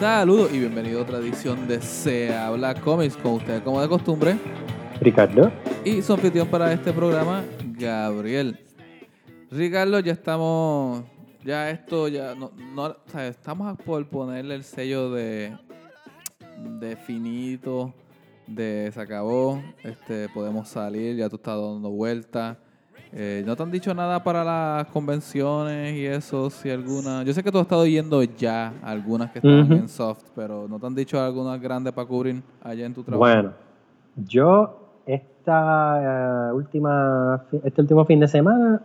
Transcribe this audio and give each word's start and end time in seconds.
Saludos 0.00 0.50
y 0.50 0.58
bienvenido 0.58 1.00
a 1.00 1.02
otra 1.02 1.18
edición 1.18 1.68
de 1.68 1.82
Se 1.82 2.34
Habla 2.34 2.74
Comics 2.74 3.18
con 3.18 3.32
ustedes 3.32 3.60
como 3.60 3.82
de 3.82 3.86
costumbre. 3.86 4.38
Ricardo. 4.98 5.52
Y 5.84 6.00
su 6.00 6.14
anfitrión 6.14 6.48
para 6.48 6.72
este 6.72 6.90
programa, 6.90 7.44
Gabriel. 7.78 8.58
Ricardo, 9.50 10.00
ya 10.00 10.14
estamos, 10.14 11.04
ya 11.44 11.68
esto, 11.68 12.08
ya 12.08 12.34
no, 12.34 12.50
no 12.74 12.84
o 12.84 12.96
sea, 13.08 13.28
estamos 13.28 13.76
por 13.84 14.08
ponerle 14.08 14.54
el 14.54 14.64
sello 14.64 15.10
de, 15.10 15.54
de 16.80 16.96
finito, 16.96 17.92
de 18.46 18.90
se 18.94 19.00
acabó, 19.02 19.62
este, 19.84 20.30
podemos 20.30 20.66
salir, 20.70 21.16
ya 21.16 21.28
tú 21.28 21.36
estás 21.36 21.60
dando 21.60 21.90
vueltas. 21.90 22.56
Eh, 23.12 23.42
¿No 23.44 23.56
te 23.56 23.62
han 23.64 23.70
dicho 23.72 23.92
nada 23.92 24.22
para 24.22 24.44
las 24.44 24.86
convenciones 24.88 25.96
y 25.96 26.06
eso? 26.06 26.48
Si 26.48 26.70
alguna. 26.70 27.24
Yo 27.24 27.32
sé 27.32 27.42
que 27.42 27.50
tú 27.50 27.58
has 27.58 27.62
estado 27.62 27.84
yendo 27.84 28.22
ya 28.22 28.72
algunas 28.82 29.30
que 29.32 29.40
están 29.40 29.62
Ujú. 29.62 29.72
en 29.72 29.88
soft, 29.88 30.22
pero 30.34 30.68
¿no 30.68 30.78
te 30.78 30.86
han 30.86 30.94
dicho 30.94 31.20
algunas 31.20 31.60
grandes 31.60 31.92
para 31.92 32.06
cubrir 32.06 32.40
allá 32.62 32.86
en 32.86 32.94
tu 32.94 33.02
trabajo? 33.02 33.20
Bueno, 33.20 33.52
yo 34.28 34.76
esta 35.06 36.50
eh, 36.50 36.52
última, 36.52 37.42
este 37.64 37.80
último 37.80 38.04
fin 38.04 38.20
de 38.20 38.28
semana 38.28 38.80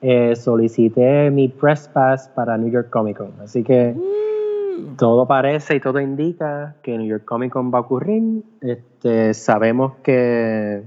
eh, 0.00 0.34
solicité 0.34 1.30
mi 1.30 1.46
press 1.48 1.88
pass 1.88 2.28
para 2.34 2.58
New 2.58 2.70
York 2.70 2.90
Comic 2.90 3.18
Con, 3.18 3.32
así 3.40 3.62
que 3.62 3.94
Uh, 3.96 4.96
todo 4.96 5.26
parece 5.26 5.76
y 5.76 5.80
todo 5.80 6.00
indica 6.00 6.76
que 6.82 6.96
New 6.96 7.06
York 7.06 7.24
Comic 7.24 7.52
Con 7.52 7.72
va 7.72 7.78
a 7.78 7.80
ocurrir. 7.82 8.42
Este, 8.60 9.34
sabemos 9.34 9.92
que 10.02 10.82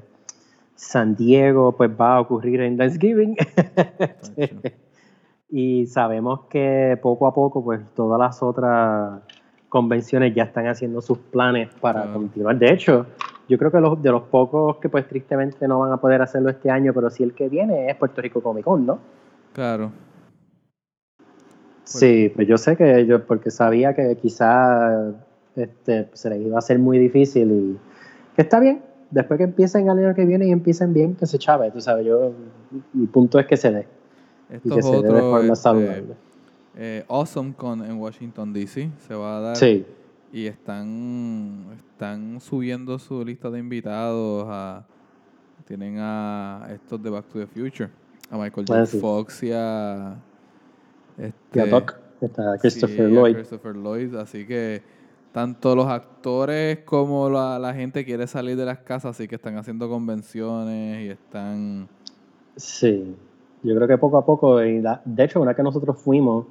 San 0.84 1.16
Diego 1.16 1.72
pues 1.72 1.90
va 1.90 2.18
a 2.18 2.22
ocurrir 2.22 2.62
en 2.62 2.78
Thanksgiving. 2.78 3.36
y 5.50 5.86
sabemos 5.88 6.42
que 6.50 7.00
poco 7.02 7.28
a 7.28 7.34
poco 7.34 7.64
pues 7.64 7.82
todas 7.96 8.20
las 8.20 8.44
otras 8.44 9.22
convenciones 9.70 10.36
ya 10.36 10.44
están 10.44 10.68
haciendo 10.68 11.02
sus 11.02 11.18
planes 11.18 11.70
para 11.82 12.04
Claro. 12.04 12.20
continuar. 12.20 12.58
De 12.58 12.72
hecho, 12.72 13.08
yo 13.48 13.58
creo 13.58 13.72
que 13.72 13.80
los, 13.80 14.02
de 14.02 14.12
los 14.12 14.24
pocos 14.24 14.78
que 14.78 14.90
pues 14.90 15.08
tristemente 15.08 15.68
no 15.68 15.80
van 15.80 15.92
a 15.92 15.98
poder 15.98 16.22
hacerlo 16.22 16.50
este 16.50 16.70
año, 16.70 16.94
pero 16.94 17.10
sí 17.10 17.24
el 17.24 17.34
que 17.34 17.50
viene 17.50 17.90
es 17.90 17.96
Puerto 17.96 18.22
Rico 18.22 18.42
Comic 18.42 18.66
Con, 18.66 18.86
¿no? 18.86 19.00
Claro. 19.54 19.92
Sí, 21.86 22.32
pues 22.36 22.48
yo 22.48 22.58
sé 22.58 22.76
que 22.76 23.06
yo, 23.06 23.26
porque 23.26 23.52
sabía 23.52 23.94
que 23.94 24.16
quizá 24.16 25.12
este, 25.56 26.10
se 26.14 26.30
les 26.30 26.42
iba 26.42 26.56
a 26.56 26.60
hacer 26.60 26.80
muy 26.80 26.98
difícil 26.98 27.52
y 27.52 27.80
que 28.36 28.42
está 28.42 28.60
bien, 28.60 28.82
después 29.14 29.38
que 29.38 29.44
empiecen 29.46 29.90
el 29.90 29.98
año 29.98 30.16
que 30.16 30.26
viene 30.26 30.48
y 30.48 30.52
empiecen 30.52 30.94
bien, 30.94 31.16
que 31.16 31.26
se 31.26 31.38
chave, 31.38 31.72
tú 31.72 31.80
sabes, 31.82 32.06
yo, 32.06 32.34
mi 32.94 33.06
punto 33.08 33.40
es 33.40 33.46
que 33.46 33.56
se 33.58 33.72
dé 33.72 33.88
y 34.50 34.56
Esto 34.56 34.74
que 34.74 34.80
es 34.80 34.86
se 34.86 34.92
dé 35.02 35.02
de 35.14 35.20
forma 35.22 35.54
este, 35.54 35.56
saludable. 35.56 36.14
eh, 36.76 37.04
awesome 37.08 37.54
Con 37.54 37.84
en 37.86 37.98
Washington, 38.00 38.52
D.C. 38.54 38.90
se 39.08 39.14
va 39.16 39.38
a 39.38 39.42
dar. 39.42 39.56
Sí, 39.56 39.86
Y 40.32 40.48
están, 40.48 41.66
están 41.76 42.40
subiendo 42.42 42.98
su 43.00 43.24
lista 43.24 43.50
de 43.50 43.60
invitados. 43.60 44.46
A, 44.50 44.84
tienen 45.66 45.98
a 46.00 46.68
estos 46.74 47.02
de 47.02 47.10
Back 47.10 47.26
to 47.28 47.40
the 47.40 47.48
Future. 47.48 47.90
A 48.30 48.38
Michael 48.38 48.66
J. 48.68 48.82
Ah, 48.82 48.86
sí. 48.86 49.00
Fox 49.00 49.44
y 49.44 49.52
a. 49.54 50.16
y 51.18 51.24
Este, 51.24 51.62
a 51.62 51.66
Doc, 51.68 51.96
está 52.20 52.58
Christopher 52.58 52.96
sí, 52.96 53.02
a 53.02 53.08
Lloyd. 53.08 53.36
Christopher 53.36 53.76
Lloyd. 53.76 54.16
Así 54.16 54.46
que 54.48 54.82
tanto 55.34 55.76
los 55.76 55.88
actores 55.88 56.80
como 56.86 57.30
la, 57.30 57.60
la 57.60 57.74
gente 57.74 58.06
quiere 58.06 58.28
salir 58.28 58.56
de 58.56 58.64
las 58.66 58.78
casas. 58.80 59.12
Así 59.18 59.28
que 59.28 59.36
están 59.36 59.58
haciendo 59.58 59.90
convenciones 59.90 61.04
y 61.06 61.10
están. 61.10 61.90
Sí, 62.56 63.16
yo 63.64 63.76
creo 63.76 63.88
que 63.88 63.98
poco 63.98 64.18
a 64.18 64.26
poco, 64.26 64.64
y 64.64 64.80
la- 64.82 65.02
de 65.04 65.24
hecho, 65.26 65.42
una 65.42 65.54
que 65.56 65.64
nosotros 65.64 65.98
fuimos, 66.00 66.46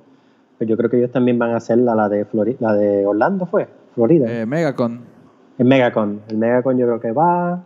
pues 0.58 0.68
yo 0.68 0.76
creo 0.76 0.90
que 0.90 0.98
ellos 0.98 1.10
también 1.12 1.38
van 1.38 1.50
a 1.50 1.56
hacer 1.56 1.78
la, 1.78 1.94
la 1.94 2.08
de 2.08 2.26
Flori- 2.26 2.56
la 2.60 2.74
de 2.74 3.06
Orlando, 3.06 3.46
¿fue? 3.46 3.68
Florida. 3.94 4.26
Eh, 4.30 4.44
Megacon. 4.46 5.00
El 5.58 5.66
Megacon. 5.66 6.20
El 6.28 6.38
Megacon 6.38 6.76
yo 6.78 6.86
creo 6.86 7.00
que 7.00 7.12
va. 7.12 7.62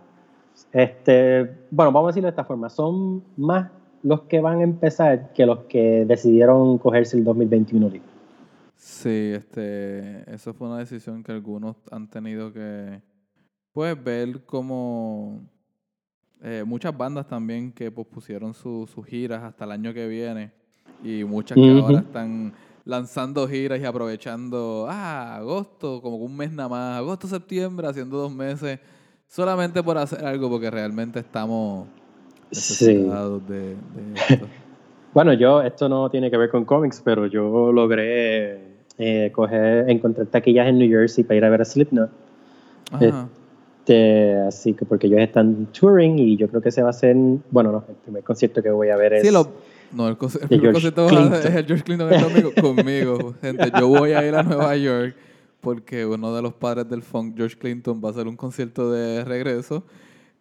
Este, 0.73 1.45
bueno, 1.71 1.93
vamos 1.93 2.09
a 2.09 2.11
decirlo 2.11 2.27
de 2.27 2.31
esta 2.31 2.45
forma. 2.45 2.69
Son 2.69 3.23
más 3.37 3.71
los 4.03 4.23
que 4.23 4.41
van 4.41 4.61
a 4.61 4.63
empezar 4.63 5.33
que 5.33 5.47
los 5.47 5.61
que 5.61 6.05
decidieron 6.07 6.79
cogerse 6.79 7.17
el 7.17 7.25
2021 7.25 7.87
libre. 7.89 8.03
Sí, 8.77 9.33
este, 9.35 10.31
eso 10.33 10.53
fue 10.55 10.69
una 10.69 10.79
decisión 10.79 11.23
que 11.23 11.33
algunos 11.33 11.77
han 11.91 12.09
tenido 12.09 12.53
que, 12.53 13.01
pues, 13.73 14.03
ver 14.03 14.45
como 14.45 15.41
eh, 16.43 16.63
muchas 16.67 16.97
bandas 16.97 17.27
también 17.27 17.73
que 17.73 17.91
pospusieron 17.91 18.53
su- 18.53 18.87
sus 18.93 19.05
giras 19.07 19.43
hasta 19.43 19.65
el 19.65 19.71
año 19.73 19.95
que 19.95 20.07
viene 20.07 20.53
y 21.03 21.25
muchas 21.25 21.57
que 21.57 21.63
ahora 21.81 22.01
están 22.01 22.53
lanzando 22.85 23.49
giras 23.49 23.81
y 23.81 23.85
aprovechando, 23.85 24.87
ah, 24.89 25.37
agosto, 25.37 26.01
como 26.03 26.17
un 26.17 26.37
mes 26.37 26.53
nada 26.53 26.69
más, 26.69 26.99
agosto, 26.99 27.27
septiembre, 27.27 27.89
haciendo 27.89 28.19
dos 28.19 28.33
meses, 28.33 28.79
solamente 29.27 29.83
por 29.83 29.97
hacer 29.99 30.25
algo 30.25 30.49
porque 30.51 30.71
realmente 30.71 31.19
estamos 31.21 31.89
Sí. 32.53 32.57
necesitados 32.57 33.49
de, 33.49 33.75
de 33.75 34.15
esto. 34.31 34.49
Bueno, 35.17 35.33
yo, 35.33 35.63
esto 35.63 35.89
no 35.89 36.11
tiene 36.11 36.31
que 36.31 36.37
ver 36.37 36.51
con 36.51 36.67
cómics, 36.67 37.01
pero 37.03 37.25
yo 37.25 37.73
logré 37.73 38.59
eh, 38.99 39.33
coger, 39.33 39.89
encontrar 39.89 40.27
taquillas 40.27 40.69
en 40.69 40.77
New 40.77 40.91
Jersey 40.91 41.25
para 41.25 41.39
ir 41.39 41.45
a 41.47 41.49
ver 41.49 41.63
a 41.63 41.65
Slipknot. 41.65 42.11
Ajá. 42.93 43.27
Este, 43.79 44.35
así 44.47 44.75
que 44.75 44.85
porque 44.85 45.07
ellos 45.07 45.21
están 45.21 45.69
touring 45.73 46.19
y 46.19 46.37
yo 46.37 46.49
creo 46.49 46.61
que 46.61 46.71
se 46.71 46.83
va 46.83 46.89
a 46.89 46.91
hacer, 46.91 47.17
bueno, 47.51 47.73
no, 47.73 47.83
el 47.89 47.95
primer 47.95 48.25
concierto 48.25 48.63
que 48.63 48.69
voy 48.69 48.91
a 48.91 48.97
ver 48.97 49.15
es 49.15 49.23
Sí, 49.23 49.31
lo, 49.31 49.49
no, 49.91 50.07
el, 50.07 50.19
el 50.21 50.49
primer 50.49 50.73
concierto 50.73 51.09
es 51.09 51.45
el 51.47 51.65
George 51.65 51.83
Clinton 51.83 52.11
conmigo, 52.11 52.51
conmigo. 52.61 53.35
Gente, 53.41 53.73
yo 53.81 53.89
voy 53.89 54.13
a 54.13 54.23
ir 54.29 54.35
a 54.35 54.43
Nueva 54.43 54.77
York 54.77 55.17
porque 55.63 56.05
uno 56.05 56.35
de 56.37 56.43
los 56.43 56.53
padres 56.53 56.91
del 56.91 57.01
funk, 57.01 57.39
George 57.39 57.57
Clinton, 57.57 58.03
va 58.05 58.09
a 58.09 58.13
hacer 58.13 58.29
un 58.29 58.37
concierto 58.37 58.93
de 58.93 59.25
regreso. 59.25 59.83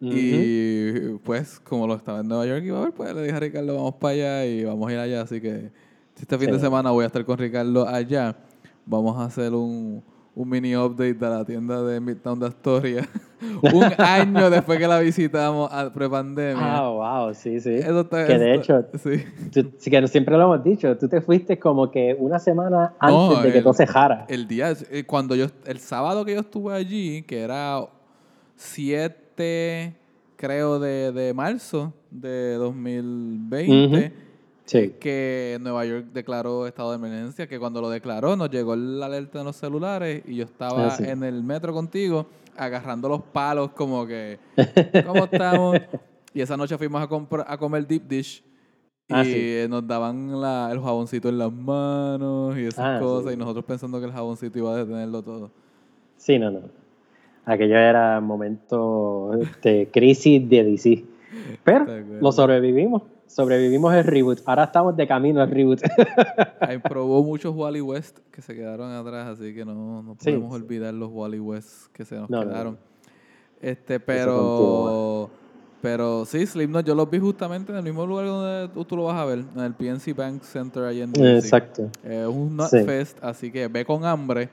Y 0.00 1.18
pues, 1.24 1.58
como 1.60 1.86
lo 1.86 1.94
estaba 1.94 2.20
en 2.20 2.28
Nueva 2.28 2.46
York 2.46 2.62
iba 2.64 2.78
a 2.78 2.82
ver, 2.84 2.92
pues 2.92 3.14
le 3.14 3.22
dije 3.22 3.36
a 3.36 3.40
Ricardo, 3.40 3.74
vamos 3.74 3.94
para 3.94 4.12
allá 4.14 4.46
y 4.46 4.64
vamos 4.64 4.88
a 4.88 4.92
ir 4.92 4.98
allá. 4.98 5.22
Así 5.22 5.40
que 5.40 5.70
este 6.18 6.38
fin 6.38 6.48
de 6.50 6.54
Sí. 6.58 6.60
semana 6.64 6.90
voy 6.90 7.04
a 7.04 7.06
estar 7.06 7.24
con 7.24 7.38
Ricardo 7.38 7.86
allá. 7.88 8.36
Vamos 8.84 9.16
a 9.18 9.24
hacer 9.24 9.52
un, 9.52 10.02
un 10.34 10.48
mini 10.48 10.76
update 10.76 11.14
de 11.14 11.28
la 11.28 11.44
tienda 11.44 11.82
de 11.82 11.98
Midtown 12.00 12.38
de 12.38 12.46
Astoria. 12.46 13.08
un 13.62 13.84
año 13.98 14.48
después 14.50 14.78
que 14.78 14.86
la 14.86 15.00
visitamos 15.00 15.70
prepandemia. 15.92 16.76
Ah, 16.78 16.88
wow, 17.26 17.34
sí, 17.34 17.58
sí. 17.60 17.74
Eso 17.74 18.00
está- 18.02 18.26
que 18.26 18.38
de 18.38 18.54
eso- 18.54 18.78
hecho, 18.78 18.86
sí. 19.02 19.24
tú- 19.52 19.72
sí 19.78 19.90
que 19.90 20.06
siempre 20.08 20.36
lo 20.36 20.44
hemos 20.44 20.62
dicho, 20.64 20.96
tú 20.98 21.08
te 21.08 21.20
fuiste 21.20 21.58
como 21.58 21.90
que 21.90 22.14
una 22.18 22.38
semana 22.38 22.94
No, 23.02 23.28
antes 23.30 23.44
de 23.44 23.52
que 23.52 23.58
el- 23.58 23.64
todo 23.64 23.72
cejara. 23.74 24.26
El 24.28 24.46
día, 24.46 24.72
eh, 24.90 25.04
cuando 25.04 25.34
yo, 25.34 25.46
el 25.64 25.78
sábado 25.80 26.24
que 26.24 26.34
yo 26.34 26.40
estuve 26.40 26.74
allí, 26.74 27.22
que 27.22 27.40
era 27.40 27.80
7, 28.56 29.25
creo, 30.36 30.78
de, 30.78 31.12
de 31.12 31.34
marzo 31.34 31.92
de 32.10 32.54
2020, 32.54 33.96
Ujú. 33.96 34.12
Sí. 34.64 34.78
es 34.78 34.92
que 34.98 35.58
Nueva 35.60 35.84
York 35.84 36.06
declaró 36.12 36.66
estado 36.66 36.90
de 36.90 36.96
emergencia, 36.96 37.46
que 37.46 37.58
cuando 37.58 37.80
lo 37.80 37.88
declaró 37.88 38.34
nos 38.36 38.50
llegó 38.50 38.74
la 38.74 39.06
alerta 39.06 39.38
en 39.40 39.44
los 39.46 39.56
celulares 39.56 40.22
y 40.26 40.36
yo 40.36 40.44
estaba 40.44 40.88
Ah, 40.88 40.90
sí. 40.90 41.04
en 41.04 41.22
el 41.22 41.42
metro 41.44 41.72
contigo 41.72 42.26
agarrando 42.56 43.08
los 43.08 43.22
palos 43.22 43.70
como 43.72 44.06
que, 44.06 44.38
¿cómo 45.06 45.24
estamos? 45.26 45.76
Y 46.34 46.40
esa 46.40 46.56
noche 46.56 46.76
fuimos 46.78 47.00
a, 47.00 47.06
comprar, 47.06 47.44
a 47.48 47.56
comer 47.56 47.86
deep 47.86 48.08
dish 48.08 48.42
y 49.08 49.14
Ah, 49.14 49.24
sí. 49.24 49.66
nos 49.68 49.86
daban 49.86 50.40
la- 50.40 50.68
el 50.72 50.80
jaboncito 50.80 51.28
en 51.28 51.38
las 51.38 51.52
manos 51.52 52.58
y 52.58 52.62
esas 52.66 52.84
Ah, 52.84 52.98
cosas 53.00 53.28
sí. 53.28 53.34
y 53.34 53.36
nosotros 53.38 53.64
pensando 53.64 54.00
que 54.00 54.06
el 54.06 54.12
jaboncito 54.12 54.58
iba 54.58 54.72
a 54.74 54.78
detenerlo 54.78 55.22
todo. 55.22 55.50
Sí, 56.16 56.38
no, 56.40 56.50
no. 56.50 56.60
Aquello 57.46 57.76
era 57.78 58.20
momento 58.20 59.30
de 59.62 59.88
crisis 59.92 60.48
de 60.48 60.64
DC. 60.64 61.04
Pero 61.64 61.86
lo 62.20 62.32
sobrevivimos. 62.32 63.02
Sobrevivimos 63.26 63.92
el 63.94 64.04
reboot. 64.04 64.40
Ahora 64.46 64.64
estamos 64.64 64.96
de 64.96 65.06
camino 65.06 65.40
al 65.40 65.50
reboot. 65.50 65.80
Ahí 66.60 66.78
probó 66.78 67.22
muchos 67.22 67.54
Wally 67.54 67.80
West 67.80 68.18
que 68.30 68.40
se 68.42 68.54
quedaron 68.54 68.90
atrás, 68.92 69.26
así 69.38 69.54
que 69.54 69.64
no, 69.64 70.02
no 70.02 70.16
Sí, 70.18 70.30
podemos 70.32 70.56
sí. 70.56 70.62
olvidar 70.62 70.94
los 70.94 71.10
Wally 71.12 71.38
West 71.40 71.86
que 71.92 72.04
se 72.04 72.16
nos 72.16 72.28
No, 72.30 72.40
quedaron. 72.42 72.74
no. 72.74 72.78
Este, 73.60 73.98
pero 74.00 75.30
pero 75.82 76.24
sí, 76.24 76.44
Slipknot 76.46 76.84
yo 76.84 76.94
los 76.94 77.08
vi 77.08 77.18
justamente 77.18 77.70
en 77.70 77.78
el 77.78 77.84
mismo 77.84 78.04
lugar 78.06 78.26
donde 78.26 78.68
tú, 78.74 78.84
tú 78.84 78.96
lo 78.96 79.04
vas 79.04 79.16
a 79.20 79.24
ver, 79.24 79.44
en 79.54 79.62
el 79.62 79.72
PNC 79.74 80.14
Bank 80.16 80.42
Center 80.42 80.82
allá 80.84 81.04
en 81.04 81.12
DC. 81.12 81.38
Exacto. 81.38 81.90
Es 82.02 82.26
un 82.26 82.58
Sí. 82.68 82.76
Nutfest, 82.78 83.22
así 83.22 83.52
que 83.52 83.68
ve 83.68 83.84
con 83.84 84.04
hambre 84.04 84.48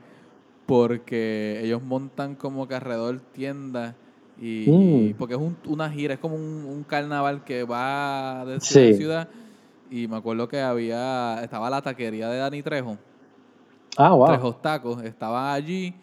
porque 0.66 1.60
ellos 1.64 1.82
montan 1.84 2.36
como 2.36 2.68
que 2.68 2.76
alrededor 2.76 3.20
tiendas 3.34 3.96
y, 4.40 4.70
Mm. 4.70 5.08
y- 5.10 5.14
porque 5.14 5.36
es 5.36 5.40
un- 5.40 5.58
una 5.68 5.90
gira, 5.90 6.14
es 6.14 6.20
como 6.20 6.36
un, 6.36 6.66
un 6.66 6.84
carnaval 6.84 7.44
que 7.44 7.64
va 7.64 8.46
de 8.46 8.60
ciudad 8.60 8.98
ciudad 8.98 9.30
y 9.92 10.08
me 10.08 10.18
acuerdo 10.18 10.48
que 10.48 10.60
había 10.62 11.42
estaba 11.44 11.70
la 11.70 11.82
taquería 11.82 12.30
de 12.30 12.38
Dani 12.40 12.64
Trejo, 12.64 12.98
Ah, 13.98 14.14
wow. 14.16 14.26
Trejo 14.28 14.56
Tacos, 14.56 15.04
estaba 15.04 15.54
allí 15.54 15.94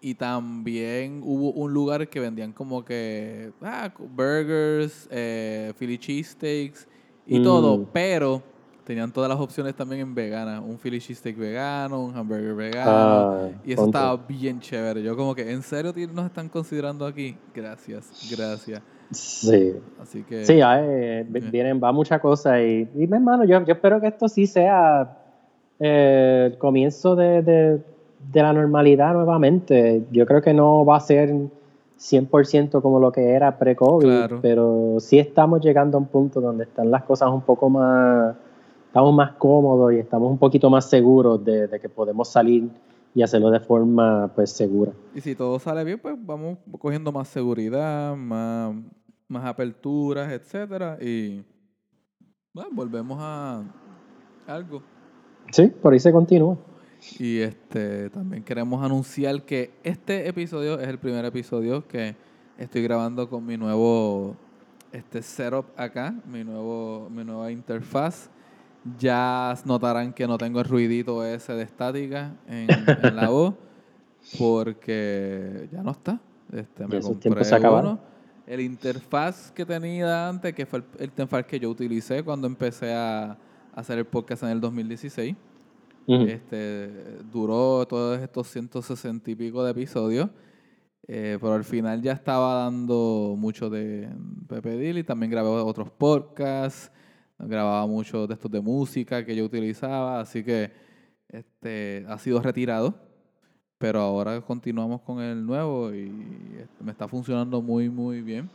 y 0.00 0.14
también 0.14 1.22
hubo 1.24 1.50
un 1.52 1.72
lugar 1.72 2.08
que 2.08 2.20
vendían 2.20 2.52
como 2.52 2.84
que 2.84 3.52
ah, 3.62 3.92
burgers, 3.98 5.08
eh, 5.10 5.72
Philly 5.76 5.98
cheesesteaks 5.98 6.86
y 7.26 7.42
todo, 7.42 7.78
Mm. 7.78 7.86
pero 7.92 8.42
tenían 8.86 9.10
todas 9.12 9.28
las 9.28 9.38
opciones 9.40 9.74
también 9.74 10.00
en 10.02 10.14
vegana. 10.14 10.60
Un 10.60 10.78
Philly 10.78 11.00
cheesesteak 11.00 11.36
vegano, 11.36 12.04
un 12.04 12.16
hamburger 12.16 12.54
vegano. 12.54 12.90
Ah, 12.92 13.48
y 13.64 13.72
eso 13.72 13.86
estaba 13.86 14.16
bien 14.16 14.60
chévere. 14.60 15.02
Yo 15.02 15.16
como 15.16 15.34
que, 15.34 15.50
¿en 15.52 15.62
serio 15.62 15.92
nos 16.14 16.26
están 16.26 16.48
considerando 16.48 17.04
aquí? 17.04 17.36
Gracias, 17.54 18.10
gracias. 18.34 18.80
Sí. 19.10 19.74
Así 20.00 20.22
que... 20.22 20.44
Sí, 20.44 20.60
eh, 20.62 21.26
vi- 21.28 21.40
Ok. 21.40 21.50
vienen, 21.50 21.80
va 21.82 21.90
mucha 21.92 22.18
cosa 22.20 22.62
y, 22.62 22.88
y 22.94 23.06
mi 23.06 23.16
hermano, 23.16 23.44
yo, 23.44 23.62
yo 23.64 23.74
espero 23.74 24.00
que 24.00 24.06
esto 24.06 24.28
sí 24.28 24.46
sea 24.46 25.18
eh, 25.80 26.50
el 26.52 26.58
comienzo 26.58 27.16
de, 27.16 27.42
de- 27.42 27.82
de 28.32 28.42
la 28.42 28.52
normalidad 28.52 29.14
nuevamente. 29.14 30.04
Yo 30.12 30.26
creo 30.26 30.42
que 30.42 30.54
no 30.54 30.84
va 30.84 30.96
a 30.96 31.00
ser 31.00 31.32
100% 31.98 32.82
como 32.82 32.98
lo 33.00 33.10
que 33.12 33.30
era 33.30 33.58
pre-COVID, 33.58 34.04
Claro. 34.06 34.38
pero 34.42 34.96
sí 34.98 35.18
estamos 35.18 35.60
llegando 35.60 35.96
a 35.96 36.00
un 36.00 36.06
punto 36.06 36.40
donde 36.40 36.64
están 36.64 36.90
las 36.90 37.04
cosas 37.04 37.30
un 37.30 37.42
poco 37.42 37.70
más, 37.70 38.34
estamos 38.96 39.14
más 39.14 39.32
cómodos 39.32 39.92
y 39.92 39.98
estamos 39.98 40.30
un 40.30 40.38
poquito 40.38 40.70
más 40.70 40.88
seguros 40.88 41.44
de, 41.44 41.68
de 41.68 41.78
que 41.78 41.86
podemos 41.86 42.30
salir 42.30 42.70
y 43.14 43.22
hacerlo 43.22 43.50
de 43.50 43.60
forma 43.60 44.32
pues 44.34 44.50
segura. 44.52 44.90
Y 45.14 45.20
si 45.20 45.34
todo 45.34 45.58
sale 45.58 45.84
bien, 45.84 45.98
pues 45.98 46.14
vamos 46.18 46.56
cogiendo 46.78 47.12
más 47.12 47.28
seguridad, 47.28 48.16
más, 48.16 48.74
más 49.28 49.44
aperturas, 49.44 50.32
etcétera. 50.32 50.96
Y 50.98 51.44
bueno, 52.54 52.70
volvemos 52.72 53.18
a 53.20 53.64
algo. 54.46 54.80
Sí, 55.50 55.66
por 55.66 55.92
ahí 55.92 56.00
se 56.00 56.10
continúa. 56.10 56.56
Y 57.18 57.40
este 57.40 58.08
también 58.08 58.42
queremos 58.44 58.82
anunciar 58.82 59.42
que 59.42 59.72
este 59.84 60.26
episodio 60.26 60.80
es 60.80 60.88
el 60.88 60.98
primer 60.98 61.26
episodio 61.26 61.86
que 61.86 62.16
estoy 62.56 62.82
grabando 62.82 63.28
con 63.28 63.44
mi 63.44 63.58
nuevo 63.58 64.36
este 64.90 65.20
setup 65.20 65.66
acá, 65.76 66.14
mi 66.24 66.42
nuevo 66.44 67.10
mi 67.10 67.24
nueva 67.24 67.52
interfaz. 67.52 68.30
Ya 68.98 69.54
notarán 69.64 70.12
que 70.12 70.26
no 70.26 70.38
tengo 70.38 70.60
el 70.60 70.66
ruidito 70.66 71.24
ese 71.24 71.54
de 71.54 71.62
estática 71.62 72.34
en, 72.46 72.68
en 73.02 73.16
la 73.16 73.28
voz 73.28 73.54
porque 74.38 75.68
ya 75.72 75.82
no 75.82 75.92
está. 75.92 76.20
Este, 76.52 76.86
me 76.86 77.00
compré 77.00 77.44
se 77.44 77.58
uno. 77.58 77.98
El 78.46 78.60
interfaz 78.60 79.50
que 79.50 79.66
tenía 79.66 80.28
antes, 80.28 80.54
que 80.54 80.66
fue 80.66 80.80
el, 80.80 80.84
el 80.98 81.04
interfaz 81.06 81.46
que 81.46 81.58
yo 81.58 81.68
utilicé 81.68 82.22
cuando 82.22 82.46
empecé 82.46 82.94
a 82.94 83.36
hacer 83.74 83.98
el 83.98 84.04
podcast 84.06 84.44
en 84.44 84.50
el 84.50 84.60
2016. 84.60 85.34
Ujú. 86.06 86.22
Este, 86.22 87.18
duró 87.32 87.84
todos 87.86 88.20
estos 88.20 88.48
160 88.48 89.30
y 89.30 89.34
pico 89.34 89.64
de 89.64 89.72
episodios. 89.72 90.30
eh, 91.08 91.38
pero 91.40 91.54
al 91.54 91.64
final 91.64 92.02
ya 92.02 92.12
estaba 92.12 92.64
dando 92.64 93.34
mucho 93.36 93.68
de 93.70 94.08
Pepe 94.48 94.76
Dil 94.76 94.98
y 94.98 95.04
también 95.04 95.30
grabé 95.30 95.48
otros 95.48 95.90
podcasts. 95.90 96.90
Grababa 97.38 97.86
mucho 97.86 98.26
de 98.26 98.34
estos 98.34 98.50
de 98.50 98.60
música 98.60 99.24
que 99.24 99.34
yo 99.36 99.44
utilizaba. 99.44 100.20
Así 100.20 100.42
que 100.42 100.70
este, 101.28 102.04
ha 102.08 102.18
sido 102.18 102.40
retirado. 102.40 102.94
Pero 103.78 104.00
ahora 104.00 104.40
continuamos 104.40 105.02
con 105.02 105.20
el 105.20 105.44
nuevo 105.44 105.92
y 105.92 106.10
este, 106.58 106.82
me 106.82 106.92
está 106.92 107.06
funcionando 107.06 107.60
muy, 107.60 107.90
muy 107.90 108.22
bien. 108.22 108.48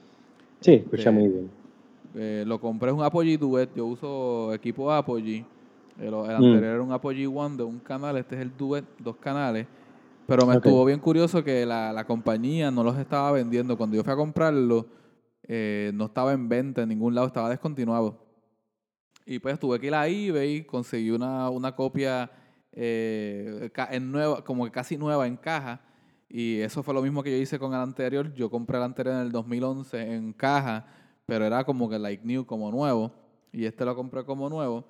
Sí, 0.61 0.73
escucha 0.73 0.97
Este, 0.97 1.11
muy 1.11 1.27
bien. 1.27 1.51
Eh, 2.15 2.43
lo 2.47 2.59
compré 2.59 2.89
es 2.89 2.95
un 2.95 3.03
Apogee 3.03 3.37
Duet. 3.37 3.69
Yo 3.75 3.85
uso 3.85 4.51
equipo 4.53 4.91
Apogee. 4.91 5.45
El, 5.99 6.05
el 6.07 6.11
Mm. 6.13 6.29
anterior 6.31 6.63
era 6.63 6.81
un 6.81 6.91
Apogee 6.91 7.27
One 7.27 7.55
de 7.57 7.63
un 7.63 7.79
canal. 7.79 8.17
Este 8.17 8.35
es 8.35 8.41
el 8.41 8.51
Duet, 8.57 8.83
dos 8.97 9.15
canales. 9.17 9.67
Pero 10.25 10.47
me 10.47 10.55
estuvo 10.55 10.85
bien 10.85 10.99
curioso 10.99 11.43
que 11.43 11.65
la, 11.65 11.93
la 11.93 12.05
compañía 12.05 12.71
no 12.71 12.83
los 12.83 12.97
estaba 12.97 13.31
vendiendo. 13.31 13.77
Cuando 13.77 13.95
yo 13.97 14.03
fui 14.03 14.13
a 14.13 14.15
comprarlo, 14.15 14.87
eh, 15.47 15.91
no 15.93 16.05
estaba 16.05 16.33
en 16.33 16.47
venta 16.49 16.81
en 16.81 16.89
ningún 16.89 17.13
lado, 17.13 17.27
estaba 17.27 17.49
descontinuado. 17.49 18.17
Y 19.25 19.39
pues 19.39 19.59
tuve 19.59 19.79
que 19.79 19.87
ir 19.87 19.95
a 19.95 20.07
eBay, 20.07 20.63
conseguí 20.63 21.11
una, 21.11 21.49
una 21.49 21.75
copia 21.75 22.31
eh, 22.73 23.69
en 23.91 24.11
nueva, 24.11 24.43
como 24.43 24.65
que 24.65 24.71
casi 24.71 24.97
nueva 24.97 25.27
en 25.27 25.37
caja. 25.37 25.81
Y 26.29 26.59
eso 26.59 26.81
fue 26.81 26.93
lo 26.93 27.01
mismo 27.01 27.21
que 27.23 27.31
yo 27.31 27.37
hice 27.37 27.59
con 27.59 27.73
el 27.73 27.79
anterior. 27.79 28.33
Yo 28.33 28.49
compré 28.49 28.77
el 28.77 28.83
anterior 28.83 29.15
en 29.15 29.21
el 29.21 29.31
2011 29.31 30.13
en 30.13 30.33
caja, 30.33 30.85
pero 31.25 31.45
era 31.45 31.63
como 31.63 31.89
que 31.89 31.99
like 31.99 32.25
new, 32.25 32.45
como 32.45 32.71
nuevo. 32.71 33.11
Y 33.51 33.65
este 33.65 33.83
lo 33.83 33.95
compré 33.95 34.23
como 34.23 34.49
nuevo. 34.49 34.85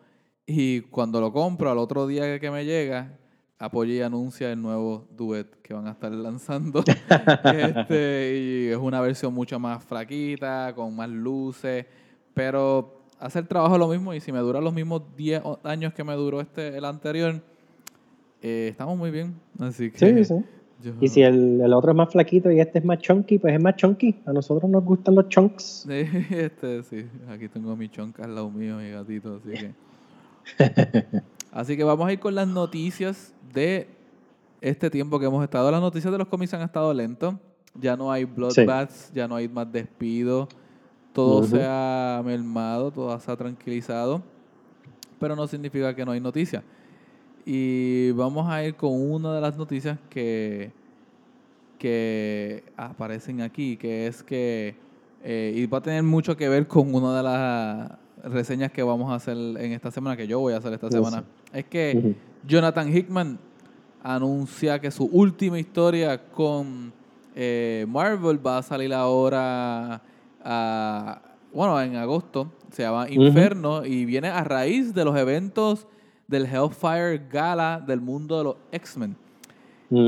Y 0.46 0.82
cuando 0.82 1.20
lo 1.20 1.32
compro, 1.34 1.72
al 1.72 1.78
otro 1.78 2.06
día 2.08 2.40
que 2.40 2.52
me 2.52 2.66
llega, 2.66 3.18
Apogee 3.58 3.98
y 3.98 4.02
anuncia 4.02 4.52
el 4.52 4.60
nuevo 4.60 5.08
duet 5.12 5.62
que 5.62 5.74
van 5.74 5.88
a 5.88 5.92
estar 5.92 6.12
lanzando. 6.12 6.84
este, 7.54 8.38
y 8.40 8.68
es 8.70 8.78
una 8.78 9.02
versión 9.02 9.34
mucho 9.34 9.60
más 9.60 9.84
flaquita, 9.84 10.74
con 10.76 10.96
más 10.96 11.10
luces. 11.10 11.86
Pero 12.34 13.01
hace 13.22 13.40
el 13.40 13.48
trabajo 13.48 13.78
lo 13.78 13.88
mismo. 13.88 14.14
Y 14.14 14.20
si 14.20 14.32
me 14.32 14.40
dura 14.40 14.60
los 14.60 14.74
mismos 14.74 15.02
10 15.16 15.42
o- 15.46 15.60
años 15.64 15.94
que 15.94 16.04
me 16.04 16.14
duró 16.16 16.42
este 16.42 16.78
el 16.78 16.84
anterior, 16.86 17.42
eh, 18.42 18.68
estamos 18.72 18.98
muy 18.98 19.12
bien. 19.12 19.36
Así 19.60 19.92
que. 19.92 19.98
Sí, 19.98 20.26
sí. 20.26 20.44
yo- 20.84 20.94
Y 21.00 21.08
si 21.08 21.22
el, 21.22 21.62
el 21.62 21.74
otro 21.74 21.92
es 21.92 21.98
más 21.98 22.12
flaquito 22.12 22.52
y 22.52 22.60
este 22.60 22.80
es 22.80 22.86
más 22.86 23.00
chunky, 23.00 23.38
pues 23.40 23.54
es 23.54 23.62
más 23.62 23.76
chunky. 23.76 24.16
A 24.26 24.34
nosotros 24.34 24.70
nos 24.70 24.84
gustan 24.84 25.16
los 25.16 25.30
chunks. 25.30 25.86
Sí, 25.88 26.06
este, 26.36 26.84
sí. 26.84 27.06
Aquí 27.30 27.48
tengo 27.48 27.76
mi 27.76 27.88
chonca 27.90 28.24
al 28.26 28.36
lado 28.36 28.50
mío, 28.50 28.78
mi 28.78 28.90
gatito, 28.92 29.36
así 29.44 29.52
que. 29.52 29.72
Así 31.52 31.76
que 31.76 31.84
vamos 31.84 32.08
a 32.08 32.14
ir 32.14 32.20
con 32.20 32.34
las 32.34 32.48
noticias 32.48 33.34
de 33.54 33.88
este 34.62 34.90
tiempo 34.90 35.20
que 35.20 35.26
hemos 35.26 35.44
estado. 35.44 35.70
Las 35.70 35.82
noticias 35.82 36.12
de 36.12 36.18
los 36.18 36.28
cómics 36.30 36.54
han 36.54 36.62
estado 36.62 36.94
lentos. 36.94 37.36
Ya 37.76 37.96
no 37.98 38.12
hay 38.12 38.24
bloodbaths, 38.26 39.12
ya 39.14 39.28
no 39.28 39.36
hay 39.36 39.48
más 39.50 39.70
despidos. 39.72 40.48
Todo 41.14 41.44
se 41.44 41.62
ha 41.66 42.22
mermado, 42.24 42.92
todo 42.92 43.20
se 43.20 43.32
ha 43.32 43.36
tranquilizado. 43.36 44.22
Pero 45.20 45.36
no 45.36 45.46
significa 45.48 45.94
que 45.96 46.06
no 46.06 46.12
hay 46.12 46.20
noticias. 46.22 46.64
Y 47.46 48.12
vamos 48.12 48.50
a 48.50 48.64
ir 48.64 48.76
con 48.76 48.92
una 48.94 49.34
de 49.34 49.42
las 49.42 49.58
noticias 49.58 49.98
que, 50.10 50.72
que 51.78 52.64
aparecen 52.78 53.42
aquí, 53.42 53.78
que 53.78 54.08
es 54.08 54.24
que, 54.24 54.76
eh, 55.24 55.54
y 55.56 55.66
va 55.66 55.80
a 55.80 55.82
tener 55.82 56.04
mucho 56.04 56.38
que 56.38 56.48
ver 56.48 56.68
con 56.68 56.94
una 56.94 57.18
de 57.18 57.24
las 57.24 57.92
reseñas 58.32 58.72
que 58.72 58.84
vamos 58.84 59.12
a 59.12 59.16
hacer 59.16 59.36
en 59.36 59.72
esta 59.74 59.90
semana, 59.92 60.16
que 60.16 60.28
yo 60.28 60.40
voy 60.40 60.54
a 60.54 60.58
hacer 60.58 60.74
esta 60.74 60.88
Sí, 60.88 60.94
semana. 60.94 61.24
sí. 61.52 61.60
Es 61.60 61.66
que. 61.66 62.16
Jonathan 62.48 62.96
Hickman 62.96 63.38
anuncia 64.04 64.80
que 64.80 64.90
su 64.90 65.06
última 65.06 65.60
historia 65.60 66.20
con 66.32 66.92
eh, 67.36 67.86
Marvel 67.88 68.46
va 68.46 68.58
a 68.58 68.64
salir 68.64 68.92
ahora, 68.94 70.02
a- 70.44 71.22
bueno, 71.54 71.82
en 71.82 71.96
agosto, 71.98 72.52
se 72.72 72.84
llama 72.84 73.08
Inferno 73.10 73.86
y 73.86 74.06
viene 74.06 74.30
a 74.30 74.44
raíz 74.44 74.94
de 74.94 75.04
los 75.04 75.18
eventos 75.18 75.88
del 76.28 76.46
Hellfire 76.46 77.22
Gala 77.30 77.84
del 77.86 78.00
mundo 78.00 78.38
de 78.38 78.44
los 78.46 78.56
X-Men. 78.72 79.16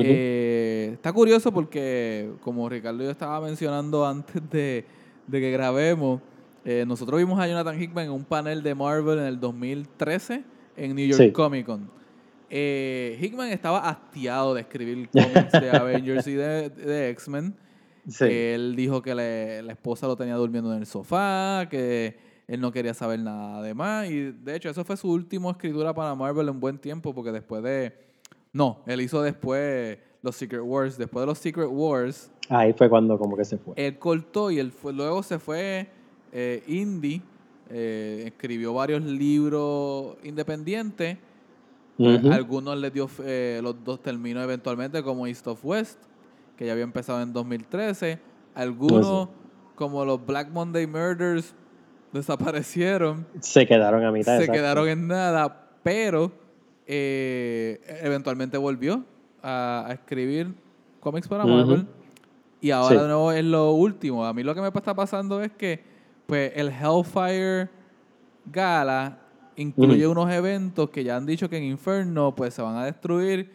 Eh, 0.05 0.91
está 0.93 1.11
curioso 1.11 1.51
porque, 1.51 2.31
como 2.41 2.69
Ricardo 2.69 3.01
y 3.03 3.05
yo 3.05 3.11
estaba 3.11 3.41
mencionando 3.41 4.05
antes 4.07 4.41
de, 4.49 4.85
de 5.27 5.39
que 5.41 5.51
grabemos, 5.51 6.21
eh, 6.63 6.85
nosotros 6.87 7.19
vimos 7.19 7.37
a 7.39 7.47
Jonathan 7.47 7.81
Hickman 7.81 8.05
en 8.05 8.11
un 8.11 8.23
panel 8.23 8.63
de 8.63 8.73
Marvel 8.73 9.19
en 9.19 9.25
el 9.25 9.39
2013 9.39 10.43
en 10.77 10.95
New 10.95 11.05
York 11.05 11.21
Sí. 11.21 11.31
Comic 11.33 11.65
Con. 11.65 11.89
Eh, 12.49 13.17
Hickman 13.21 13.49
estaba 13.49 13.79
hastiado 13.89 14.53
de 14.53 14.61
escribir 14.61 15.09
cómics 15.09 15.51
de 15.51 15.69
Avengers 15.77 16.27
y 16.27 16.33
de, 16.35 16.69
de 16.69 17.09
X-Men. 17.09 17.53
Sí. 18.07 18.25
Él 18.25 18.75
dijo 18.75 19.01
que 19.01 19.15
le- 19.15 19.61
la 19.61 19.71
esposa 19.73 20.07
lo 20.07 20.15
tenía 20.15 20.35
durmiendo 20.35 20.73
en 20.73 20.79
el 20.79 20.85
sofá, 20.85 21.67
que 21.69 22.17
él 22.47 22.59
no 22.59 22.71
quería 22.71 22.93
saber 22.93 23.19
nada 23.19 23.61
de 23.61 23.73
más. 23.73 24.09
Y 24.09 24.31
de 24.31 24.55
hecho, 24.55 24.69
eso 24.69 24.83
fue 24.83 24.97
su 24.97 25.09
última 25.11 25.51
escritura 25.51 25.93
para 25.93 26.13
Marvel 26.15 26.49
en 26.49 26.59
buen 26.59 26.77
tiempo, 26.77 27.13
porque 27.13 27.31
después 27.31 27.63
de. 27.63 27.93
No, 28.51 28.81
él 28.85 29.01
hizo 29.01 29.21
después 29.21 29.97
los 30.21 30.35
Secret 30.35 30.61
Wars. 30.63 30.97
Después 30.97 31.21
de 31.23 31.27
los 31.27 31.37
Secret 31.39 31.69
Wars, 31.71 32.29
Ahí 32.49 32.73
fue 32.73 32.89
cuando 32.89 33.17
como 33.17 33.35
que 33.37 33.45
se 33.45 33.57
fue. 33.57 33.73
él 33.77 33.97
cortó 33.97 34.51
y 34.51 34.59
él 34.59 34.71
fue, 34.71 34.91
luego 34.93 35.23
se 35.23 35.39
fue 35.39 35.87
eh, 36.31 36.63
indie. 36.67 37.21
eh, 37.69 38.23
escribió 38.27 38.73
varios 38.73 39.01
libros 39.01 40.17
independientes. 40.23 41.17
Algunos 42.31 42.77
les 42.77 42.91
dio, 42.93 43.09
eh, 43.23 43.59
los 43.63 43.81
dos 43.83 44.01
terminó 44.01 44.41
eventualmente 44.43 45.01
como 45.03 45.25
East 45.27 45.47
of 45.47 45.63
West, 45.63 45.97
que 46.57 46.65
ya 46.65 46.71
había 46.73 46.83
empezado 46.83 47.21
en 47.21 47.33
2013. 47.33 48.19
Algunos, 48.55 49.29
como 49.75 50.05
los 50.05 50.25
Black 50.25 50.49
Monday 50.51 50.85
Murders, 50.87 51.55
desaparecieron. 52.11 53.25
Se 53.39 53.65
quedaron 53.65 54.03
a 54.05 54.11
mitad. 54.11 54.33
se 54.37 54.43
exacto. 54.43 54.53
quedaron 54.53 54.87
en 54.87 55.07
nada, 55.07 55.67
pero 55.83 56.31
eh, 56.85 57.81
eventualmente 58.03 58.57
volvió 58.57 59.03
a, 59.41 59.85
a 59.87 59.93
escribir 59.93 60.53
cómics 60.99 61.27
para. 61.27 61.45
Marvel. 61.45 61.87
Y 62.61 62.71
ahora 62.71 62.95
Sí. 62.95 63.01
de 63.01 63.07
nuevo 63.07 63.31
es 63.31 63.43
lo 63.43 63.71
último. 63.71 64.25
A 64.25 64.33
mí 64.33 64.43
lo 64.43 64.55
que 64.55 64.61
me 64.61 64.67
está 64.67 64.93
pasando 64.93 65.41
es 65.41 65.51
que 65.51 65.83
pues 66.27 66.53
el 66.55 66.69
Hellfire 66.69 67.69
Gala 68.45 69.19
incluye 69.55 70.07
unos 70.07 70.31
eventos 70.31 70.89
que 70.89 71.03
ya 71.03 71.17
han 71.17 71.25
dicho 71.25 71.49
que 71.49 71.57
en 71.57 71.63
Inferno 71.63 72.33
pues 72.33 72.53
se 72.53 72.61
van 72.61 72.77
a 72.77 72.85
destruir. 72.85 73.51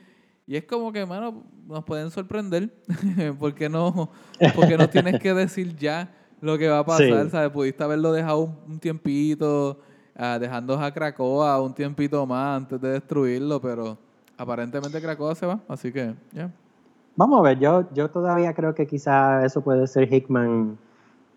Y 0.49 0.57
es 0.57 0.65
como 0.65 0.91
que, 0.91 1.05
mano, 1.05 1.45
nos 1.67 1.85
pueden 1.85 2.11
sorprender. 2.11 2.71
¿Por 3.39 3.55
qué 3.55 3.69
no, 3.69 4.09
porque 4.57 4.79
no 4.79 4.89
tienes 4.89 5.21
que 5.21 5.35
decir 5.35 5.77
ya 5.77 6.11
lo 6.41 6.57
que 6.57 6.69
va 6.69 6.79
a 6.79 6.87
pasar? 6.87 7.25
Sí. 7.25 7.31
¿sabes? 7.31 7.51
Pudiste 7.51 7.85
haberlo 7.85 8.13
dejado 8.13 8.39
un, 8.41 8.57
un 8.67 8.79
tiempito. 8.81 9.79
ah, 10.17 10.39
dejando 10.41 10.81
a 10.81 10.91
Krakoa 10.91 11.61
un 11.61 11.75
tiempito 11.75 12.25
más 12.27 12.57
antes 12.57 12.81
de 12.81 12.93
destruirlo, 12.93 13.61
pero 13.61 13.99
aparentemente 14.39 15.03
Krakoa 15.03 15.35
se 15.35 15.45
va, 15.45 15.61
así 15.69 15.93
que 15.93 16.15
ya. 16.33 16.51
Vamos 17.15 17.41
a 17.41 17.43
ver, 17.43 17.59
yo, 17.59 17.87
yo 17.93 18.09
todavía 18.09 18.55
creo 18.55 18.75
que 18.75 18.87
quizá 18.87 19.45
eso 19.45 19.61
puede 19.61 19.87
ser 19.87 20.11
Hickman, 20.11 20.79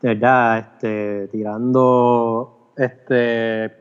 verdad, 0.01 0.59
este, 0.59 1.27
tirando 1.27 2.71
este 2.77 3.80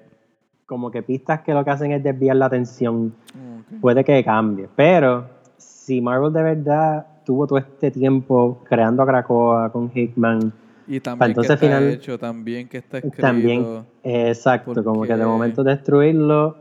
como 0.71 0.89
que 0.93 1.03
pistas 1.03 1.41
que 1.41 1.53
lo 1.53 1.65
que 1.65 1.71
hacen 1.71 1.91
es 1.91 2.01
desviar 2.01 2.37
la 2.37 2.47
atención. 2.47 3.13
Ok. 3.29 3.81
Puede 3.81 4.05
que 4.05 4.23
cambie. 4.25 4.69
Pero 4.77 5.25
si 5.57 6.01
Marvel 6.01 6.33
de 6.33 6.43
verdad 6.45 7.07
tuvo 7.27 7.45
todo 7.49 7.59
este 7.59 7.91
tiempo 7.91 8.61
creando 8.69 9.03
a 9.03 9.07
Krakoa 9.07 9.73
con 9.73 9.91
Hickman, 9.93 10.53
Y 10.87 11.01
también 11.01 11.31
entonces 11.33 11.59
que 11.59 11.67
está 11.67 11.77
final- 11.79 11.93
hecho, 11.93 12.19
también 12.21 12.69
que 12.69 12.79
está 12.79 12.99
escrito. 12.99 13.21
también, 13.21 13.67
exacto, 14.05 14.85
como 14.85 15.03
que 15.03 15.09
de 15.09 15.15
porque- 15.15 15.25
momento 15.27 15.65
destruirlo 15.65 16.57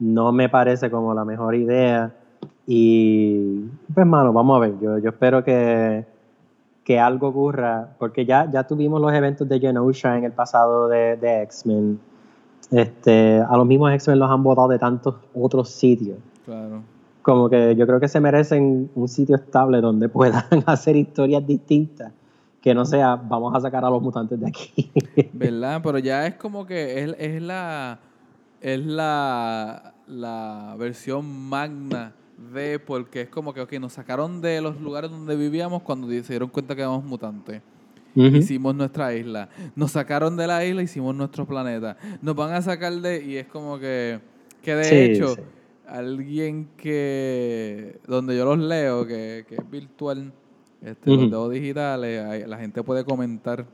no 0.00 0.32
me 0.32 0.48
parece 0.48 0.90
como 0.90 1.14
la 1.14 1.24
mejor 1.24 1.54
idea. 1.54 2.12
Y 2.66 3.66
pues, 3.94 4.04
mano, 4.04 4.32
vamos 4.32 4.56
a 4.56 4.60
ver. 4.60 4.74
Yo, 4.80 4.98
yo 4.98 5.10
espero 5.10 5.44
que, 5.44 6.04
que 6.82 6.98
algo 6.98 7.28
ocurra, 7.28 7.88
porque 8.00 8.26
ya, 8.26 8.50
ya 8.50 8.64
tuvimos 8.66 9.00
los 9.00 9.12
eventos 9.12 9.48
de 9.48 9.60
Genosha 9.60 10.18
en 10.18 10.24
el 10.24 10.32
pasado 10.32 10.88
de, 10.88 11.16
de 11.16 11.42
X-Men. 11.42 12.00
Este, 12.72 13.38
a 13.38 13.56
los 13.56 13.66
mismos 13.66 13.92
X-Men 13.92 14.18
los 14.18 14.30
han 14.30 14.42
votado 14.42 14.68
de 14.68 14.78
tantos 14.78 15.16
otros 15.34 15.68
sitios. 15.68 16.18
Claro. 16.44 16.82
Como 17.20 17.48
que 17.48 17.76
yo 17.76 17.86
creo 17.86 18.00
que 18.00 18.08
se 18.08 18.18
merecen 18.18 18.90
un 18.94 19.08
sitio 19.08 19.36
estable 19.36 19.80
donde 19.80 20.08
puedan 20.08 20.44
hacer 20.66 20.96
historias 20.96 21.46
distintas. 21.46 22.12
Que 22.60 22.74
no 22.74 22.84
sea, 22.84 23.16
vamos 23.16 23.54
a 23.54 23.60
sacar 23.60 23.84
a 23.84 23.90
los 23.90 24.00
mutantes 24.00 24.40
de 24.40 24.46
aquí. 24.46 24.90
¿Verdad? 25.32 25.80
Pero 25.82 25.98
ya 25.98 26.26
es 26.26 26.34
como 26.34 26.64
que 26.64 27.02
es, 27.02 27.14
es 27.18 27.42
la 27.42 27.98
es 28.62 28.86
la, 28.86 29.94
la 30.06 30.76
versión 30.78 31.26
magna 31.48 32.14
de 32.54 32.78
porque 32.78 33.22
es 33.22 33.28
como 33.28 33.52
que 33.52 33.60
ok, 33.60 33.72
nos 33.74 33.92
sacaron 33.92 34.40
de 34.40 34.60
los 34.60 34.80
lugares 34.80 35.10
donde 35.10 35.36
vivíamos 35.36 35.82
cuando 35.82 36.08
se 36.08 36.22
dieron 36.22 36.48
cuenta 36.48 36.74
que 36.74 36.82
éramos 36.82 37.04
mutantes. 37.04 37.60
Hicimos 38.14 38.74
nuestra 38.74 39.14
isla. 39.14 39.48
Nos 39.74 39.92
sacaron 39.92 40.36
de 40.36 40.46
la 40.46 40.64
isla, 40.64 40.82
hicimos 40.82 41.14
nuestro 41.14 41.46
planeta. 41.46 41.96
Nos 42.20 42.34
van 42.36 42.52
a 42.52 42.60
sacar 42.62 42.92
de 42.92 43.24
y 43.24 43.36
es 43.36 43.46
como 43.46 43.78
que 43.78 44.20
que 44.62 44.74
de 44.76 44.84
Sí, 44.84 44.94
hecho 44.96 45.34
sí. 45.34 45.40
alguien 45.88 46.68
que 46.76 47.98
donde 48.06 48.36
yo 48.36 48.44
los 48.44 48.58
leo 48.58 49.06
que, 49.06 49.44
que 49.48 49.56
es 49.56 49.70
virtual 49.70 50.32
este, 50.82 51.10
los 51.10 51.30
leo 51.30 51.48
digitales, 51.48 52.46
la 52.48 52.58
gente 52.58 52.82
puede 52.82 53.04
comentar 53.04 53.66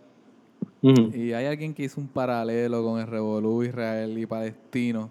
y 0.82 1.32
hay 1.32 1.46
alguien 1.46 1.74
que 1.74 1.82
hizo 1.84 2.00
un 2.00 2.06
paralelo 2.08 2.84
con 2.84 3.00
el 3.00 3.06
revolú 3.06 3.64
Israel 3.64 4.16
y 4.16 4.26
palestino, 4.26 5.10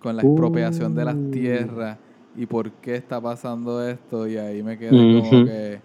con 0.00 0.16
la 0.16 0.22
Uh. 0.22 0.26
expropiación 0.32 0.94
de 0.94 1.04
las 1.04 1.16
tierras 1.30 1.96
y 2.36 2.44
por 2.46 2.70
qué 2.72 2.96
está 2.96 3.20
pasando 3.20 3.86
esto. 3.88 4.28
Y 4.28 4.36
ahí 4.36 4.62
me 4.62 4.78
quedé 4.78 4.90
como 4.90 5.44
que. 5.46 5.80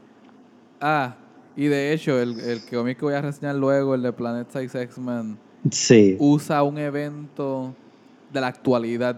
Ah, 0.81 1.15
y 1.55 1.67
de 1.67 1.93
hecho, 1.93 2.19
el, 2.19 2.39
el 2.39 2.61
cómic 2.69 2.97
que 2.99 3.05
voy 3.05 3.13
a 3.13 3.21
reseñar 3.21 3.55
luego, 3.55 3.95
el 3.95 4.01
de 4.01 4.11
Planet 4.13 4.47
Size 4.49 4.81
X-Men, 4.83 5.37
Sí. 5.69 6.17
usa 6.19 6.61
un 6.63 6.77
evento 6.77 7.73
de 8.31 8.41
la 8.41 8.47
actualidad. 8.47 9.15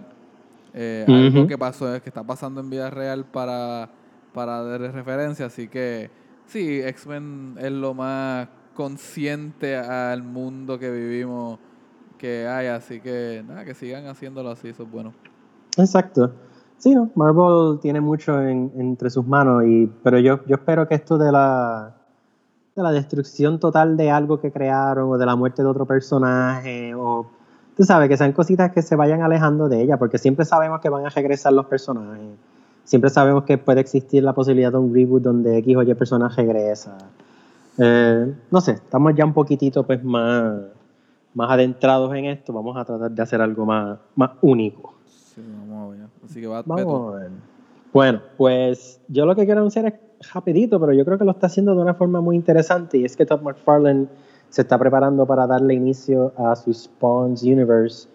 eh, 0.74 1.06
Algo 1.08 1.48
que 1.48 1.58
pasó, 1.58 1.86
que 2.02 2.10
está 2.10 2.24
pasando 2.24 2.60
en 2.62 2.70
vida 2.70 2.90
real 2.90 3.24
para, 3.26 3.90
para 4.34 4.62
dar 4.62 4.82
referencia. 4.82 5.46
Así 5.46 5.68
que 5.70 6.10
sí, 6.46 6.82
X-Men 6.82 7.56
es 7.60 7.72
lo 7.72 7.94
más 7.94 8.48
consciente 8.76 9.78
al 9.78 10.22
mundo 10.22 10.78
que 10.78 10.92
vivimos 10.92 11.58
que 12.18 12.46
hay. 12.48 12.68
Así 12.68 13.00
que 13.00 13.42
nada, 13.48 13.64
que 13.66 13.74
sigan 13.74 14.06
haciéndolo 14.08 14.50
así, 14.52 14.68
eso 14.68 14.84
es 14.84 14.92
bueno. 14.92 15.14
Exacto. 15.78 16.34
Sí, 16.78 16.94
no, 16.94 17.10
Marvel 17.16 17.80
tiene 17.82 18.02
mucho 18.02 18.40
en- 18.42 18.72
entre 18.78 19.10
sus 19.10 19.26
manos, 19.26 19.64
y, 19.66 19.90
pero 20.04 20.20
yo, 20.20 20.46
yo 20.46 20.56
espero 20.56 20.88
que 20.88 20.96
esto 20.96 21.18
de 21.18 21.32
la, 21.32 21.95
de 22.76 22.84
la 22.84 22.92
destrucción 22.92 23.58
total 23.58 23.96
de 23.96 24.12
algo 24.12 24.42
que 24.42 24.52
crearon 24.52 25.10
o 25.10 25.18
de 25.18 25.26
la 25.26 25.38
muerte 25.38 25.62
de 25.62 25.70
otro 25.70 25.86
personaje 25.86 26.94
o 26.94 27.26
tú 27.78 27.86
sabes 27.86 28.10
que 28.10 28.18
sean 28.18 28.34
cositas 28.34 28.74
que 28.74 28.82
se 28.82 28.98
vayan 28.98 29.22
alejando 29.22 29.70
de 29.70 29.82
ella 29.82 29.96
porque 29.96 30.18
siempre 30.18 30.44
sabemos 30.44 30.82
que 30.82 30.90
van 30.90 31.06
a 31.06 31.10
regresar 31.10 31.54
los 31.54 31.68
personajes. 31.68 32.36
Siempre 32.84 33.10
sabemos 33.10 33.46
que 33.46 33.58
puede 33.58 33.80
existir 33.80 34.24
la 34.24 34.34
posibilidad 34.34 34.74
de 34.74 34.78
un 34.78 34.94
reboot 34.94 35.24
donde 35.24 35.58
X 35.60 35.78
o 35.78 35.84
Y 35.84 35.94
personaje 35.94 36.42
regresa. 36.42 36.98
Eh, 37.78 38.34
no 38.52 38.60
sé 38.60 38.72
estamos 38.72 39.16
ya 39.16 39.24
un 39.24 39.34
poquitito 39.34 39.86
pues 39.86 40.04
más 40.04 40.60
más 41.34 41.52
adentrados 41.52 42.14
en 42.14 42.26
esto. 42.26 42.52
Vamos 42.52 42.76
a 42.76 42.84
tratar 42.84 43.10
de 43.10 43.22
hacer 43.22 43.42
algo 43.42 43.66
más, 43.66 44.00
más 44.16 44.32
único. 44.42 44.96
Sí, 45.06 45.42
vamos 45.70 45.94
a 45.94 45.98
ver. 45.98 46.08
Así 46.26 46.42
que 46.42 46.48
va 46.48 46.62
Vamos 46.66 47.14
a 47.14 47.20
ver. 47.20 47.32
Bueno, 47.94 48.22
pues 48.36 49.00
yo 49.08 49.26
lo 49.26 49.34
que 49.34 49.46
quiero 49.46 49.62
anunciar 49.62 49.86
es 49.86 49.94
rapidito, 50.34 50.80
pero 50.80 50.94
yo 50.94 51.06
creo 51.06 51.18
que 51.18 51.26
lo 51.26 51.32
está 51.32 51.48
haciendo 51.48 51.76
de 51.76 51.82
una 51.82 51.94
forma 51.94 52.22
muy 52.22 52.36
interesante 52.36 52.98
y 52.98 53.06
es 53.06 53.16
que 53.16 53.26
Todd 53.26 53.42
McFarlane 53.42 54.08
se 54.50 54.62
está 54.62 54.78
preparando 54.78 55.26
para 55.26 55.48
darle 55.48 55.74
inicio 55.74 56.34
a 56.38 56.56
su 56.56 56.74
Spawns 56.74 57.44
Universe 57.44 58.08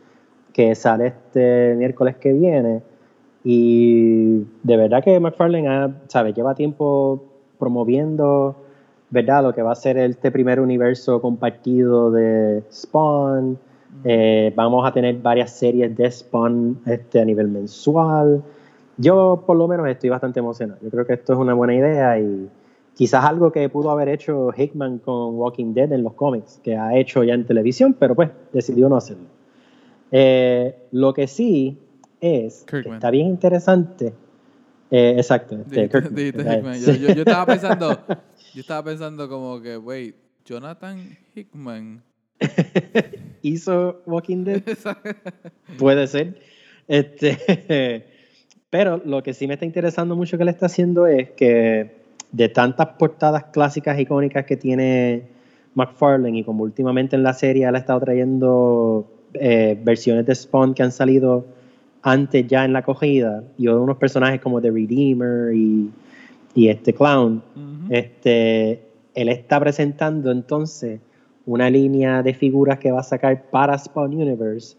que 0.52 0.74
sale 0.74 1.08
este 1.08 1.74
miércoles 1.76 2.16
que 2.16 2.32
viene. 2.32 2.82
Y 3.44 4.46
de 4.62 4.76
verdad 4.76 5.02
que 5.02 5.18
McFarlane 5.18 5.68
ha, 5.68 5.94
sabe, 6.08 6.32
lleva 6.32 6.54
tiempo 6.54 7.22
promoviendo 7.58 8.56
verdad 9.10 9.42
lo 9.42 9.54
que 9.54 9.62
va 9.62 9.72
a 9.72 9.76
ser 9.76 9.98
este 9.98 10.30
primer 10.30 10.60
universo 10.60 11.20
compartido 11.20 12.10
de 12.10 12.62
Spawn. 12.72 13.58
Eh, 14.04 14.52
vamos 14.54 14.86
a 14.86 14.92
tener 14.92 15.16
varias 15.16 15.50
series 15.50 15.96
de 15.96 16.10
Spawn 16.10 16.80
este, 16.86 17.20
a 17.20 17.24
nivel 17.24 17.48
mensual. 17.48 18.42
Yo, 19.00 19.44
por 19.46 19.56
lo 19.56 19.66
menos, 19.66 19.88
estoy 19.88 20.10
bastante 20.10 20.40
emocionado. 20.40 20.78
Yo 20.82 20.90
creo 20.90 21.06
que 21.06 21.14
esto 21.14 21.32
es 21.32 21.38
una 21.38 21.54
buena 21.54 21.74
idea 21.74 22.18
y 22.18 22.48
quizás 22.94 23.24
algo 23.24 23.50
que 23.50 23.68
pudo 23.68 23.90
haber 23.90 24.08
hecho 24.08 24.50
Hickman 24.54 24.98
con 24.98 25.36
Walking 25.38 25.72
Dead 25.72 25.90
en 25.92 26.02
los 26.02 26.12
cómics, 26.14 26.60
que 26.62 26.76
ha 26.76 26.94
hecho 26.96 27.24
ya 27.24 27.34
en 27.34 27.46
televisión, 27.46 27.96
pero 27.98 28.14
pues 28.14 28.30
decidió 28.52 28.88
no 28.88 28.96
hacerlo. 28.96 29.24
Eh, 30.12 30.76
lo 30.92 31.14
que 31.14 31.26
sí 31.26 31.78
es 32.20 32.64
que 32.64 32.76
Kirkman. 32.76 32.96
está 32.96 33.10
bien 33.10 33.28
interesante. 33.28 34.12
eh, 34.90 35.14
exacto. 35.16 35.56
este, 35.56 35.88
Kirkman. 35.88 36.18
Hickman. 36.18 36.80
Yo, 36.80 36.92
yo, 36.92 37.14
yo 37.14 37.22
estaba 37.22 37.46
pensando, 37.46 37.98
yo 38.54 38.60
estaba 38.60 38.84
pensando 38.84 39.28
como 39.28 39.60
que, 39.62 39.78
wait, 39.78 40.14
Jonathan 40.44 41.16
Hickman. 41.34 42.02
hizo 43.42 44.02
Walking 44.06 44.44
Dead. 44.44 44.62
Puede 45.78 46.06
ser. 46.06 46.40
Este, 46.88 48.06
pero 48.70 49.02
lo 49.04 49.22
que 49.22 49.34
sí 49.34 49.46
me 49.46 49.54
está 49.54 49.66
interesando 49.66 50.16
mucho 50.16 50.38
que 50.38 50.44
le 50.44 50.52
está 50.52 50.66
haciendo 50.66 51.06
es 51.06 51.30
que 51.30 52.00
de 52.30 52.48
tantas 52.48 52.86
portadas 52.98 53.44
clásicas 53.46 53.98
icónicas 53.98 54.46
que 54.46 54.56
tiene 54.56 55.24
McFarlane 55.74 56.38
y 56.38 56.44
como 56.44 56.62
últimamente 56.62 57.16
en 57.16 57.24
la 57.24 57.34
serie 57.34 57.66
él 57.66 57.74
ha 57.74 57.78
estado 57.78 58.00
trayendo 58.00 59.06
eh, 59.34 59.78
versiones 59.82 60.24
de 60.26 60.34
Spawn 60.34 60.74
que 60.74 60.84
han 60.84 60.92
salido 60.92 61.44
antes 62.02 62.46
ya 62.46 62.64
en 62.64 62.72
la 62.72 62.78
acogida 62.80 63.42
y 63.58 63.66
unos 63.68 63.96
personajes 63.96 64.40
como 64.40 64.60
The 64.60 64.70
Redeemer 64.70 65.52
y, 65.54 65.90
y 66.54 66.68
este 66.68 66.94
Clown, 66.94 67.42
este, 67.90 68.82
él 69.14 69.28
está 69.28 69.60
presentando 69.60 70.30
entonces 70.30 71.00
una 71.44 71.68
línea 71.68 72.22
de 72.22 72.32
figuras 72.32 72.78
que 72.78 72.90
va 72.90 73.00
a 73.00 73.04
sacar 73.04 73.50
para 73.50 73.76
Spawn 73.76 74.14
Universe, 74.14 74.76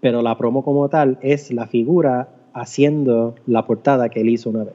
pero 0.00 0.20
la 0.20 0.36
promo 0.36 0.62
como 0.62 0.88
tal 0.88 1.18
es 1.22 1.50
la 1.52 1.66
figura 1.66 2.28
haciendo 2.54 3.34
la 3.46 3.66
portada 3.66 4.08
que 4.08 4.20
él 4.20 4.30
hizo 4.30 4.50
una 4.50 4.64
vez. 4.64 4.74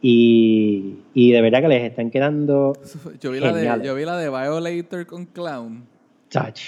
Y, 0.00 0.96
y 1.14 1.30
de 1.32 1.40
verdad 1.40 1.60
que 1.62 1.68
les 1.68 1.84
están 1.84 2.10
quedando 2.10 2.72
Yo 3.20 3.30
vi, 3.30 3.38
la 3.40 3.52
de, 3.52 3.64
yo 3.84 3.94
vi 3.94 4.04
la 4.04 4.16
de 4.16 4.28
Violator 4.30 5.06
con 5.06 5.26
Clown. 5.26 5.84
touch. 6.28 6.60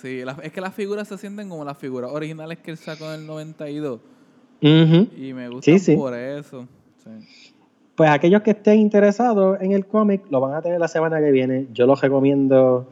Sí, 0.00 0.24
la- 0.24 0.36
es 0.42 0.52
que 0.52 0.60
las 0.60 0.74
figuras 0.74 1.08
se 1.08 1.18
sienten 1.18 1.48
como 1.48 1.64
las 1.64 1.76
figuras 1.76 2.10
originales 2.12 2.58
que 2.58 2.70
él 2.70 2.76
sacó 2.76 3.12
en 3.12 3.20
el 3.20 3.26
92. 3.26 4.00
Ujú. 4.62 5.08
Y 5.18 5.32
me 5.34 5.48
gustan 5.48 5.78
Sí, 5.78 5.84
sí. 5.84 5.96
por 5.96 6.14
eso. 6.14 6.66
Sí. 7.04 7.10
Pues 7.94 8.10
aquellos 8.10 8.42
que 8.42 8.50
estén 8.52 8.78
interesados 8.78 9.58
en 9.60 9.72
el 9.72 9.86
cómic 9.86 10.22
lo 10.30 10.40
van 10.40 10.54
a 10.54 10.62
tener 10.62 10.78
la 10.80 10.88
semana 10.88 11.18
que 11.20 11.30
viene. 11.30 11.66
Yo 11.72 11.86
los 11.86 12.00
recomiendo. 12.00 12.86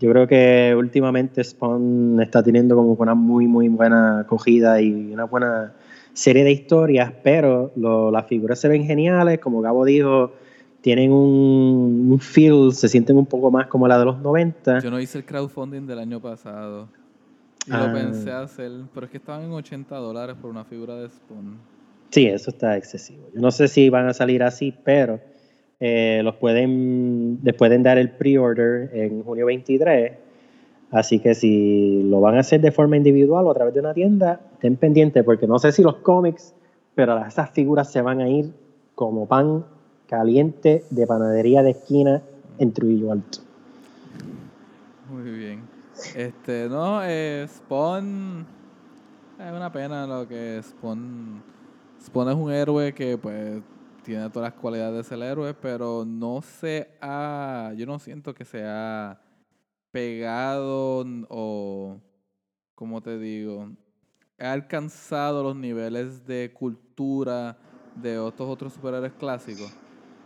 Yo 0.00 0.10
creo 0.10 0.26
que 0.28 0.74
últimamente 0.76 1.42
Spawn 1.42 2.20
está 2.22 2.42
teniendo 2.42 2.76
como 2.76 2.92
una 2.92 3.14
muy, 3.14 3.46
muy 3.46 3.68
buena 3.68 4.20
acogida 4.20 4.80
y 4.80 5.12
una 5.12 5.24
buena 5.24 5.74
serie 6.12 6.44
de 6.44 6.52
historias, 6.52 7.12
pero 7.22 7.72
lo- 7.76 8.10
las 8.10 8.26
figuras 8.26 8.60
se 8.60 8.68
ven 8.68 8.84
geniales. 8.84 9.40
Como 9.40 9.60
Gabo 9.60 9.84
dijo, 9.84 10.32
tienen 10.80 11.10
un, 11.10 12.08
un 12.12 12.20
feel, 12.20 12.72
se 12.72 12.88
sienten 12.88 13.16
un 13.16 13.26
poco 13.26 13.50
más 13.50 13.66
como 13.66 13.88
la 13.88 13.98
de 13.98 14.04
los 14.04 14.18
90. 14.20 14.78
Yo 14.80 14.90
no 14.90 15.00
hice 15.00 15.18
el 15.18 15.24
crowdfunding 15.24 15.86
del 15.86 15.98
año 15.98 16.20
pasado. 16.20 16.88
Y 17.66 17.72
Ah. 17.72 17.86
lo 17.86 17.92
pensé 17.92 18.30
hacer, 18.30 18.70
pero 18.94 19.06
es 19.06 19.10
que 19.10 19.18
estaban 19.18 19.42
en 19.44 19.52
80 19.52 19.96
dólares 19.96 20.36
por 20.40 20.50
una 20.50 20.64
figura 20.64 20.94
de 20.94 21.08
Spawn. 21.10 21.56
Sí, 22.10 22.26
eso 22.26 22.50
está 22.50 22.76
excesivo. 22.76 23.28
Yo 23.34 23.40
no 23.40 23.50
sé 23.50 23.68
si 23.68 23.90
van 23.90 24.06
a 24.08 24.14
salir 24.14 24.42
así, 24.42 24.72
pero 24.84 25.20
eh, 25.80 26.20
los 26.24 26.36
pueden, 26.36 27.38
les 27.42 27.54
pueden 27.54 27.82
dar 27.82 27.98
el 27.98 28.10
pre-order 28.10 28.90
en 28.92 29.22
junio 29.22 29.46
23 29.46 30.12
Así 30.90 31.20
que 31.20 31.34
si 31.34 32.02
lo 32.04 32.20
van 32.20 32.36
a 32.36 32.40
hacer 32.40 32.60
de 32.60 32.72
forma 32.72 32.96
individual 32.96 33.46
o 33.46 33.50
a 33.50 33.54
través 33.54 33.74
de 33.74 33.80
una 33.80 33.92
tienda, 33.92 34.40
estén 34.54 34.76
pendientes 34.76 35.22
porque 35.22 35.46
no 35.46 35.58
sé 35.58 35.72
si 35.72 35.82
los 35.82 35.96
cómics, 35.96 36.54
pero 36.94 37.18
esas 37.26 37.50
figuras 37.50 37.92
se 37.92 38.00
van 38.00 38.20
a 38.20 38.28
ir 38.28 38.52
como 38.94 39.26
pan 39.26 39.66
caliente 40.06 40.84
de 40.88 41.06
panadería 41.06 41.62
de 41.62 41.70
esquina 41.70 42.22
en 42.58 42.72
Trujillo 42.72 43.12
Alto. 43.12 43.38
Muy 45.10 45.30
bien. 45.30 45.60
Este, 46.16 46.68
no, 46.70 47.00
eh, 47.04 47.46
Spawn 47.48 48.46
es 49.38 49.52
una 49.52 49.70
pena 49.70 50.06
lo 50.06 50.26
que 50.26 50.60
Spawn 50.62 51.42
Spawn 52.02 52.28
es 52.30 52.34
un 52.34 52.50
héroe 52.50 52.94
que 52.94 53.18
pues 53.18 53.60
tiene 54.08 54.30
todas 54.30 54.50
las 54.52 54.60
cualidades 54.60 54.96
de 54.96 55.04
ser 55.04 55.22
héroe, 55.22 55.52
pero 55.52 56.04
no 56.06 56.40
se 56.40 56.88
ha, 57.02 57.72
yo 57.76 57.84
no 57.86 57.98
siento 57.98 58.34
que 58.34 58.44
se 58.46 58.64
ha 58.64 59.20
pegado 59.90 61.04
o, 61.28 62.00
como 62.74 63.02
te 63.02 63.18
digo, 63.18 63.68
ha 64.38 64.52
alcanzado 64.52 65.42
los 65.42 65.56
niveles 65.56 66.26
de 66.26 66.52
cultura 66.54 67.58
de 68.02 68.18
otros 68.18 68.48
otros 68.48 68.72
superhéroes 68.72 69.12
clásicos. 69.12 69.70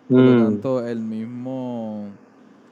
Por 0.09 0.21
lo 0.23 0.33
Mm. 0.33 0.39
tanto, 0.45 0.87
el 0.87 1.01
mismo 1.01 2.09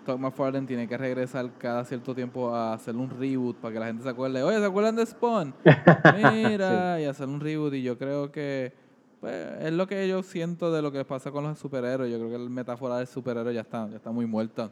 Todd 0.06 0.18
McFarlane 0.18 0.66
tiene 0.66 0.86
que 0.86 0.96
regresar 0.96 1.50
cada 1.58 1.84
cierto 1.84 2.14
tiempo 2.14 2.54
a 2.54 2.74
hacer 2.74 2.94
un 2.94 3.10
reboot 3.10 3.56
para 3.56 3.72
que 3.74 3.80
la 3.80 3.86
gente 3.86 4.02
se 4.04 4.08
acuerde. 4.10 4.42
Oye, 4.42 4.58
¿se 4.58 4.64
acuerdan 4.64 4.94
de 4.96 5.06
Spawn? 5.06 5.54
Mira, 6.14 7.00
y 7.00 7.04
hacer 7.04 7.26
un 7.28 7.40
reboot. 7.40 7.74
Y 7.74 7.82
yo 7.82 7.98
creo 7.98 8.30
que 8.30 8.89
pues, 9.20 9.34
es 9.62 9.72
lo 9.72 9.86
que 9.86 10.08
yo 10.08 10.22
siento 10.22 10.72
de 10.72 10.82
lo 10.82 10.90
que 10.92 11.04
pasa 11.04 11.30
con 11.30 11.44
los 11.44 11.58
superhéroes. 11.58 12.10
Yo 12.10 12.18
creo 12.18 12.30
que 12.30 12.38
la 12.38 12.48
metáfora 12.50 12.98
del 12.98 13.06
superhéroe 13.06 13.52
ya 13.54 13.60
está, 13.62 13.88
ya 13.88 13.96
está 13.96 14.10
muy 14.10 14.26
muerta. 14.26 14.70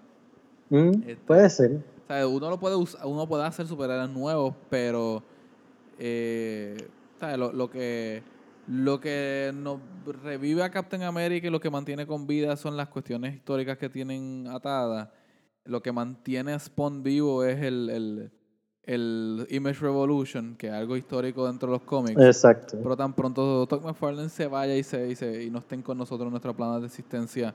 Mm, 0.70 0.88
Este- 1.06 1.16
Puede 1.26 1.48
ser. 1.50 1.72
O 1.72 2.06
sea, 2.08 2.26
uno 2.26 2.48
lo 2.50 2.58
puede 2.58 2.76
usar, 2.76 3.06
uno 3.06 3.26
puede 3.28 3.44
hacer 3.44 3.66
superhéroes 3.66 4.08
nuevos, 4.10 4.54
pero 4.70 5.22
eh, 5.98 6.76
¿sabes? 7.20 7.38
Lo, 7.38 7.52
lo 7.52 7.70
que 7.70 8.22
lo 8.66 9.00
que 9.00 9.50
nos 9.54 9.80
revive 10.22 10.62
a 10.62 10.70
Captain 10.70 11.02
America 11.02 11.46
y 11.46 11.50
lo 11.50 11.58
que 11.58 11.70
mantiene 11.70 12.06
con 12.06 12.26
vida 12.26 12.54
son 12.56 12.76
las 12.76 12.88
cuestiones 12.88 13.34
históricas 13.34 13.78
que 13.78 13.88
tienen 13.88 14.46
atadas. 14.46 15.08
Lo 15.64 15.82
que 15.82 15.90
mantiene 15.90 16.52
a 16.52 16.58
Spawn 16.58 17.02
vivo 17.02 17.44
es 17.44 17.62
el, 17.62 17.88
el, 17.88 18.30
el 18.88 19.46
Image 19.50 19.80
Revolution, 19.80 20.54
que 20.56 20.68
es 20.68 20.72
algo 20.72 20.96
histórico 20.96 21.46
dentro 21.46 21.68
de 21.68 21.72
los 21.78 21.82
cómics. 21.82 22.20
Exacto. 22.20 22.78
Pero 22.82 22.96
tan 22.96 23.12
pronto 23.12 23.66
Todd 23.66 23.82
McFarlane 23.84 24.30
se 24.30 24.46
vaya 24.46 24.74
y, 24.74 24.82
se, 24.82 25.08
y, 25.10 25.14
se- 25.14 25.44
y 25.44 25.50
no 25.50 25.58
estén 25.58 25.82
con 25.82 25.98
nosotros 25.98 26.26
en 26.26 26.30
nuestra 26.30 26.54
plana 26.54 26.80
de 26.80 26.86
existencia, 26.86 27.54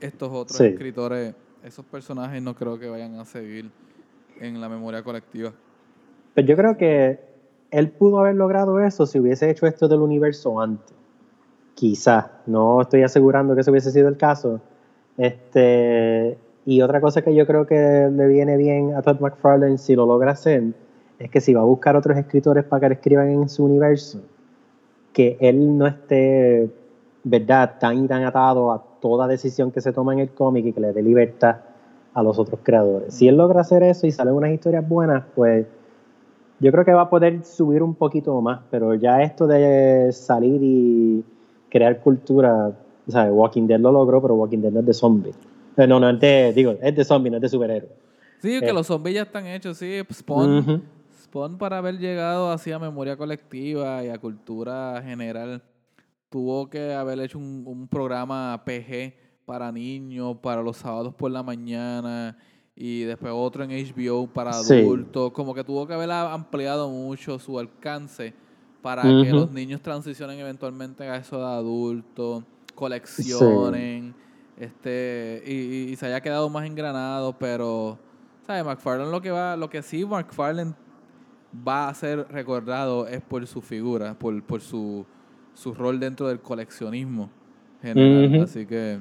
estos 0.00 0.28
otros 0.32 0.58
Sí. 0.58 0.64
escritores, 0.66 1.34
esos 1.62 1.84
personajes 1.84 2.42
no 2.42 2.54
creo 2.56 2.78
que 2.80 2.88
vayan 2.90 3.14
a 3.20 3.24
seguir 3.24 3.70
en 4.40 4.60
la 4.60 4.68
memoria 4.68 5.04
colectiva. 5.04 5.52
Pero 6.34 6.48
yo 6.48 6.56
creo 6.56 6.76
que 6.76 7.20
él 7.70 7.90
pudo 7.90 8.18
haber 8.18 8.34
logrado 8.34 8.80
eso 8.80 9.06
si 9.06 9.20
hubiese 9.20 9.48
hecho 9.50 9.66
esto 9.68 9.86
del 9.86 10.00
universo 10.00 10.60
antes. 10.60 10.96
Quizás. 11.76 12.26
No 12.46 12.80
estoy 12.82 13.02
asegurando 13.02 13.54
que 13.54 13.60
eso 13.60 13.70
hubiese 13.70 13.92
sido 13.92 14.08
el 14.08 14.16
caso. 14.16 14.60
Este, 15.16 16.36
y 16.64 16.80
otra 16.82 17.00
cosa 17.00 17.22
que 17.22 17.34
yo 17.34 17.46
creo 17.46 17.66
que 17.66 18.10
le 18.12 18.26
viene 18.28 18.56
bien 18.56 18.94
a 18.94 19.02
Todd 19.02 19.20
McFarlane 19.20 19.78
si 19.78 19.96
lo 19.96 20.06
logra 20.06 20.32
hacer 20.32 20.62
es 21.18 21.30
que 21.30 21.40
si 21.40 21.54
va 21.54 21.60
a 21.60 21.64
buscar 21.64 21.96
otros 21.96 22.16
escritores 22.16 22.64
para 22.64 22.80
que 22.80 22.88
le 22.88 22.94
escriban 22.94 23.28
en 23.28 23.48
su 23.48 23.64
universo, 23.64 24.20
que 25.12 25.36
él 25.40 25.76
no 25.76 25.86
esté, 25.86 26.70
¿verdad?, 27.24 27.74
tan 27.78 28.04
y 28.04 28.08
tan 28.08 28.24
atado 28.24 28.72
a 28.72 28.82
toda 29.00 29.26
decisión 29.26 29.70
que 29.70 29.80
se 29.80 29.92
toma 29.92 30.12
en 30.12 30.20
el 30.20 30.30
cómic 30.30 30.66
y 30.66 30.72
que 30.72 30.80
le 30.80 30.92
dé 30.92 31.02
libertad 31.02 31.56
a 32.14 32.22
los 32.22 32.38
otros 32.38 32.60
creadores. 32.62 33.14
Si 33.14 33.28
él 33.28 33.36
logra 33.36 33.60
hacer 33.60 33.82
eso 33.82 34.06
y 34.06 34.10
salen 34.10 34.34
unas 34.34 34.50
historias 34.50 34.88
buenas, 34.88 35.24
pues 35.34 35.66
yo 36.60 36.70
creo 36.70 36.84
que 36.84 36.92
va 36.92 37.02
a 37.02 37.10
poder 37.10 37.44
subir 37.44 37.82
un 37.82 37.94
poquito 37.94 38.40
más, 38.40 38.60
pero 38.70 38.94
ya 38.94 39.22
esto 39.22 39.46
de 39.46 40.10
salir 40.12 40.60
y 40.62 41.24
crear 41.68 42.00
cultura, 42.00 42.72
o 43.06 43.20
Walking 43.32 43.66
Dead 43.66 43.80
lo 43.80 43.90
logró, 43.92 44.20
pero 44.22 44.34
Walking 44.34 44.58
Dead 44.58 44.72
no 44.72 44.80
es 44.80 44.86
de 44.86 44.94
zombie. 44.94 45.32
Eh, 45.76 45.86
No, 45.86 45.98
no 46.00 46.10
es 46.10 46.20
de, 46.20 46.52
digo, 46.52 46.76
es 46.82 46.94
de 46.94 47.04
zombie, 47.04 47.30
no 47.30 47.36
es 47.36 47.42
de 47.42 47.48
superhéroe. 47.48 47.90
Sí, 48.40 48.58
que 48.60 48.68
Eh. 48.68 48.72
los 48.72 48.86
zombies 48.86 49.14
ya 49.16 49.22
están 49.22 49.46
hechos, 49.46 49.76
sí. 49.78 50.00
Spawn, 50.12 50.58
Ujú. 50.58 50.80
Spawn 51.24 51.58
para 51.58 51.78
haber 51.78 51.98
llegado 51.98 52.50
así 52.50 52.72
a 52.72 52.78
memoria 52.78 53.16
colectiva 53.16 54.04
y 54.04 54.08
a 54.08 54.18
cultura 54.18 55.00
general, 55.04 55.62
tuvo 56.28 56.68
que 56.68 56.92
haber 56.92 57.20
hecho 57.20 57.38
un, 57.38 57.62
un 57.66 57.86
programa 57.88 58.62
PG 58.64 59.14
para 59.46 59.70
niños, 59.72 60.36
para 60.42 60.62
los 60.62 60.76
sábados 60.78 61.14
por 61.14 61.30
la 61.30 61.42
mañana, 61.42 62.36
y 62.74 63.02
después 63.02 63.32
otro 63.34 63.64
en 63.64 63.70
HBO 63.70 64.26
para 64.26 64.52
Sí. 64.54 64.74
adultos. 64.74 65.30
Como 65.32 65.54
que 65.54 65.62
tuvo 65.62 65.86
que 65.86 65.94
haber 65.94 66.10
ampliado 66.10 66.88
mucho 66.88 67.38
su 67.38 67.58
alcance 67.58 68.32
para 68.80 69.02
que 69.02 69.30
los 69.30 69.50
niños 69.52 69.80
transicionen 69.80 70.38
eventualmente 70.40 71.04
a 71.04 71.16
eso 71.16 71.38
de 71.38 71.44
adultos, 71.44 72.42
coleccionen, 72.74 74.14
este, 74.58 75.42
y, 75.46 75.52
y- 75.52 75.92
y 75.92 75.96
se 75.96 76.06
haya 76.06 76.20
quedado 76.20 76.48
más 76.48 76.66
engranado, 76.66 77.34
pero 77.38 77.98
¿sabes? 78.46 78.64
McFarlane 78.64 79.10
lo 79.10 79.20
que 79.20 79.30
va, 79.30 79.56
lo 79.56 79.70
que 79.70 79.82
sí 79.82 80.04
McFarlane 80.04 80.74
va 81.66 81.88
a 81.88 81.94
ser 81.94 82.26
recordado 82.30 83.06
es 83.06 83.20
por 83.20 83.46
su 83.46 83.60
figura, 83.60 84.14
por, 84.14 84.42
por 84.42 84.60
su, 84.60 85.04
su 85.54 85.74
rol 85.74 86.00
dentro 86.00 86.28
del 86.28 86.40
coleccionismo 86.40 87.30
general. 87.82 88.42
Así 88.42 88.66
que 88.66 88.98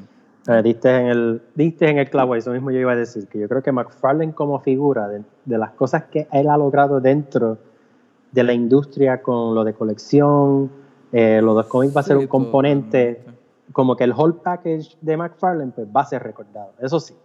diste, 0.63 0.89
en 0.95 1.05
el, 1.07 1.41
diste 1.55 1.89
en 1.89 1.97
el 1.99 2.09
clavo, 2.09 2.35
eso 2.35 2.51
mismo 2.51 2.71
yo 2.71 2.79
iba 2.79 2.91
a 2.91 2.95
decir, 2.95 3.27
que 3.27 3.39
yo 3.39 3.47
creo 3.47 3.61
que 3.61 3.71
McFarlane 3.71 4.33
como 4.33 4.59
figura, 4.59 5.07
de, 5.07 5.23
de 5.45 5.57
las 5.57 5.71
cosas 5.71 6.05
que 6.05 6.27
él 6.31 6.49
ha 6.49 6.57
logrado 6.57 6.99
dentro 6.99 7.57
de 8.31 8.43
la 8.43 8.53
industria 8.53 9.21
con 9.21 9.53
lo 9.53 9.63
de 9.63 9.73
colección, 9.73 10.71
eh, 11.11 11.41
lo 11.41 11.55
de 11.55 11.67
cómics 11.67 11.95
va 11.95 12.01
a 12.01 12.03
ser 12.03 12.17
sí, 12.17 12.23
un 12.23 12.27
componente. 12.27 13.23
Como 13.73 13.95
que 13.95 14.03
el 14.03 14.13
whole 14.13 14.33
package 14.33 14.97
de 15.01 15.17
McFarlane 15.17 15.71
pues, 15.73 15.87
va 15.87 16.01
a 16.01 16.05
ser 16.05 16.23
recordado, 16.23 16.71
eso 16.79 16.99
sí. 16.99 17.15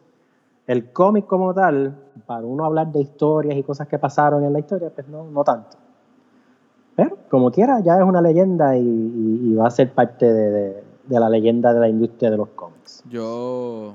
El 0.67 0.85
cómic 0.91 1.27
como 1.27 1.55
tal, 1.55 1.95
para 2.27 2.45
uno 2.45 2.65
hablar 2.65 2.89
de 2.89 3.01
historias 3.01 3.57
y 3.57 3.63
cosas 3.63 3.87
que 3.87 3.99
pasaron 3.99 4.43
en 4.45 4.53
la 4.53 4.59
historia, 4.59 4.91
pues 4.91 5.07
no, 5.09 5.25
no 5.31 5.45
tanto. 5.45 5.77
Pero 6.97 7.19
como 7.31 7.51
quiera, 7.51 7.81
ya 7.81 7.99
es 7.99 8.03
una 8.05 8.23
leyenda 8.23 8.77
y, 8.77 8.83
y- 8.83 9.51
y 9.51 9.55
va 9.55 9.67
a 9.67 9.71
ser 9.71 9.91
parte 9.93 10.33
de, 10.33 10.51
de- 10.51 10.85
de 11.07 11.21
la 11.21 11.29
leyenda 11.31 11.73
de 11.73 11.79
la 11.81 11.89
industria 11.89 12.31
de 12.31 12.37
los 12.37 12.49
cómics. 12.49 13.03
Yo, 13.09 13.95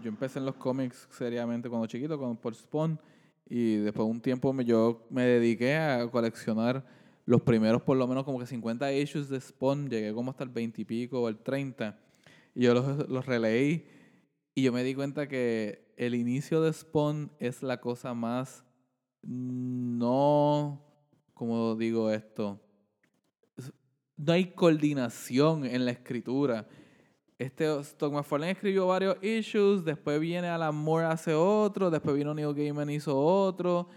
yo 0.00 0.08
empecé 0.08 0.38
en 0.38 0.46
los 0.46 0.54
cómics 0.54 1.08
seriamente 1.10 1.68
cuando 1.68 1.86
chiquito, 1.88 2.16
con, 2.18 2.36
por 2.36 2.54
Spawn, 2.54 2.98
y 3.48 3.76
después 3.76 4.06
de 4.06 4.10
un 4.12 4.20
tiempo 4.20 4.52
me, 4.52 4.64
yo 4.64 4.98
me 5.10 5.24
dediqué 5.24 5.76
a 5.76 6.06
coleccionar 6.08 6.84
los 7.26 7.42
primeros 7.42 7.82
por 7.82 7.96
lo 7.96 8.06
menos 8.06 8.24
como 8.24 8.38
que 8.38 8.46
50 8.46 8.92
issues 8.94 9.28
de 9.28 9.40
Spawn, 9.40 9.90
llegué 9.90 10.14
como 10.14 10.30
hasta 10.30 10.44
el 10.44 10.50
20 10.50 10.80
y 10.80 10.84
pico 10.84 11.20
o 11.20 11.28
el 11.28 11.38
30, 11.38 11.98
y 12.54 12.62
yo 12.62 12.72
los, 12.72 13.08
los 13.08 13.26
releí, 13.26 13.86
y 14.54 14.62
yo 14.62 14.72
me 14.72 14.82
di 14.82 14.94
cuenta 14.94 15.28
que 15.28 15.92
el 15.96 16.14
inicio 16.14 16.62
de 16.62 16.72
Spawn 16.72 17.30
es 17.38 17.62
la 17.62 17.80
cosa 17.80 18.14
más 18.14 18.64
no, 19.22 20.80
como 21.34 21.74
digo 21.74 22.10
esto, 22.10 22.60
no 24.16 24.32
hay 24.32 24.46
coordinación 24.46 25.66
en 25.66 25.84
la 25.84 25.90
escritura. 25.90 26.66
Este 27.38 27.66
Tom 27.98 28.14
McFarlane 28.14 28.52
escribió 28.52 28.86
varios 28.86 29.22
issues, 29.22 29.84
después 29.84 30.18
viene 30.20 30.48
Alan 30.48 30.74
Moore 30.74 31.06
hace 31.06 31.34
otro, 31.34 31.90
después 31.90 32.16
vino 32.16 32.32
Neil 32.32 32.54
Gaiman 32.54 32.88
hizo 32.88 33.18
otro, 33.18 33.88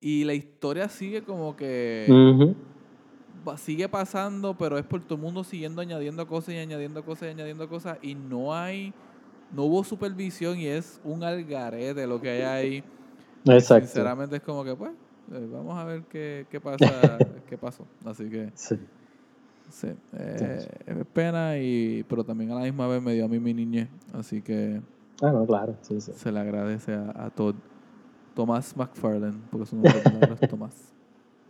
y 0.00 0.24
la 0.24 0.34
historia 0.34 0.88
sigue 0.88 1.22
como 1.22 1.56
que 1.56 2.06
va- 3.46 3.56
sigue 3.58 3.88
pasando, 3.88 4.56
pero 4.56 4.78
es 4.78 4.84
por 4.84 5.02
todo 5.02 5.14
el 5.14 5.20
mundo 5.22 5.44
siguiendo 5.44 5.80
añadiendo 5.80 6.26
cosas 6.26 6.54
y 6.54 6.58
añadiendo 6.58 7.04
cosas 7.04 7.28
y 7.28 7.30
añadiendo 7.30 7.68
cosas, 7.68 7.98
y 8.02 8.14
no 8.14 8.54
hay, 8.54 8.92
no 9.54 9.64
hubo 9.64 9.84
supervisión 9.84 10.58
y 10.58 10.66
es 10.66 11.00
un 11.04 11.22
algarete 11.22 12.06
lo 12.06 12.20
que 12.20 12.30
hay 12.30 12.42
ahí. 12.42 12.84
Exacto. 13.46 13.86
Sinceramente 13.86 14.36
es 14.36 14.42
como 14.42 14.64
que 14.64 14.74
pues, 14.74 14.90
eh, 15.32 15.48
vamos 15.52 15.78
a 15.78 15.84
ver 15.84 16.02
qué, 16.10 16.46
qué 16.50 16.60
pasa, 16.60 17.18
qué 17.48 17.56
pasó. 17.58 17.86
Así 18.04 18.28
que 18.28 18.50
Sí. 18.54 18.76
Sí, 19.68 19.88
eh, 20.12 20.68
es 20.86 21.06
pena, 21.12 21.58
y, 21.58 22.04
pero 22.08 22.22
también 22.22 22.52
a 22.52 22.54
la 22.54 22.60
misma 22.60 22.86
vez 22.86 23.02
me 23.02 23.14
dio 23.14 23.24
a 23.24 23.28
mí 23.28 23.40
mi 23.40 23.52
niñez. 23.52 23.88
Así 24.14 24.40
que 24.40 24.80
Ah, 25.20 25.32
no, 25.32 25.44
claro. 25.44 25.74
Sí, 25.82 26.00
sí. 26.00 26.12
se 26.14 26.30
le 26.30 26.38
agradece 26.38 26.92
a, 26.94 27.12
a 27.16 27.30
Todd. 27.30 27.56
Tomás 28.36 28.76
McFarlane, 28.76 29.38
porque 29.50 29.66
su 29.66 29.76
nombre 29.76 29.94
es 30.40 30.48
Tomás. 30.48 30.94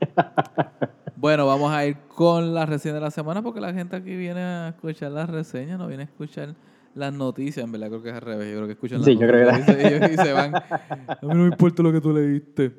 Bueno, 1.18 1.46
vamos 1.46 1.72
a 1.72 1.86
ir 1.86 1.96
con 2.14 2.52
la 2.52 2.66
reseña 2.66 2.96
de 2.96 3.00
la 3.00 3.10
semana, 3.10 3.42
porque 3.42 3.58
la 3.58 3.72
gente 3.72 3.96
aquí 3.96 4.14
viene 4.14 4.38
a 4.38 4.68
escuchar 4.68 5.10
las 5.10 5.28
reseñas, 5.30 5.78
no 5.78 5.88
viene 5.88 6.02
a 6.02 6.06
escuchar 6.06 6.54
las 6.94 7.12
noticias. 7.12 7.64
En 7.64 7.72
verdad, 7.72 7.88
creo 7.88 8.02
que 8.02 8.10
es 8.10 8.14
al 8.14 8.20
revés. 8.20 8.50
Yo 8.50 8.56
creo 8.56 8.66
que 8.66 8.72
escuchan 8.74 8.98
las 8.98 9.06
Sí, 9.06 9.14
yo 9.14 9.26
creo 9.26 9.50
que 9.50 9.60
y, 9.60 9.64
se, 9.64 10.12
y 10.12 10.16
se 10.18 10.32
van. 10.34 10.54
A 10.56 11.18
mí 11.22 11.28
no 11.28 11.34
me 11.34 11.46
importa 11.46 11.82
lo 11.82 11.90
que 11.90 12.02
tú 12.02 12.12
leíste. 12.12 12.70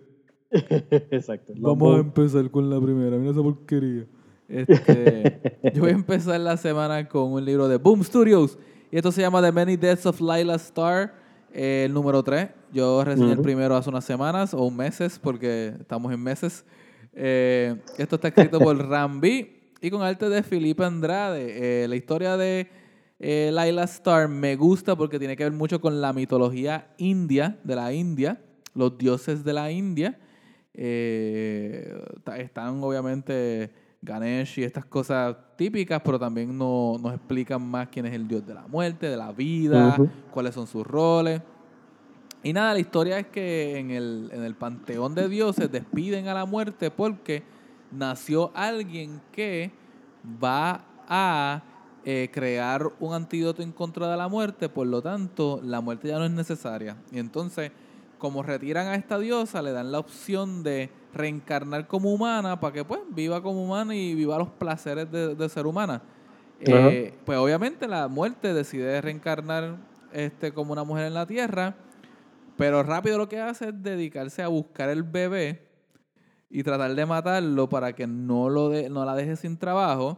Exacto. 0.51 1.53
Vamos 1.57 1.97
a 1.97 1.99
empezar 2.01 2.49
con 2.51 2.69
la 2.69 2.79
primera. 2.79 3.17
Mira 3.17 3.31
esa 3.31 3.41
porquería. 3.41 4.05
Este, 4.47 5.59
yo 5.73 5.81
voy 5.81 5.89
a 5.89 5.95
empezar 5.95 6.39
la 6.39 6.57
semana 6.57 7.09
con 7.09 7.33
un 7.33 7.43
libro 7.43 7.67
de 7.67 7.77
Boom 7.77 8.03
Studios. 8.03 8.59
Y 8.91 8.97
esto 8.97 9.11
se 9.11 9.21
llama 9.21 9.41
The 9.41 9.51
Many 9.51 9.77
Deaths 9.77 10.05
of 10.05 10.21
Lila 10.21 10.59
El 11.57 11.91
número 11.91 12.21
3, 12.21 12.49
yo 12.71 13.03
reseñé 13.03 13.31
el 13.31 13.41
primero 13.41 13.75
hace 13.75 13.89
unas 13.89 14.05
semanas 14.05 14.53
o 14.53 14.69
meses, 14.69 15.17
porque 15.17 15.73
estamos 15.79 16.13
en 16.13 16.21
meses. 16.21 16.63
Eh, 17.13 17.81
esto 17.97 18.17
está 18.17 18.27
escrito 18.27 18.59
por 18.59 18.77
Rambi 18.89 19.71
y 19.81 19.89
con 19.89 20.03
arte 20.03 20.29
de 20.29 20.43
Felipe 20.43 20.85
Andrade. 20.85 21.83
Eh, 21.83 21.87
la 21.87 21.95
historia 21.95 22.37
de 22.37 22.69
eh, 23.17 23.49
Laila 23.51 23.85
Star 23.85 24.27
me 24.27 24.55
gusta 24.55 24.95
porque 24.95 25.17
tiene 25.17 25.35
que 25.35 25.45
ver 25.45 25.53
mucho 25.53 25.81
con 25.81 25.99
la 25.99 26.13
mitología 26.13 26.93
india, 26.99 27.57
de 27.63 27.75
la 27.75 27.91
India, 27.91 28.39
los 28.75 28.95
dioses 28.95 29.43
de 29.43 29.53
la 29.53 29.71
India. 29.71 30.19
están 30.75 32.83
obviamente 32.83 33.71
Ganesh 34.03 34.59
y 34.59 34.63
estas 34.63 34.85
cosas 34.85 35.37
típicas, 35.57 36.01
pero 36.03 36.17
también 36.17 36.57
nos 36.57 37.13
explican 37.13 37.61
más 37.61 37.89
quién 37.89 38.05
es 38.05 38.13
el 38.13 38.27
dios 38.27 38.45
de 38.45 38.53
la 38.53 38.67
muerte, 38.67 39.09
de 39.09 39.17
la 39.17 39.31
vida, 39.31 39.97
cuáles 40.31 40.55
son 40.55 40.67
sus 40.67 40.85
roles. 40.85 41.41
Y 42.43 42.53
nada, 42.53 42.73
la 42.73 42.79
historia 42.79 43.19
es 43.19 43.27
que 43.27 43.77
en 43.77 43.91
el, 43.91 44.29
en 44.31 44.43
el 44.43 44.55
panteón 44.55 45.15
de 45.15 45.27
dioses 45.27 45.69
despiden 45.71 46.27
a 46.27 46.33
la 46.33 46.45
muerte 46.45 46.91
porque 46.91 47.43
nació 47.91 48.51
alguien 48.53 49.19
que 49.31 49.71
va 50.41 50.85
a 51.07 51.63
eh, 52.05 52.29
crear 52.31 52.89
un 52.99 53.13
antídoto 53.13 53.61
en 53.61 53.71
contra 53.71 54.09
de 54.09 54.15
la 54.15 54.27
muerte, 54.27 54.69
por 54.69 54.87
lo 54.87 55.01
tanto, 55.01 55.59
la 55.63 55.81
muerte 55.81 56.07
ya 56.07 56.17
no 56.17 56.25
es 56.25 56.31
necesaria. 56.31 56.95
Y 57.11 57.19
entonces, 57.19 57.71
como 58.17 58.43
retiran 58.43 58.87
a 58.87 58.95
esta 58.95 59.19
diosa, 59.19 59.61
le 59.61 59.71
dan 59.71 59.91
la 59.91 59.99
opción 59.99 60.63
de 60.63 60.89
reencarnar 61.13 61.87
como 61.87 62.11
humana 62.11 62.59
para 62.59 62.73
que 62.73 62.85
pues 62.85 63.01
viva 63.09 63.41
como 63.41 63.63
humana 63.63 63.95
y 63.95 64.13
viva 64.13 64.37
los 64.37 64.49
placeres 64.49 65.11
de, 65.11 65.49
ser 65.49 65.65
humana. 65.65 66.01
Eh, 66.59 67.13
pues 67.25 67.37
obviamente 67.37 67.87
la 67.87 68.07
muerte 68.07 68.53
decide 68.53 68.99
reencarnar 69.01 69.77
este, 70.11 70.51
como 70.51 70.73
una 70.73 70.83
mujer 70.83 71.05
en 71.05 71.13
la 71.13 71.25
tierra, 71.25 71.75
pero 72.57 72.81
rápido 72.83 73.17
lo 73.17 73.29
que 73.29 73.39
hace 73.39 73.69
es 73.69 73.83
dedicarse 73.83 74.41
a 74.41 74.47
buscar 74.47 74.89
el 74.89 75.03
bebé 75.03 75.67
y 76.49 76.63
tratar 76.63 76.93
de 76.95 77.05
matarlo 77.05 77.69
para 77.69 77.93
que 77.93 78.07
no, 78.07 78.49
lo 78.49 78.71
no 78.89 79.05
la 79.05 79.15
deje 79.15 79.35
sin 79.35 79.57
trabajo. 79.57 80.17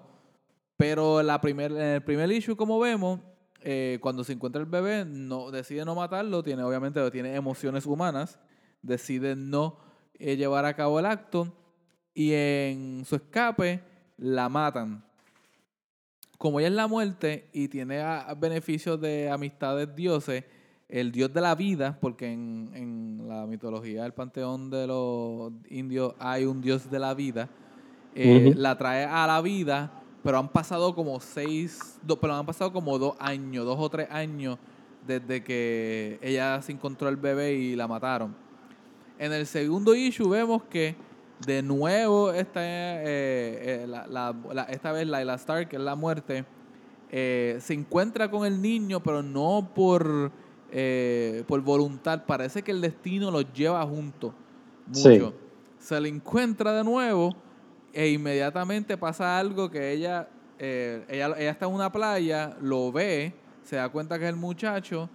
Pero 0.78 1.22
la 1.24 1.42
primer, 1.42 1.72
en 1.72 1.82
el 1.82 2.02
primer 2.04 2.32
issue, 2.32 2.56
como 2.56 2.80
vemos, 2.80 3.20
eh, 3.62 3.98
cuando 4.02 4.24
se 4.24 4.32
encuentra 4.32 4.62
el 4.62 4.68
bebé, 4.68 5.04
no, 5.06 5.52
decide 5.52 5.84
no 5.84 5.96
matarlo, 5.96 6.42
tiene 6.44 6.64
obviamente 6.64 7.12
tiene 7.12 7.36
emociones 7.36 7.86
humanas, 7.86 8.40
decide 8.82 9.36
no 9.36 9.89
eh, 10.20 10.36
llevar 10.36 10.66
a 10.66 10.76
cabo 10.76 11.00
el 11.00 11.06
acto 11.06 11.52
y 12.14 12.34
en 12.34 13.04
su 13.06 13.16
escape 13.16 13.82
la 14.18 14.50
matan. 14.50 15.04
Como 16.38 16.60
ella 16.60 16.70
es 16.70 16.76
la 16.76 16.88
muerte 16.88 17.50
y 17.54 17.68
tiene 17.68 18.04
beneficios 18.38 19.00
de 19.00 19.30
amistades 19.30 19.94
dioses, 19.96 20.44
el 20.88 21.12
dios 21.12 21.34
de 21.34 21.42
la 21.42 21.56
vida, 21.56 21.98
porque 22.02 22.32
en, 22.32 23.22
la 23.28 23.46
mitología 23.46 24.04
del 24.04 24.14
panteón 24.14 24.70
de 24.70 24.88
los 24.88 25.54
indios 25.70 26.14
hay 26.20 26.46
un 26.46 26.62
dios 26.62 26.90
de 26.90 27.00
la 27.00 27.14
vida, 27.14 27.48
eh, 28.16 28.54
la 28.56 28.78
trae 28.78 29.06
a 29.06 29.28
la 29.28 29.42
vida, 29.42 29.92
pero 30.24 30.40
han 30.40 30.50
pasado 30.50 30.96
como 30.96 31.20
seis, 31.20 32.00
pero 32.20 32.34
han 32.34 32.46
pasado 32.46 32.74
como 32.74 32.98
dos 32.98 33.16
años, 33.20 33.66
dos 33.66 33.78
o 33.80 33.90
tres 33.90 34.10
años 34.10 34.58
desde 35.06 35.44
que 35.44 36.20
ella 36.22 36.62
se 36.62 36.72
encontró 36.72 37.08
el 37.08 37.18
bebé 37.18 37.54
y 37.54 37.76
la 37.76 37.88
mataron. 37.88 38.49
En 39.20 39.34
el 39.34 39.46
segundo 39.46 39.94
issue 39.94 40.30
vemos 40.30 40.64
que 40.64 40.96
de 41.46 41.62
nuevo 41.62 42.32
esta, 42.32 42.62
eh, 42.64 43.86
eh, 43.86 43.88
esta 44.70 44.92
vez 44.94 45.08
Laila 45.08 45.34
Stark, 45.34 45.68
que 45.68 45.76
es 45.76 45.82
la 45.82 45.96
muerte, 45.96 46.46
eh, 47.12 47.58
se 47.60 47.74
encuentra 47.74 48.32
con 48.32 48.46
el 48.46 48.62
niño, 48.62 49.04
pero 49.04 49.22
no 49.22 49.72
por, 49.76 50.32
por 51.48 51.62
voluntad. 51.62 52.24
Parece 52.26 52.62
que 52.62 52.72
el 52.72 52.80
destino 52.80 53.30
los 53.30 53.52
lleva 53.52 53.86
juntos. 53.86 54.34
Mucho. 54.88 55.34
Se 55.78 56.00
le 56.00 56.08
encuentra 56.08 56.72
de 56.72 56.86
nuevo 56.86 57.36
e 57.92 58.08
inmediatamente 58.08 58.98
pasa 58.98 59.38
algo 59.38 59.70
que 59.70 59.92
ella, 59.92 60.30
ella, 60.58 61.36
ella 61.38 61.52
está 61.52 61.66
en 61.66 61.74
una 61.74 61.92
playa, 61.92 62.56
lo 62.62 62.90
ve, 62.90 63.34
se 63.64 63.76
da 63.76 63.90
cuenta 63.90 64.18
que 64.18 64.24
es 64.24 64.30
el 64.30 64.38
muchacho 64.38 65.10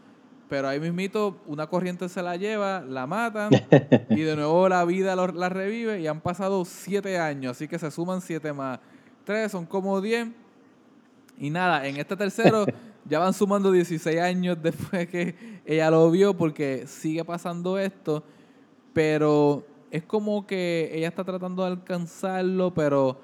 pero 0.54 0.68
ahí 0.68 0.78
mismito 0.78 1.38
una 1.48 1.66
corriente 1.66 2.08
se 2.08 2.22
la 2.22 2.36
lleva, 2.36 2.80
la 2.80 3.08
matan 3.08 3.50
y 4.10 4.20
de 4.20 4.36
nuevo 4.36 4.68
la 4.68 4.84
vida 4.84 5.16
la 5.16 5.48
revive 5.48 6.00
y 6.00 6.06
han 6.06 6.20
pasado 6.20 6.64
siete 6.64 7.18
años, 7.18 7.56
así 7.56 7.66
que 7.66 7.76
se 7.76 7.90
suman 7.90 8.20
siete 8.20 8.52
más. 8.52 8.78
Tres 9.24 9.50
son 9.50 9.66
como 9.66 10.00
diez. 10.00 10.28
Y 11.38 11.50
nada, 11.50 11.88
en 11.88 11.96
este 11.96 12.14
tercero 12.14 12.66
ya 13.04 13.18
van 13.18 13.34
sumando 13.34 13.72
16 13.72 14.20
años 14.20 14.56
después 14.62 15.08
que 15.08 15.34
ella 15.66 15.90
lo 15.90 16.08
vio 16.12 16.36
porque 16.36 16.86
sigue 16.86 17.24
pasando 17.24 17.76
esto, 17.76 18.22
pero 18.92 19.66
es 19.90 20.04
como 20.04 20.46
que 20.46 20.88
ella 20.94 21.08
está 21.08 21.24
tratando 21.24 21.64
de 21.64 21.70
alcanzarlo, 21.72 22.72
pero 22.72 23.18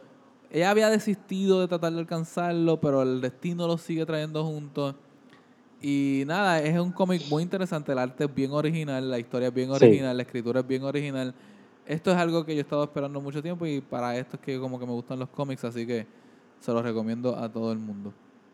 ella 0.51 0.71
había 0.71 0.91
desistido 0.91 1.61
de 1.61 1.69
tratar 1.69 1.93
de 1.93 2.01
alcanzarlo, 2.01 2.81
pero 2.81 3.03
el 3.03 3.21
destino 3.21 3.69
lo 3.69 3.79
sigue 3.79 4.05
trayendo 4.05 4.45
juntos. 4.45 4.97
Y 5.83 6.25
nada, 6.27 6.61
es 6.61 6.79
un 6.79 6.93
cómic 6.93 7.23
muy 7.31 7.43
interesante, 7.43 7.93
el 7.93 7.99
arte 7.99 8.25
es 8.25 8.35
bien 8.35 8.51
original, 8.53 9.11
la 9.11 9.19
historia 9.19 9.49
es 9.49 9.55
bien 9.55 9.71
original, 9.71 10.17
la 10.17 10.23
escritura 10.23 10.61
es 10.61 10.67
bien 10.67 10.83
original. 10.83 11.35
Esto 11.87 12.11
es 12.11 12.17
algo 12.19 12.45
que 12.45 12.55
yo 12.55 12.59
he 12.59 12.63
estado 12.63 12.85
esperando 12.85 13.21
mucho 13.21 13.43
tiempo 13.43 13.67
y 13.67 13.81
para 13.81 14.17
esto 14.17 14.37
es 14.37 14.43
que 14.43 14.59
como 14.59 14.79
que 14.79 14.87
me 14.87 14.93
gustan 14.93 15.19
los 15.19 15.29
cómics, 15.31 15.65
así 15.65 15.87
que 15.87 16.07
se 16.61 16.73
los 16.73 16.83
recomiendo 16.83 17.37
a 17.37 17.49
todo 17.49 17.73
el 17.73 17.79
mundo. 17.79 18.13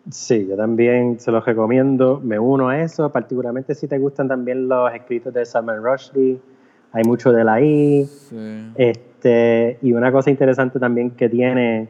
Sí, 0.09 0.47
yo 0.49 0.57
también 0.57 1.19
se 1.19 1.33
los 1.33 1.45
recomiendo, 1.45 2.21
me 2.23 2.39
uno 2.39 2.69
a 2.69 2.81
eso, 2.81 3.11
particularmente 3.11 3.75
si 3.75 3.89
te 3.89 3.99
gustan 3.99 4.29
también 4.29 4.69
los 4.69 4.93
escritos 4.95 5.35
de 5.35 5.45
Salman 5.45 5.83
Rushdie, 5.83 6.39
hay 6.93 7.05
mucho 7.05 7.33
de 7.33 7.43
la 7.43 7.61
I. 7.61 8.09
Este, 8.77 9.79
y 9.83 9.93
una 9.93 10.13
cosa 10.13 10.31
interesante 10.31 10.79
también 10.79 11.11
que 11.11 11.29
tiene 11.29 11.89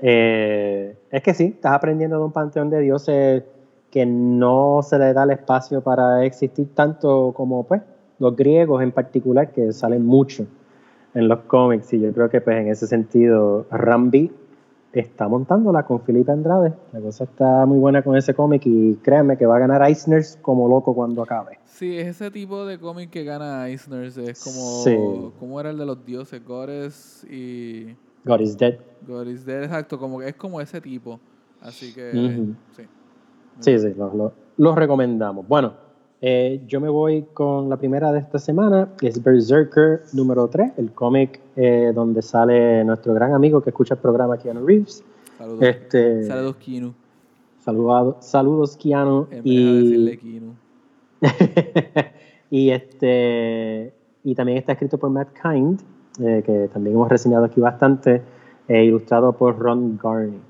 eh, 0.00 0.96
es 1.10 1.22
que 1.22 1.34
sí, 1.34 1.44
estás 1.56 1.72
aprendiendo 1.72 2.18
de 2.18 2.24
un 2.24 2.32
panteón 2.32 2.70
de 2.70 2.80
dioses 2.80 3.42
que 3.90 4.04
no 4.04 4.80
se 4.82 4.98
le 4.98 5.12
da 5.12 5.24
el 5.24 5.30
espacio 5.30 5.80
para 5.80 6.24
existir 6.24 6.68
tanto 6.74 7.32
como 7.34 7.64
pues 7.64 7.82
los 8.18 8.36
griegos 8.36 8.82
en 8.82 8.92
particular 8.92 9.52
que 9.52 9.72
salen 9.72 10.04
mucho 10.04 10.46
en 11.14 11.28
los 11.28 11.40
cómics. 11.40 11.92
Y 11.92 12.00
yo 12.00 12.12
creo 12.12 12.28
que 12.28 12.40
pues 12.40 12.56
en 12.58 12.68
ese 12.68 12.86
sentido 12.86 13.66
Rambi 13.70 14.30
está 14.92 15.28
montándola 15.28 15.84
con 15.84 16.00
Felipe 16.02 16.32
Andrade. 16.32 16.74
La 16.92 17.00
cosa 17.00 17.24
está 17.24 17.64
muy 17.64 17.78
buena 17.78 18.02
con 18.02 18.16
ese 18.16 18.34
cómic 18.34 18.62
y 18.66 18.94
créanme 18.96 19.36
que 19.38 19.46
va 19.46 19.56
a 19.56 19.60
ganar 19.60 19.82
Eisners 19.82 20.38
como 20.42 20.68
loco 20.68 20.94
cuando 20.94 21.22
acabe. 21.22 21.58
Sí 21.64 21.96
es 21.96 22.08
ese 22.08 22.30
tipo 22.30 22.66
de 22.66 22.78
cómic 22.78 23.10
que 23.10 23.24
gana 23.24 23.68
Eisners. 23.68 24.18
Es 24.18 24.42
como 24.42 25.32
como 25.38 25.60
era 25.60 25.70
el 25.70 25.78
de 25.78 25.86
los 25.86 26.04
dioses 26.04 26.44
Goddess 26.44 27.24
y 27.30 27.96
God 28.24 28.40
is 28.40 28.56
Dead. 28.56 28.78
God 29.06 29.28
is 29.28 29.46
Dead 29.46 29.62
exacto 29.62 29.98
como 29.98 30.20
es 30.20 30.34
como 30.34 30.60
ese 30.60 30.80
tipo. 30.80 31.18
Así 31.60 31.92
que 31.94 32.12
sí 32.76 32.82
Sí, 33.60 33.78
sí, 33.78 33.94
los 34.56 34.74
recomendamos. 34.74 35.46
Bueno, 35.46 35.72
eh, 36.20 36.62
yo 36.66 36.80
me 36.80 36.88
voy 36.88 37.26
con 37.32 37.68
la 37.68 37.76
primera 37.76 38.10
de 38.10 38.18
esta 38.18 38.38
semana, 38.38 38.88
que 38.98 39.06
es 39.06 39.22
Berserker 39.22 40.02
número 40.12 40.48
3, 40.48 40.72
el 40.76 40.90
cómic 40.92 41.40
eh, 41.54 41.92
donde 41.94 42.22
sale 42.22 42.84
nuestro 42.84 43.14
gran 43.14 43.34
amigo 43.34 43.60
que 43.60 43.70
escucha 43.70 43.94
el 43.94 44.00
programa, 44.00 44.36
Keanu 44.36 44.66
Reeves. 44.66 45.04
Saludos, 45.36 45.62
este, 45.62 46.24
saludos 46.24 46.56
Keanu. 46.56 46.94
saludos, 48.20 48.76
Keanu. 48.76 49.28
y, 49.44 50.18
y, 52.50 52.70
este, 52.70 53.92
y 54.24 54.34
también 54.34 54.58
está 54.58 54.72
escrito 54.72 54.98
por 54.98 55.10
Matt 55.10 55.28
Kind, 55.40 55.80
eh, 56.20 56.42
que 56.44 56.68
también 56.72 56.96
hemos 56.96 57.08
reseñado 57.08 57.44
aquí 57.44 57.60
bastante, 57.60 58.22
e 58.66 58.84
ilustrado 58.84 59.32
por 59.32 59.56
Ron 59.56 59.96
Garney. 60.02 60.47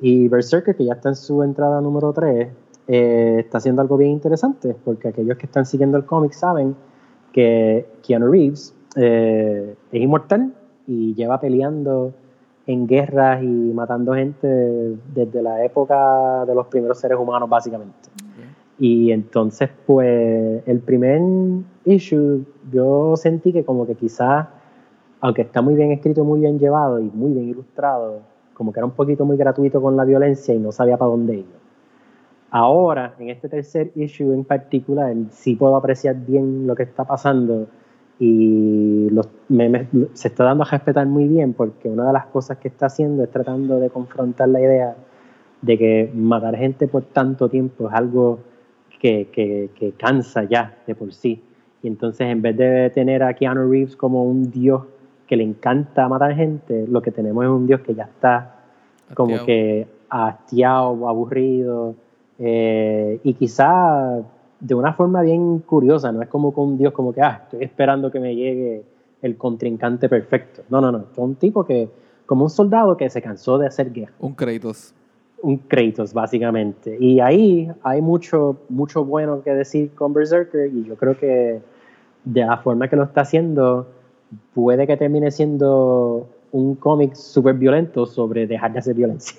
Y 0.00 0.28
Berserker, 0.28 0.76
que 0.76 0.84
ya 0.84 0.94
está 0.94 1.10
en 1.10 1.16
su 1.16 1.42
entrada 1.42 1.80
número 1.80 2.12
3, 2.12 2.48
eh, 2.86 3.36
está 3.40 3.58
haciendo 3.58 3.82
algo 3.82 3.96
bien 3.96 4.12
interesante, 4.12 4.74
porque 4.84 5.08
aquellos 5.08 5.36
que 5.36 5.46
están 5.46 5.66
siguiendo 5.66 5.96
el 5.96 6.04
cómic 6.04 6.32
saben 6.32 6.76
que 7.32 7.86
Keanu 8.02 8.30
Reeves 8.30 8.74
eh, 8.96 9.74
es 9.92 10.02
inmortal 10.02 10.54
y 10.86 11.14
lleva 11.14 11.40
peleando 11.40 12.12
en 12.66 12.86
guerras 12.86 13.42
y 13.42 13.46
matando 13.46 14.14
gente 14.14 14.46
desde 15.14 15.42
la 15.42 15.64
época 15.64 16.44
de 16.46 16.54
los 16.54 16.66
primeros 16.66 16.98
seres 16.98 17.18
humanos, 17.18 17.48
básicamente. 17.48 18.08
Y 18.78 19.10
entonces, 19.10 19.70
pues, 19.86 20.62
el 20.66 20.78
primer 20.80 21.20
issue, 21.84 22.44
yo 22.70 23.16
sentí 23.16 23.52
que 23.52 23.64
como 23.64 23.86
que 23.86 23.96
quizás, 23.96 24.46
aunque 25.20 25.42
está 25.42 25.62
muy 25.62 25.74
bien 25.74 25.90
escrito, 25.90 26.24
muy 26.24 26.40
bien 26.40 26.58
llevado 26.58 27.00
y 27.00 27.10
muy 27.10 27.32
bien 27.32 27.48
ilustrado, 27.48 28.20
como 28.58 28.72
que 28.72 28.80
era 28.80 28.86
un 28.86 28.92
poquito 28.92 29.24
muy 29.24 29.36
gratuito 29.36 29.80
con 29.80 29.96
la 29.96 30.04
violencia 30.04 30.52
y 30.52 30.58
no 30.58 30.72
sabía 30.72 30.96
para 30.96 31.12
dónde 31.12 31.36
ir. 31.36 31.46
Ahora, 32.50 33.14
en 33.20 33.30
este 33.30 33.48
tercer 33.48 33.92
issue 33.94 34.34
en 34.34 34.44
particular, 34.44 35.14
sí 35.30 35.54
puedo 35.54 35.76
apreciar 35.76 36.16
bien 36.16 36.66
lo 36.66 36.74
que 36.74 36.82
está 36.82 37.04
pasando 37.04 37.68
y 38.18 39.08
los, 39.10 39.28
se 40.14 40.28
está 40.28 40.42
dando 40.44 40.64
a 40.64 40.66
respetar 40.66 41.06
muy 41.06 41.28
bien 41.28 41.52
porque 41.54 41.88
una 41.88 42.08
de 42.08 42.12
las 42.12 42.26
cosas 42.26 42.58
que 42.58 42.66
está 42.66 42.86
haciendo 42.86 43.22
es 43.22 43.30
tratando 43.30 43.78
de 43.78 43.90
confrontar 43.90 44.48
la 44.48 44.60
idea 44.60 44.96
de 45.62 45.78
que 45.78 46.10
matar 46.12 46.56
gente 46.56 46.88
por 46.88 47.04
tanto 47.04 47.48
tiempo 47.48 47.88
es 47.88 47.94
algo 47.94 48.40
que, 49.00 49.28
que, 49.30 49.70
que 49.78 49.92
cansa 49.92 50.42
ya 50.44 50.78
de 50.84 50.96
por 50.96 51.12
sí. 51.12 51.40
Y 51.80 51.86
entonces 51.86 52.26
en 52.26 52.42
vez 52.42 52.56
de 52.56 52.90
tener 52.90 53.22
a 53.22 53.34
Keanu 53.34 53.70
Reeves 53.70 53.94
como 53.94 54.24
un 54.24 54.50
dios 54.50 54.82
que 55.28 55.36
le 55.36 55.44
encanta 55.44 56.08
matar 56.08 56.34
gente, 56.34 56.86
lo 56.88 57.02
que 57.02 57.12
tenemos 57.12 57.44
es 57.44 57.50
un 57.50 57.66
dios 57.66 57.82
que 57.82 57.94
ya 57.94 58.04
está 58.04 58.56
como 59.14 59.34
Hastiado. 59.34 59.46
que 59.46 59.86
hastiado, 60.10 61.08
aburrido, 61.08 61.94
eh, 62.38 63.20
y 63.22 63.34
quizá 63.34 64.22
de 64.60 64.74
una 64.74 64.92
forma 64.94 65.22
bien 65.22 65.60
curiosa, 65.60 66.10
no 66.10 66.22
es 66.22 66.28
como 66.28 66.52
con 66.52 66.68
un 66.68 66.78
dios 66.78 66.92
como 66.92 67.12
que, 67.12 67.20
ah, 67.20 67.42
estoy 67.44 67.64
esperando 67.64 68.10
que 68.10 68.18
me 68.18 68.34
llegue 68.34 68.82
el 69.22 69.36
contrincante 69.36 70.08
perfecto. 70.08 70.62
No, 70.70 70.80
no, 70.80 70.90
no, 70.90 71.04
es 71.12 71.18
un 71.18 71.34
tipo 71.34 71.64
que, 71.64 71.88
como 72.26 72.44
un 72.44 72.50
soldado 72.50 72.96
que 72.96 73.08
se 73.10 73.22
cansó 73.22 73.58
de 73.58 73.66
hacer 73.66 73.92
guerra 73.92 74.12
Un 74.20 74.32
Kratos. 74.32 74.94
un 75.42 75.58
Kratos, 75.58 76.12
básicamente. 76.12 76.96
Y 76.98 77.20
ahí 77.20 77.70
hay 77.82 78.00
mucho, 78.00 78.56
mucho 78.68 79.04
bueno 79.04 79.42
que 79.42 79.50
decir 79.54 79.90
con 79.94 80.12
Berserker 80.12 80.72
y 80.72 80.84
yo 80.84 80.96
creo 80.96 81.16
que 81.16 81.60
de 82.24 82.40
la 82.40 82.58
forma 82.58 82.88
que 82.88 82.96
lo 82.96 83.04
está 83.04 83.22
haciendo 83.22 83.86
puede 84.54 84.86
que 84.86 84.96
termine 84.96 85.30
siendo 85.30 86.26
un 86.52 86.74
cómic 86.76 87.14
súper 87.14 87.54
violento 87.54 88.06
sobre 88.06 88.46
dejar 88.46 88.72
de 88.72 88.78
hacer 88.78 88.94
violencia. 88.94 89.38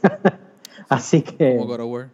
Así 0.90 1.22
que, 1.22 1.58
Como 1.58 1.68
God 1.68 1.80
of 1.82 1.92
War. 1.92 2.08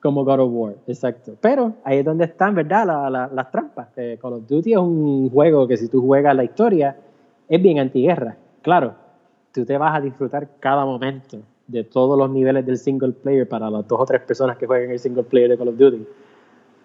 como 0.00 0.24
God 0.24 0.40
of 0.40 0.50
War, 0.52 0.74
exacto. 0.86 1.34
Pero 1.40 1.74
ahí 1.84 1.98
es 1.98 2.04
donde 2.04 2.24
están, 2.24 2.54
¿verdad? 2.54 2.86
La- 2.86 3.10
la- 3.10 3.30
las 3.32 3.50
trampas. 3.50 3.88
Eh, 3.96 4.18
Call 4.20 4.32
of 4.34 4.46
Duty 4.48 4.72
es 4.72 4.78
un 4.78 5.30
juego 5.30 5.66
que 5.68 5.76
si 5.76 5.88
tú 5.88 6.00
juegas 6.02 6.34
la 6.34 6.44
historia 6.44 6.96
es 7.48 7.62
bien 7.62 7.78
antiguerra. 7.78 8.36
Claro, 8.62 8.94
tú 9.52 9.64
te 9.64 9.76
vas 9.78 9.96
a 9.96 10.00
disfrutar 10.00 10.48
cada 10.60 10.84
momento 10.84 11.38
de 11.66 11.84
todos 11.84 12.18
los 12.18 12.30
niveles 12.30 12.64
del 12.64 12.78
single 12.78 13.12
player 13.12 13.46
para 13.48 13.68
las 13.70 13.86
dos 13.86 14.00
o 14.00 14.04
tres 14.06 14.22
personas 14.22 14.56
que 14.56 14.66
jueguen 14.66 14.90
el 14.90 14.98
single 14.98 15.22
player 15.24 15.50
de 15.50 15.58
Call 15.58 15.68
of 15.68 15.76
Duty, 15.78 16.06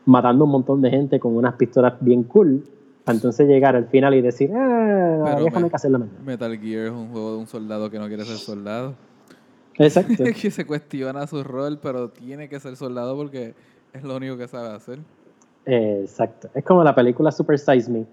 matando 0.06 0.44
un 0.46 0.52
montón 0.52 0.82
de 0.82 0.90
gente 0.90 1.20
con 1.20 1.36
unas 1.36 1.54
pistolas 1.56 1.94
bien 2.00 2.24
cool, 2.24 2.64
para 3.04 3.16
entonces 3.16 3.48
llegar 3.48 3.76
al 3.76 3.88
final 3.88 4.14
y 4.16 4.22
decir, 4.22 4.52
ah, 4.56 5.22
Pero 5.26 5.44
déjame 5.46 5.64
me- 5.66 5.70
que 5.70 5.76
hacerlo 5.76 6.00
mejor. 6.00 6.20
Metal 6.26 6.58
Gear 6.58 6.86
es 6.88 6.92
un 6.92 7.10
juego 7.10 7.32
de 7.34 7.38
un 7.40 7.48
soldado 7.48 7.90
que 7.90 8.00
no 8.00 8.08
quiere 8.08 8.24
ser 8.26 8.38
soldado. 8.38 8.94
Exacto. 9.78 10.24
que 10.42 10.52
se 10.52 10.66
cuestiona 10.66 11.26
su 11.28 11.44
rol, 11.44 11.80
pero 11.82 12.10
tiene 12.10 12.48
que 12.48 12.60
ser 12.60 12.76
soldado 12.76 13.16
porque 13.16 13.54
es 13.94 14.04
lo 14.04 14.16
único 14.16 14.38
que 14.38 14.48
sabe 14.48 14.70
hacer. 14.70 15.00
Exacto. 15.66 16.50
Es 16.54 16.64
como 16.64 16.84
la 16.84 16.94
película 16.96 17.32
Super 17.32 17.58
Size 17.60 17.90
Me. 17.92 18.06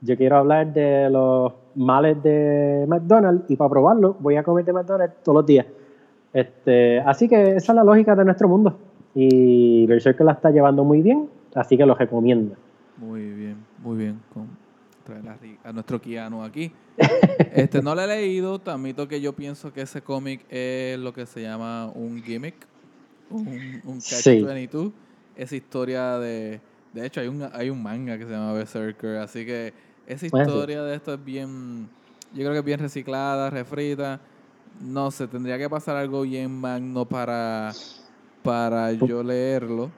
Yo 0.00 0.16
quiero 0.16 0.36
hablar 0.36 0.72
de 0.72 1.08
los 1.10 1.52
males 1.76 2.22
de 2.22 2.84
McDonald's 2.88 3.50
y 3.50 3.56
para 3.56 3.70
probarlo 3.70 4.16
voy 4.20 4.36
a 4.36 4.42
comer 4.42 4.64
de 4.64 4.72
McDonald's 4.72 5.16
todos 5.22 5.36
los 5.36 5.46
días. 5.46 5.66
Este, 6.32 7.00
así 7.00 7.28
que 7.28 7.56
esa 7.56 7.72
es 7.72 7.76
la 7.76 7.84
lógica 7.84 8.14
de 8.14 8.24
nuestro 8.24 8.48
mundo. 8.48 8.76
Y 9.14 9.86
Berserker 9.86 10.26
la 10.26 10.32
está 10.32 10.50
llevando 10.50 10.84
muy 10.84 11.00
bien, 11.00 11.28
así 11.54 11.76
que 11.76 11.86
lo 11.86 11.94
recomiendo. 11.94 12.56
Muy 12.98 13.22
bien, 13.30 13.43
muy 13.84 13.98
bien. 13.98 14.20
Con 14.32 14.48
traer 15.04 15.28
a, 15.28 15.68
a 15.68 15.72
nuestro 15.72 16.00
Keanu 16.00 16.42
aquí. 16.42 16.72
Este, 17.52 17.82
no 17.82 17.94
lo 17.94 18.00
he 18.00 18.06
leído, 18.06 18.58
también 18.58 18.96
que 19.08 19.20
yo 19.20 19.32
pienso 19.32 19.72
que 19.72 19.82
ese 19.82 20.02
cómic 20.02 20.44
es 20.48 20.98
lo 20.98 21.12
que 21.12 21.26
se 21.26 21.42
llama 21.42 21.86
un 21.86 22.20
gimmick, 22.22 22.54
un, 23.30 23.80
un 23.84 24.00
Sí. 24.00 24.40
Catch-22. 24.40 24.92
Esa 25.36 25.56
historia 25.56 26.18
de... 26.18 26.60
De 26.92 27.06
hecho, 27.06 27.20
hay 27.20 27.28
un, 27.28 27.48
hay 27.52 27.70
un 27.70 27.82
manga 27.82 28.16
que 28.18 28.24
se 28.24 28.30
llama 28.30 28.52
Berserker, 28.52 29.16
así 29.18 29.44
que 29.44 29.72
esa 30.06 30.26
historia 30.26 30.82
de 30.82 30.96
esto 30.96 31.14
es 31.14 31.24
bien... 31.24 31.88
Yo 32.32 32.40
creo 32.40 32.52
que 32.52 32.58
es 32.58 32.64
bien 32.64 32.80
reciclada, 32.80 33.50
refrita. 33.50 34.20
No 34.80 35.10
sé, 35.10 35.28
tendría 35.28 35.58
que 35.58 35.68
pasar 35.68 35.96
algo 35.96 36.22
bien 36.22 36.52
magno 36.52 37.04
para, 37.04 37.72
para 38.42 38.92
yo 38.92 39.22
leerlo. 39.22 39.90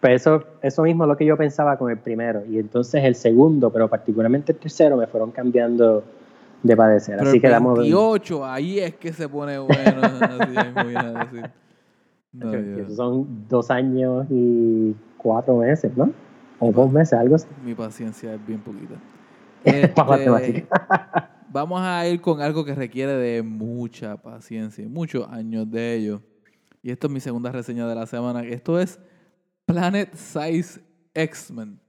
Pues 0.00 0.22
eso, 0.22 0.42
eso 0.62 0.82
mismo 0.82 1.04
es 1.04 1.08
lo 1.08 1.16
que 1.16 1.26
yo 1.26 1.36
pensaba 1.36 1.76
con 1.76 1.90
el 1.90 1.98
primero. 1.98 2.42
Y 2.46 2.58
entonces 2.58 3.04
el 3.04 3.14
segundo, 3.14 3.70
pero 3.70 3.88
particularmente 3.88 4.52
el 4.52 4.58
tercero, 4.58 4.96
me 4.96 5.06
fueron 5.06 5.30
cambiando 5.30 6.02
de 6.62 6.76
padecer. 6.76 7.16
Pero 7.18 7.28
así 7.28 7.36
el 7.36 7.42
que 7.42 7.48
damos 7.50 7.78
28, 7.78 8.46
ahí 8.46 8.78
es 8.78 8.94
que 8.96 9.12
se 9.12 9.28
pone 9.28 9.58
bueno. 9.58 10.00
así 10.40 10.54
es 10.56 10.84
muy 10.84 10.94
a 10.94 11.12
decir. 11.12 11.50
No, 12.32 12.50
que 12.50 12.64
yo- 12.76 12.82
esos 12.84 12.96
son 12.96 13.44
dos 13.48 13.70
años 13.70 14.26
y 14.30 14.94
cuatro 15.18 15.56
meses, 15.56 15.94
¿no? 15.96 16.10
O 16.60 16.72
dos 16.72 16.90
meses, 16.92 17.14
algo 17.14 17.34
así. 17.34 17.46
mi 17.64 17.74
paciencia 17.74 18.34
es 18.34 18.46
bien 18.46 18.60
poquita. 18.60 18.94
Este, 19.64 20.66
vamos 21.52 21.80
a 21.82 22.06
ir 22.08 22.20
con 22.22 22.40
algo 22.40 22.64
que 22.64 22.74
requiere 22.74 23.12
de 23.12 23.42
mucha 23.42 24.16
paciencia 24.16 24.82
y 24.82 24.88
muchos 24.88 25.28
años 25.28 25.70
de 25.70 25.94
ello. 25.96 26.22
Y 26.82 26.90
esto 26.90 27.08
es 27.08 27.12
mi 27.12 27.20
segunda 27.20 27.52
reseña 27.52 27.86
de 27.86 27.94
la 27.94 28.06
semana. 28.06 28.42
Esto 28.42 28.80
es 28.80 28.98
Planet 29.66 30.14
Size 30.14 30.80
X-Men. 31.14 31.80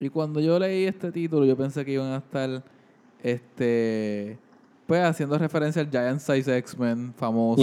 Y 0.00 0.08
cuando 0.08 0.40
yo 0.40 0.58
leí 0.58 0.84
este 0.84 1.12
título, 1.12 1.44
yo 1.46 1.56
pensé 1.56 1.84
que 1.84 1.92
iban 1.92 2.12
a 2.12 2.16
estar 2.18 2.64
este 3.22 4.38
pues 4.86 5.00
haciendo 5.04 5.38
referencia 5.38 5.80
al 5.80 5.88
Giant 5.90 6.20
Size 6.20 6.56
X-Men 6.58 7.14
famoso. 7.14 7.62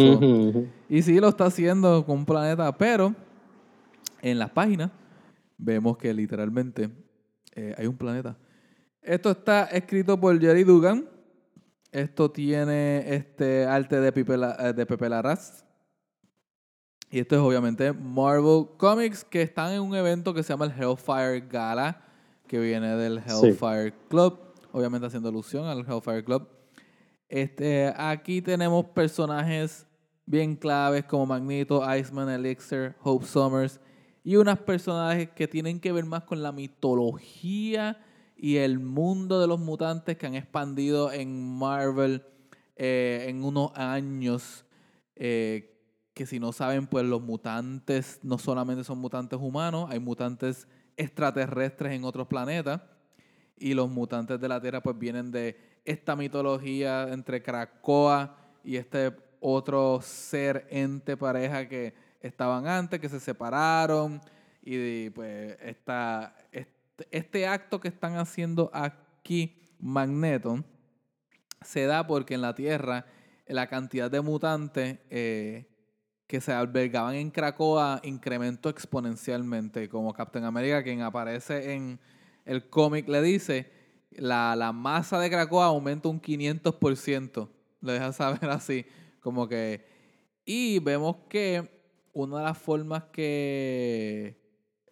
Y 0.89 1.01
sí 1.01 1.19
lo 1.19 1.27
está 1.29 1.45
haciendo 1.45 2.05
con 2.05 2.19
un 2.19 2.25
planeta, 2.25 2.75
pero 2.77 3.13
en 4.21 4.39
las 4.39 4.49
páginas 4.51 4.89
vemos 5.57 5.97
que 5.97 6.13
literalmente 6.13 6.89
eh, 7.55 7.75
hay 7.77 7.85
un 7.87 7.97
planeta. 7.97 8.37
Esto 9.01 9.31
está 9.31 9.65
escrito 9.65 10.19
por 10.19 10.39
Jerry 10.39 10.63
Dugan. 10.63 11.07
Esto 11.91 12.31
tiene 12.31 13.13
este 13.13 13.65
arte 13.65 13.99
de 13.99 14.11
Pepe, 14.11 14.37
La- 14.37 14.55
eh, 14.59 14.73
de 14.73 14.85
Pepe 14.85 15.09
Larraz. 15.09 15.65
Y 17.11 17.19
esto 17.19 17.35
es 17.35 17.41
obviamente 17.41 17.91
Marvel 17.93 18.67
Comics, 18.77 19.23
que 19.23 19.41
están 19.41 19.73
en 19.73 19.81
un 19.81 19.95
evento 19.95 20.33
que 20.33 20.43
se 20.43 20.53
llama 20.53 20.65
el 20.65 20.71
Hellfire 20.71 21.41
Gala, 21.49 22.01
que 22.47 22.59
viene 22.59 22.95
del 22.95 23.21
Sí. 23.23 23.47
Hellfire 23.47 23.93
Club. 24.09 24.39
Obviamente 24.71 25.07
haciendo 25.07 25.29
alusión 25.29 25.65
al 25.65 25.79
Hellfire 25.79 26.23
Club. 26.23 26.47
Este, 27.27 27.91
aquí 27.97 28.41
tenemos 28.41 28.85
personajes 28.85 29.87
bien 30.25 30.55
claves 30.55 31.05
como 31.05 31.25
Magneto, 31.25 31.81
Iceman, 31.95 32.29
Elixir, 32.29 32.95
Hope 33.03 33.25
Summers 33.25 33.79
y 34.23 34.35
unos 34.35 34.59
personajes 34.59 35.29
que 35.31 35.47
tienen 35.47 35.79
que 35.79 35.91
ver 35.91 36.05
más 36.05 36.23
con 36.23 36.43
la 36.43 36.51
mitología 36.51 37.99
y 38.35 38.57
el 38.57 38.79
mundo 38.79 39.39
de 39.41 39.47
los 39.47 39.59
mutantes 39.59 40.17
que 40.17 40.27
han 40.27 40.35
expandido 40.35 41.11
en 41.11 41.57
Marvel 41.57 42.23
eh, 42.75 43.25
en 43.27 43.43
unos 43.43 43.71
años. 43.75 44.65
eh, 45.15 45.68
que 46.19 46.25
si 46.25 46.37
no 46.37 46.51
saben, 46.51 46.85
pues 46.85 47.05
los 47.05 47.21
mutantes 47.21 48.19
no 48.23 48.37
solamente 48.37 48.83
son 48.83 48.97
mutantes 48.97 49.39
humanos, 49.39 49.87
hay 49.89 49.99
mutantes 49.99 50.67
extraterrestres 50.97 51.93
en 51.93 52.03
otros 52.03 52.27
planetas. 52.27 52.81
Y 53.57 53.73
los 53.73 53.89
mutantes 53.89 54.37
de 54.37 54.49
la 54.49 54.59
Tierra 54.59 54.83
pues 54.83 54.99
vienen 54.99 55.31
de 55.31 55.57
esta 55.85 56.17
mitología 56.17 57.03
entre 57.03 57.41
Krakoa 57.41 58.35
y 58.65 58.75
este 58.75 59.15
otro 59.39 60.01
ser, 60.01 60.67
ente, 60.69 61.15
pareja 61.15 61.69
que 61.69 61.93
estaban 62.19 62.67
antes, 62.67 62.99
que 62.99 63.07
se 63.07 63.21
separaron. 63.21 64.19
Y 64.61 65.11
pues 65.11 65.57
esta, 65.61 66.35
este, 66.51 67.07
este 67.11 67.47
acto 67.47 67.79
que 67.79 67.87
están 67.87 68.17
haciendo 68.17 68.69
aquí 68.73 69.69
Magneto 69.79 70.65
se 71.61 71.85
da 71.85 72.05
porque 72.05 72.33
en 72.33 72.41
la 72.41 72.55
Tierra 72.55 73.05
la 73.47 73.67
cantidad 73.67 74.11
de 74.11 74.19
mutantes 74.19 74.99
eh, 75.09 75.68
que 76.29 76.39
se 76.41 76.53
albergaban 76.53 77.15
en 77.15 77.31
Krakoa 77.31 78.01
incrementó 78.03 78.69
exponencialmente, 78.69 79.89
como 79.89 80.13
Captain 80.13 80.45
America, 80.45 80.83
quien 80.83 81.01
aparece 81.01 81.73
en 81.73 81.99
el 82.45 82.69
cómic, 82.69 83.09
le 83.09 83.23
dice, 83.23 83.71
la, 84.11 84.55
la 84.55 84.71
masa 84.71 85.19
de 85.19 85.27
Krakoa 85.31 85.65
aumenta 85.65 86.07
un 86.07 86.21
500%. 86.21 87.49
Lo 87.81 87.91
deja 87.91 88.13
saber 88.13 88.45
así, 88.51 88.85
como 89.21 89.47
que... 89.47 89.87
Y 90.45 90.77
vemos 90.77 91.15
que 91.29 91.67
una 92.13 92.37
de 92.37 92.43
las 92.43 92.59
formas 92.59 93.05
que 93.11 94.39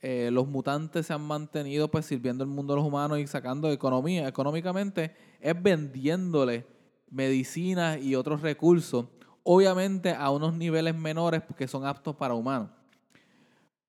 eh, 0.01 0.31
los 0.31 0.47
mutantes 0.47 1.05
se 1.05 1.13
han 1.13 1.21
mantenido 1.21 1.91
pues 1.91 2.07
sirviendo 2.07 2.43
el 2.43 2.49
mundo 2.49 2.73
de 2.73 2.77
los 2.79 2.87
humanos 2.87 3.19
y 3.19 3.27
sacando 3.27 3.71
economía 3.71 4.27
económicamente 4.27 5.13
es 5.39 5.61
vendiéndole 5.61 6.65
medicinas 7.11 8.01
y 8.01 8.15
otros 8.15 8.41
recursos, 8.41 9.05
obviamente 9.49 10.13
a 10.13 10.29
unos 10.29 10.53
niveles 10.53 10.93
menores 10.93 11.41
que 11.57 11.69
son 11.69 11.85
aptos 11.85 12.13
para 12.17 12.33
humanos. 12.33 12.67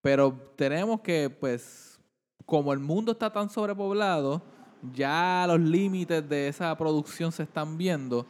Pero 0.00 0.32
tenemos 0.54 1.00
que, 1.00 1.28
pues, 1.28 1.98
como 2.46 2.72
el 2.72 2.78
mundo 2.78 3.10
está 3.10 3.32
tan 3.32 3.50
sobrepoblado, 3.50 4.40
ya 4.94 5.46
los 5.48 5.58
límites 5.58 6.26
de 6.28 6.46
esa 6.46 6.78
producción 6.78 7.32
se 7.32 7.42
están 7.42 7.76
viendo. 7.76 8.24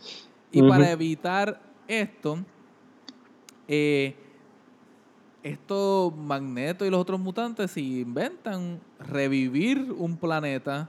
Y 0.51 0.67
para 0.67 0.91
evitar 0.91 1.61
esto, 1.87 2.39
eh, 3.69 4.17
estos 5.43 6.17
Magneto 6.17 6.87
y 6.87 6.91
los 6.91 6.99
otros 6.99 7.21
mutantes 7.21 7.73
se 7.73 7.83
inventan 7.83 8.81
revivir 9.01 9.93
un 9.93 10.17
planeta 10.17 10.89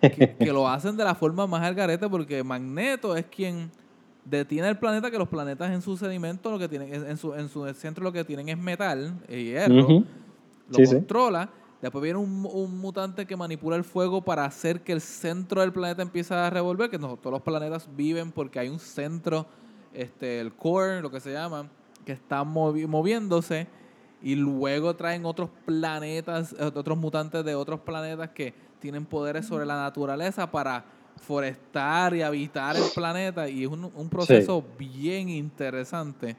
que, 0.00 0.36
que 0.38 0.52
lo 0.52 0.68
hacen 0.68 0.96
de 0.96 1.02
la 1.02 1.16
forma 1.16 1.48
más 1.48 1.62
algarete 1.62 2.08
porque 2.08 2.44
Magneto 2.44 3.16
es 3.16 3.26
quien 3.26 3.72
detiene 4.24 4.68
el 4.68 4.78
planeta 4.78 5.10
que 5.10 5.18
los 5.18 5.28
planetas 5.28 5.70
en 5.70 5.82
su 5.82 5.96
sedimento 5.96 6.50
lo 6.50 6.58
que 6.58 6.68
tienen 6.68 6.92
en 6.94 7.16
su, 7.16 7.34
en 7.34 7.48
su 7.48 7.66
centro 7.74 8.02
lo 8.04 8.12
que 8.12 8.24
tienen 8.24 8.48
es 8.48 8.56
metal 8.58 9.18
y 9.28 9.44
hierro 9.44 9.84
Ujú. 9.84 10.04
lo 10.68 10.78
Sí, 10.78 10.86
sí. 10.86 10.94
controla. 10.96 11.50
Después 11.82 12.02
viene 12.02 12.18
un, 12.18 12.48
un 12.50 12.78
mutante 12.78 13.26
que 13.26 13.36
manipula 13.36 13.76
el 13.76 13.84
fuego 13.84 14.22
para 14.22 14.46
hacer 14.46 14.80
que 14.80 14.92
el 14.92 15.02
centro 15.02 15.60
del 15.60 15.70
planeta 15.72 16.00
empiece 16.00 16.32
a 16.32 16.48
revolver, 16.48 16.88
que 16.88 16.98
no, 16.98 17.18
todos 17.18 17.32
los 17.32 17.42
planetas 17.42 17.86
viven 17.94 18.32
porque 18.32 18.58
hay 18.58 18.70
un 18.70 18.78
centro, 18.78 19.44
este, 19.92 20.40
el 20.40 20.54
core, 20.54 21.02
lo 21.02 21.10
que 21.10 21.20
se 21.20 21.30
llama, 21.32 21.68
que 22.06 22.12
está 22.12 22.42
movi- 22.42 22.86
moviéndose 22.86 23.66
y 24.22 24.34
luego 24.34 24.96
traen 24.96 25.26
otros 25.26 25.50
planetas, 25.66 26.54
eh, 26.58 26.64
otros 26.74 26.96
mutantes 26.96 27.44
de 27.44 27.54
otros 27.54 27.80
planetas 27.80 28.30
que 28.30 28.54
tienen 28.78 29.04
poderes 29.04 29.44
sobre 29.44 29.66
la 29.66 29.76
naturaleza 29.82 30.50
para 30.50 30.86
forestar 31.20 32.14
y 32.14 32.22
habitar 32.22 32.76
el 32.76 32.82
planeta 32.94 33.48
y 33.48 33.62
es 33.64 33.68
un, 33.70 33.90
un 33.94 34.08
proceso 34.08 34.64
bien 34.78 35.28
interesante. 35.28 36.36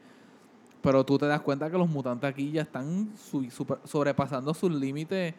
Pero 0.81 1.03
tú 1.03 1.17
te 1.17 1.25
das 1.25 1.41
cuenta 1.41 1.69
que 1.71 1.77
los 1.77 1.89
mutantes 1.89 2.29
aquí 2.29 2.51
ya 2.51 2.61
están 2.61 3.09
su- 3.17 3.49
super- 3.49 3.79
sobrepasando 3.85 4.53
sus 4.53 4.71
límites 4.71 5.33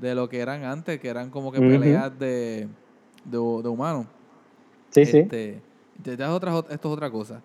de 0.00 0.14
lo 0.14 0.28
que 0.28 0.40
eran 0.40 0.64
antes, 0.64 1.00
que 1.00 1.08
eran 1.08 1.30
como 1.30 1.50
que 1.50 1.58
peleas 1.80 2.18
de, 2.18 2.68
de, 3.24 3.38
de 3.38 3.68
humanos. 3.68 4.06
Sí, 4.90 5.06
sí. 5.06 5.18
Este, 5.18 5.62
ya- 6.04 6.14
ya 6.14 6.26
es 6.26 6.30
otra, 6.30 6.52
esto 6.58 6.72
es 6.74 6.84
otra 6.94 7.10
cosa. 7.10 7.40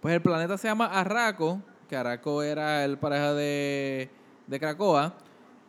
Pues 0.00 0.14
el 0.14 0.22
planeta 0.22 0.56
se 0.56 0.68
llama 0.68 0.86
Arraco, 0.86 1.60
que 1.88 1.96
Araco 1.96 2.42
era 2.44 2.84
el 2.84 2.98
pareja 2.98 3.34
de, 3.34 4.08
de 4.46 4.60
Krakoa. 4.60 5.14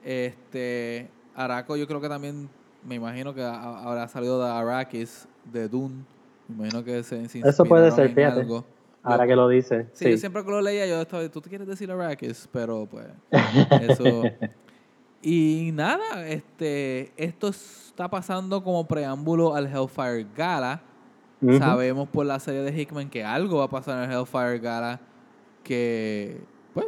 Este, 0.04 1.10
Araco 1.36 1.76
yo 1.76 1.88
creo 1.88 2.00
que 2.02 2.10
también, 2.10 2.48
me 2.86 2.96
imagino 2.96 3.34
que 3.34 3.42
ha- 3.44 3.80
habrá 3.84 4.08
salido 4.08 4.42
de 4.44 4.50
Arrakis, 4.50 5.28
de 5.46 5.68
Dune. 5.68 6.04
Me 6.48 6.56
imagino 6.56 6.84
que 6.84 7.04
se, 7.04 7.28
se 7.30 7.40
Eso 7.40 7.66
puede 7.66 7.92
ser, 7.92 8.10
fíjate. 8.14 8.42
algo. 8.42 8.64
Ahora 9.04 9.24
Yo- 9.26 9.30
que 9.30 9.36
lo 9.36 9.48
dice. 9.50 9.84
Sí, 9.94 10.06
Sí, 10.06 10.12
yo 10.12 10.18
siempre 10.18 10.44
que 10.44 10.50
lo 10.52 10.62
leía, 10.62 10.86
yo 10.88 11.02
estaba, 11.02 11.28
tú 11.30 11.40
te 11.42 11.50
quieres 11.50 11.68
decir 11.68 11.92
Arrakis, 11.92 12.50
pero 12.52 12.86
pues 12.90 13.06
eso. 13.82 14.24
Y 15.22 15.72
nada, 15.74 16.28
este, 16.28 17.12
esto 17.18 17.50
está 17.50 18.10
pasando 18.10 18.64
como 18.64 18.88
preámbulo 18.88 19.56
al 19.56 19.68
Hellfire 19.68 20.26
Gala. 20.36 20.82
Sabemos 21.58 22.10
por 22.10 22.26
la 22.26 22.38
serie 22.40 22.62
de 22.62 22.82
Hickman 22.82 23.10
que 23.10 23.24
algo 23.24 23.60
va 23.60 23.66
a 23.66 23.70
pasar 23.70 24.04
en 24.04 24.10
el 24.12 24.18
Hellfire 24.18 24.60
Gala, 24.60 25.00
que 25.64 26.42
pues 26.74 26.88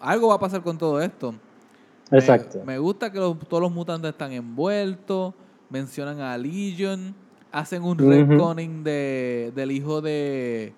algo 0.00 0.28
va 0.28 0.34
a 0.36 0.38
pasar 0.38 0.62
con 0.62 0.78
todo 0.78 1.00
esto. 1.02 1.34
Me- 2.10 2.18
Exacto. 2.18 2.62
Me, 2.64 2.78
gusta 2.78 3.10
que 3.10 3.18
los- 3.18 3.38
todos 3.48 3.62
los 3.62 3.72
mutantes 3.72 4.10
están 4.10 4.32
envueltos, 4.32 5.34
mencionan 5.70 6.20
a 6.20 6.36
Legion, 6.38 7.14
hacen 7.50 7.82
un 7.82 7.98
retconning 8.28 8.84
de, 8.84 9.52
del 9.54 9.70
hijo 9.72 10.00
de 10.00 10.72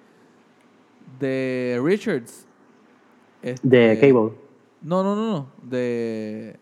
de 1.18 1.80
Richards. 1.82 2.46
Este, 3.42 3.68
De 3.68 3.98
Cable. 3.98 4.32
No, 4.82 5.02
no, 5.02 5.14
no, 5.16 5.30
no. 5.32 5.48
De, 5.62 6.56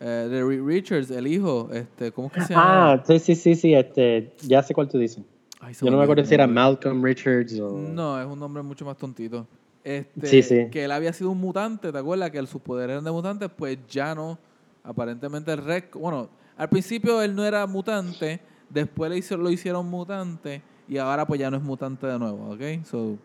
eh, 0.00 0.04
de 0.30 0.44
Ri- 0.44 0.64
Richards, 0.64 1.10
el 1.10 1.26
hijo. 1.26 1.68
Este, 1.72 2.12
¿Cómo 2.12 2.28
es 2.28 2.34
que 2.34 2.40
se 2.42 2.54
llama? 2.54 2.92
Ah, 2.92 3.02
sí, 3.06 3.18
sí, 3.18 3.34
sí, 3.34 3.54
sí, 3.54 3.74
este, 3.74 4.34
ya 4.42 4.62
sé 4.62 4.74
cuál 4.74 4.88
tú 4.88 4.98
dices. 4.98 5.24
Ay, 5.60 5.74
Yo 5.74 5.90
no 5.90 5.96
me 5.96 6.04
acuerdo 6.04 6.24
si 6.24 6.34
era. 6.34 6.46
Malcolm 6.46 7.02
Richards 7.04 7.58
o... 7.58 7.70
No, 7.72 8.20
es 8.20 8.26
un 8.26 8.38
nombre 8.38 8.62
mucho 8.62 8.84
más 8.84 8.96
tontito. 8.96 9.46
Este, 9.88 10.26
Sí, 10.26 10.42
sí. 10.42 10.66
Que 10.70 10.84
él 10.84 10.92
había 10.92 11.14
sido 11.14 11.30
un 11.30 11.40
mutante, 11.40 11.90
¿te 11.90 11.96
acuerdas? 11.96 12.30
Que 12.30 12.46
sus 12.46 12.60
poderes 12.60 12.92
eran 12.92 13.04
de 13.04 13.10
mutantes, 13.10 13.48
pues 13.56 13.78
ya 13.88 14.14
no. 14.14 14.38
Aparentemente 14.82 15.50
el 15.50 15.64
rec... 15.64 15.96
Bueno, 15.96 16.28
al 16.58 16.68
principio 16.68 17.22
él 17.22 17.34
no 17.34 17.42
era 17.42 17.66
mutante, 17.66 18.38
después 18.68 19.10
le 19.10 19.16
hizo, 19.16 19.38
lo 19.38 19.48
hicieron 19.48 19.86
mutante 19.88 20.60
y 20.88 20.98
ahora 20.98 21.26
pues 21.26 21.40
ya 21.40 21.50
no 21.50 21.56
es 21.56 21.62
mutante 21.62 22.06
de 22.06 22.18
nuevo, 22.18 22.50
¿ok? 22.50 22.84
So, 22.84 23.16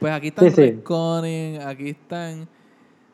pues 0.00 0.12
aquí 0.12 0.28
están 0.28 0.50
Sí, 0.50 0.60
retconning, 0.62 1.60
aquí 1.62 1.90
están 1.90 2.48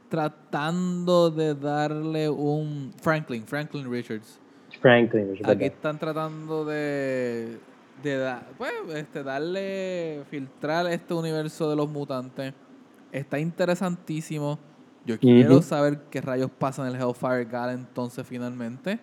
tratando 0.09 1.31
de 1.31 1.55
darle 1.55 2.31
un... 2.31 2.93
Franklin, 3.03 3.45
Franklin 3.45 3.91
Richards. 3.91 4.41
Franklin, 4.81 5.37
es 5.39 5.47
Aquí 5.47 5.65
están 5.65 5.99
tratando 5.99 6.65
de, 6.65 7.59
de 8.03 8.17
da- 8.19 8.47
pues, 8.59 8.73
este, 8.95 9.23
darle, 9.23 10.23
filtrar 10.31 10.87
este 10.87 11.15
universo 11.15 11.69
de 11.71 11.77
los 11.77 11.89
mutantes. 11.89 12.55
Está 13.13 13.39
interesantísimo. 13.39 14.59
Yo 15.05 15.19
quiero 15.19 15.63
saber 15.63 15.99
qué 16.11 16.21
rayos 16.21 16.51
pasa 16.51 16.87
en 16.89 16.95
el 16.95 17.01
Hellfire 17.01 17.45
Gala 17.45 17.73
entonces 17.73 18.27
finalmente. 18.27 19.01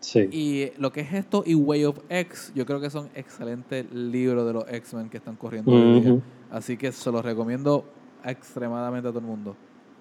Sí. 0.00 0.28
Y 0.32 0.72
lo 0.80 0.92
que 0.92 1.02
es 1.02 1.12
esto 1.12 1.42
y 1.46 1.54
Way 1.54 1.84
of 1.84 1.98
X, 2.08 2.52
yo 2.54 2.64
creo 2.66 2.80
que 2.80 2.90
son 2.90 3.10
excelentes 3.14 3.86
libros 3.92 4.46
de 4.46 4.52
los 4.54 4.64
X-Men 4.72 5.08
que 5.10 5.18
están 5.18 5.36
corriendo 5.36 5.70
hoy 5.72 6.00
día. 6.00 6.18
Así 6.50 6.76
que 6.76 6.90
se 6.90 7.12
los 7.12 7.24
recomiendo 7.24 7.84
extremadamente 8.24 9.08
a 9.08 9.10
todo 9.12 9.20
el 9.20 9.26
mundo. 9.26 9.54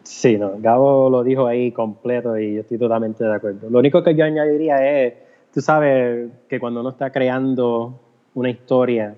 Sí, 0.03 0.37
no, 0.37 0.53
Gabo 0.57 1.09
lo 1.09 1.23
dijo 1.23 1.45
ahí 1.45 1.71
completo 1.71 2.37
y 2.37 2.55
yo 2.55 2.61
estoy 2.61 2.77
totalmente 2.79 3.23
de 3.23 3.35
acuerdo. 3.35 3.69
Lo 3.69 3.79
único 3.79 4.01
que 4.01 4.15
yo 4.15 4.23
añadiría 4.25 5.03
es, 5.03 5.13
tú 5.53 5.61
sabes 5.61 6.31
que 6.47 6.59
cuando 6.59 6.79
uno 6.79 6.89
está 6.89 7.11
creando 7.11 7.99
una 8.33 8.49
historia 8.49 9.15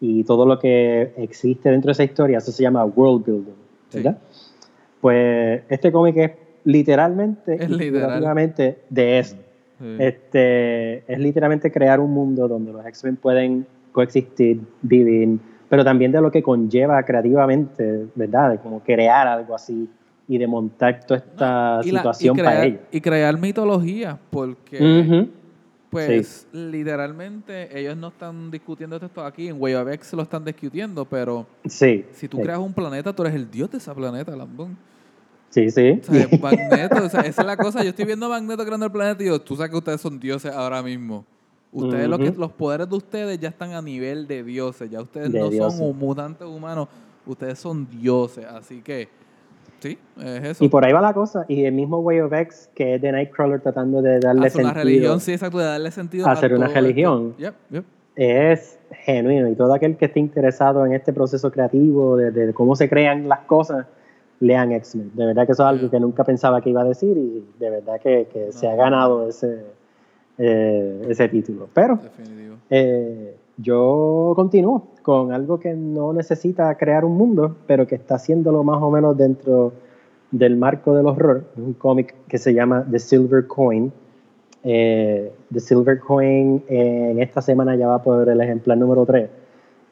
y 0.00 0.24
todo 0.24 0.44
lo 0.46 0.58
que 0.58 1.12
existe 1.16 1.70
dentro 1.70 1.88
de 1.88 1.92
esa 1.92 2.04
historia, 2.04 2.38
eso 2.38 2.52
se 2.52 2.62
llama 2.62 2.84
world 2.84 3.24
building, 3.24 3.52
Sí. 3.88 3.98
¿verdad? 3.98 4.18
Pues 5.00 5.62
este 5.68 5.92
cómic 5.92 6.16
es 6.16 6.30
literalmente 6.64 7.54
Es 7.54 7.70
de 8.90 9.18
eso. 9.18 9.36
Sí. 9.78 9.96
Este, 9.98 11.12
es 11.12 11.18
literalmente 11.18 11.70
crear 11.70 12.00
un 12.00 12.10
mundo 12.12 12.48
donde 12.48 12.72
los 12.72 12.84
X-Men 12.86 13.16
pueden 13.16 13.66
coexistir, 13.92 14.60
vivir, 14.82 15.38
pero 15.68 15.84
también 15.84 16.12
de 16.12 16.20
lo 16.20 16.30
que 16.30 16.42
conlleva 16.42 17.02
creativamente, 17.02 18.06
¿verdad? 18.14 18.52
De 18.52 18.58
como 18.58 18.80
crear 18.80 19.26
algo 19.26 19.54
así 19.54 19.88
y 20.28 20.38
de 20.38 20.46
montar 20.46 21.04
toda 21.06 21.18
esta 21.18 21.76
la- 21.76 21.80
y 21.84 21.90
situación 21.90 22.36
para 22.36 22.50
crear- 22.50 22.66
ellos. 22.66 22.80
Y 22.90 23.00
crear 23.00 23.38
mitología, 23.38 24.18
porque... 24.30 24.76
Ujú. 25.00 25.28
Pues 25.90 26.46
literalmente 26.52 27.78
ellos 27.78 27.96
no 27.96 28.08
están 28.08 28.50
discutiendo 28.50 28.96
esto 28.96 29.24
aquí, 29.24 29.48
en 29.48 29.60
Way 29.60 29.74
of 29.74 29.88
X 29.88 30.12
lo 30.14 30.22
están 30.22 30.44
discutiendo, 30.44 31.04
pero 31.04 31.46
Sí. 31.66 32.04
si 32.12 32.28
tú 32.28 32.38
sí. 32.38 32.42
creas 32.42 32.58
un 32.58 32.72
planeta, 32.72 33.14
tú 33.14 33.22
eres 33.22 33.34
el 33.34 33.50
dios 33.50 33.70
de 33.70 33.78
ese 33.78 33.94
planeta, 33.94 34.34
Lambón. 34.34 34.76
Sí, 35.50 35.70
sí. 35.70 36.00
O 36.08 36.12
sea, 36.12 36.28
Magneto, 36.40 37.04
o 37.04 37.08
sea, 37.08 37.20
esa 37.20 37.40
es 37.42 37.46
la 37.46 37.56
cosa. 37.56 37.82
Yo 37.82 37.90
estoy 37.90 38.04
viendo 38.04 38.26
a 38.26 38.28
Magneto 38.30 38.64
creando 38.64 38.86
el 38.86 38.92
planeta 38.92 39.22
y 39.22 39.24
digo, 39.26 39.40
tú 39.40 39.56
sabes 39.56 39.70
que 39.70 39.76
ustedes 39.78 40.00
son 40.00 40.18
dioses 40.18 40.52
ahora 40.52 40.82
mismo. 40.82 41.24
Ustedes, 41.72 42.08
lo 42.08 42.18
que, 42.18 42.30
los 42.32 42.52
poderes 42.52 42.88
de 42.88 42.96
ustedes 42.96 43.38
ya 43.38 43.48
están 43.48 43.72
a 43.72 43.80
nivel 43.82 44.26
de 44.26 44.42
dioses. 44.42 44.90
Ya 44.90 45.00
ustedes 45.00 45.30
De 45.32 45.38
no 45.38 45.48
dioses. 45.50 45.78
son 45.78 45.96
mutantes 45.98 46.46
humanos, 46.46 46.88
ustedes 47.24 47.58
son 47.58 47.88
dioses. 47.88 48.44
Así 48.44 48.80
que, 48.82 49.08
sí, 49.80 49.98
es 50.18 50.44
eso. 50.44 50.64
Y 50.64 50.68
por 50.68 50.84
ahí 50.84 50.92
va 50.92 51.00
la 51.00 51.12
cosa. 51.14 51.44
Y 51.48 51.64
el 51.64 51.72
mismo 51.72 51.98
Way 51.98 52.20
of 52.20 52.32
X, 52.32 52.70
que 52.74 52.96
es 52.96 53.02
de 53.02 53.12
Nightcrawler 53.12 53.60
tratando 53.60 54.02
de 54.02 54.20
darle 54.20 54.46
Hacer 54.46 54.62
una 54.62 54.72
sentido, 54.72 54.84
religión, 54.84 55.20
sí, 55.20 55.32
exacto, 55.32 55.58
de 55.58 55.64
darle 55.64 55.90
sentido 55.90 56.28
Hacer 56.28 56.52
a 56.52 56.56
una 56.56 56.68
religión. 56.68 57.34
Yep, 57.38 57.54
yep. 57.70 57.84
es 58.16 58.78
genuino. 59.04 59.48
Y 59.48 59.54
todo 59.54 59.74
aquel 59.74 59.96
que 59.96 60.06
esté 60.06 60.20
interesado 60.20 60.84
en 60.86 60.92
este 60.92 61.12
proceso 61.12 61.50
creativo, 61.50 62.16
de, 62.16 62.30
de 62.30 62.54
cómo 62.54 62.76
se 62.76 62.88
crean 62.88 63.28
las 63.28 63.40
cosas, 63.40 63.86
lean 64.40 64.72
X-Men. 64.72 65.12
De 65.14 65.26
verdad 65.26 65.46
que 65.46 65.52
eso 65.52 65.62
es 65.62 65.68
algo 65.68 65.90
que 65.90 66.00
nunca 66.00 66.24
pensaba 66.24 66.60
que 66.60 66.70
iba 66.70 66.82
a 66.82 66.84
decir 66.84 67.16
y 67.16 67.44
de 67.58 67.70
verdad 67.70 68.00
que, 68.00 68.28
que 68.32 68.52
se 68.52 68.68
ha 68.68 68.74
ganado 68.74 69.28
ese, 69.28 69.64
eh, 70.38 71.06
ese 71.08 71.28
título. 71.28 71.68
Pero 71.72 71.98
Definitivo. 72.02 72.56
eh, 72.70 73.36
yo 73.56 74.32
continúo 74.36 74.88
con 75.06 75.30
algo 75.30 75.60
que 75.60 75.72
no 75.72 76.12
necesita 76.12 76.74
crear 76.76 77.04
un 77.04 77.16
mundo, 77.16 77.54
pero 77.68 77.86
que 77.86 77.94
está 77.94 78.16
haciéndolo 78.16 78.64
más 78.64 78.82
o 78.82 78.90
menos 78.90 79.16
dentro 79.16 79.72
del 80.32 80.56
marco 80.56 80.96
del 80.96 81.06
horror. 81.06 81.44
Un 81.56 81.74
cómic 81.74 82.12
que 82.26 82.38
se 82.38 82.52
llama 82.52 82.84
The 82.90 82.98
Silver 82.98 83.46
Coin. 83.46 83.92
Eh, 84.64 85.32
The 85.52 85.60
Silver 85.60 86.00
Coin 86.00 86.60
eh, 86.68 87.10
en 87.12 87.22
esta 87.22 87.40
semana 87.40 87.76
ya 87.76 87.86
va 87.86 88.02
por 88.02 88.28
el 88.28 88.40
ejemplar 88.40 88.78
número 88.78 89.06
3. 89.06 89.30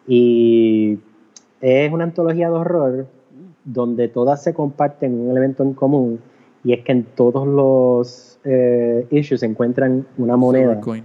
Y 0.08 0.98
es 1.60 1.92
una 1.92 2.02
antología 2.02 2.50
de 2.50 2.56
horror 2.56 3.06
donde 3.64 4.08
todas 4.08 4.42
se 4.42 4.52
comparten 4.52 5.14
un 5.14 5.30
elemento 5.30 5.62
en 5.62 5.74
común 5.74 6.18
y 6.64 6.72
es 6.72 6.82
que 6.82 6.90
en 6.90 7.04
todos 7.04 7.46
los 7.46 8.40
eh, 8.42 9.06
issues 9.12 9.38
se 9.38 9.46
encuentran 9.46 10.08
una 10.18 10.36
moneda 10.36 10.72
Silver 10.72 10.80
coin. 10.80 11.04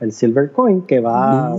el 0.00 0.12
silver 0.12 0.50
coin 0.50 0.80
que 0.80 1.00
va. 1.00 1.54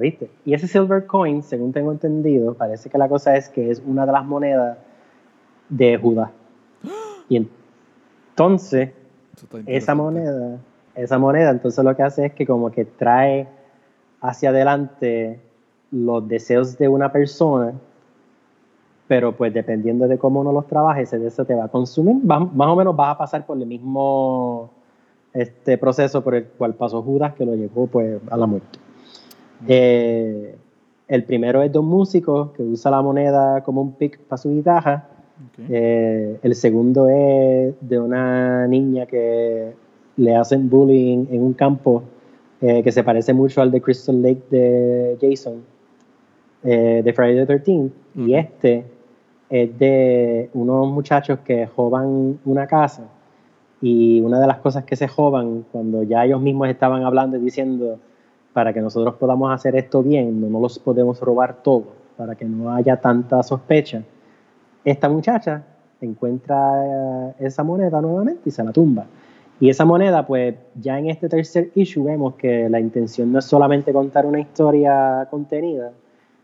¿Viste? 0.00 0.30
Y 0.44 0.54
ese 0.54 0.66
silver 0.68 1.06
coin, 1.06 1.42
según 1.42 1.72
tengo 1.72 1.92
entendido, 1.92 2.54
parece 2.54 2.88
que 2.88 2.98
la 2.98 3.08
cosa 3.08 3.36
es 3.36 3.48
que 3.48 3.70
es 3.70 3.82
una 3.84 4.06
de 4.06 4.12
las 4.12 4.24
monedas 4.24 4.78
de 5.68 5.98
Judá. 5.98 6.30
Y 7.28 7.36
entonces, 7.36 8.90
esa 9.66 9.94
moneda, 9.94 10.58
esa 10.94 11.18
moneda, 11.18 11.50
entonces 11.50 11.84
lo 11.84 11.94
que 11.94 12.02
hace 12.02 12.26
es 12.26 12.32
que 12.32 12.46
como 12.46 12.70
que 12.70 12.84
trae 12.84 13.46
hacia 14.20 14.50
adelante 14.50 15.40
los 15.90 16.26
deseos 16.26 16.78
de 16.78 16.88
una 16.88 17.12
persona, 17.12 17.74
pero 19.06 19.36
pues 19.36 19.54
dependiendo 19.54 20.06
de 20.06 20.18
cómo 20.18 20.40
uno 20.40 20.52
los 20.52 20.66
trabaje, 20.66 21.02
ese 21.02 21.18
deseo 21.18 21.44
te 21.44 21.54
va 21.54 21.64
a 21.64 21.68
consumir. 21.68 22.16
Más 22.24 22.68
o 22.68 22.76
menos 22.76 22.94
vas 22.94 23.14
a 23.14 23.18
pasar 23.18 23.46
por 23.46 23.56
el 23.58 23.66
mismo 23.66 24.70
este 25.32 25.78
proceso 25.78 26.22
por 26.22 26.34
el 26.34 26.44
cual 26.46 26.74
pasó 26.74 27.02
Judas, 27.02 27.34
que 27.34 27.44
lo 27.44 27.54
llevó 27.54 27.86
pues 27.86 28.20
a 28.30 28.36
la 28.36 28.46
muerte. 28.46 28.78
Eh, 29.66 30.56
el 31.08 31.24
primero 31.24 31.62
es 31.62 31.72
de 31.72 31.78
un 31.78 31.86
músico 31.86 32.52
que 32.52 32.62
usa 32.62 32.90
la 32.90 33.02
moneda 33.02 33.62
como 33.62 33.82
un 33.82 33.92
pick 33.92 34.18
para 34.20 34.38
su 34.38 34.50
guitarra 34.50 35.08
Eh, 35.68 36.38
el 36.42 36.54
segundo 36.54 37.08
es 37.08 37.74
de 37.80 37.98
una 37.98 38.66
niña 38.66 39.06
que 39.06 39.72
le 40.16 40.36
hacen 40.36 40.68
bullying 40.68 41.26
en 41.30 41.42
un 41.42 41.52
campo 41.52 42.02
eh, 42.60 42.82
que 42.82 42.90
se 42.90 43.04
parece 43.04 43.32
mucho 43.32 43.62
al 43.62 43.70
de 43.70 43.80
Crystal 43.80 44.20
Lake 44.20 44.42
de 44.50 45.16
Jason, 45.20 45.62
eh, 46.64 47.02
de 47.04 47.12
Friday 47.12 47.46
the 47.46 47.54
13th. 47.54 47.90
Y 48.16 48.34
este 48.34 48.84
es 49.48 49.78
de 49.78 50.50
unos 50.54 50.88
muchachos 50.88 51.38
que 51.44 51.66
joban 51.66 52.40
una 52.44 52.66
casa. 52.66 53.04
Y 53.80 54.20
una 54.20 54.40
de 54.40 54.46
las 54.48 54.58
cosas 54.58 54.84
que 54.84 54.96
se 54.96 55.06
joban 55.06 55.64
cuando 55.70 56.02
ya 56.02 56.24
ellos 56.24 56.40
mismos 56.40 56.68
estaban 56.68 57.04
hablando 57.04 57.36
y 57.36 57.40
diciendo, 57.40 58.00
para 58.52 58.72
que 58.72 58.80
nosotros 58.80 59.14
podamos 59.14 59.52
hacer 59.52 59.76
esto 59.76 60.02
bien, 60.02 60.40
no 60.40 60.48
nos 60.48 60.60
los 60.62 60.78
podemos 60.78 61.20
robar 61.20 61.62
todo, 61.62 61.84
para 62.16 62.34
que 62.34 62.44
no 62.44 62.72
haya 62.74 62.96
tanta 62.96 63.42
sospecha. 63.42 64.02
Esta 64.84 65.08
muchacha 65.08 65.62
encuentra 66.00 67.34
esa 67.38 67.62
moneda 67.62 68.00
nuevamente 68.00 68.42
y 68.46 68.50
se 68.50 68.62
la 68.64 68.72
tumba. 68.72 69.06
Y 69.60 69.70
esa 69.70 69.84
moneda, 69.84 70.26
pues 70.26 70.54
ya 70.80 70.98
en 70.98 71.10
este 71.10 71.28
tercer 71.28 71.70
issue 71.74 72.04
vemos 72.04 72.34
que 72.34 72.68
la 72.68 72.78
intención 72.78 73.32
no 73.32 73.40
es 73.40 73.44
solamente 73.44 73.92
contar 73.92 74.24
una 74.24 74.38
historia 74.38 75.26
contenida, 75.30 75.92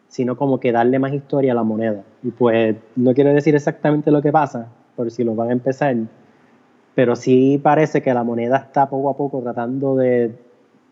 sino 0.08 0.36
como 0.36 0.58
que 0.58 0.72
darle 0.72 0.98
más 0.98 1.12
historia 1.12 1.52
a 1.52 1.54
la 1.54 1.62
moneda. 1.62 2.02
Y 2.22 2.30
pues 2.32 2.76
no 2.96 3.14
quiero 3.14 3.32
decir 3.32 3.54
exactamente 3.54 4.10
lo 4.10 4.20
que 4.20 4.32
pasa, 4.32 4.68
por 4.96 5.10
si 5.10 5.22
lo 5.22 5.34
van 5.34 5.50
a 5.50 5.52
empezar, 5.52 5.96
pero 6.94 7.14
sí 7.14 7.60
parece 7.62 8.02
que 8.02 8.12
la 8.12 8.24
moneda 8.24 8.56
está 8.56 8.88
poco 8.88 9.10
a 9.10 9.16
poco 9.16 9.40
tratando 9.40 9.96
de, 9.96 10.32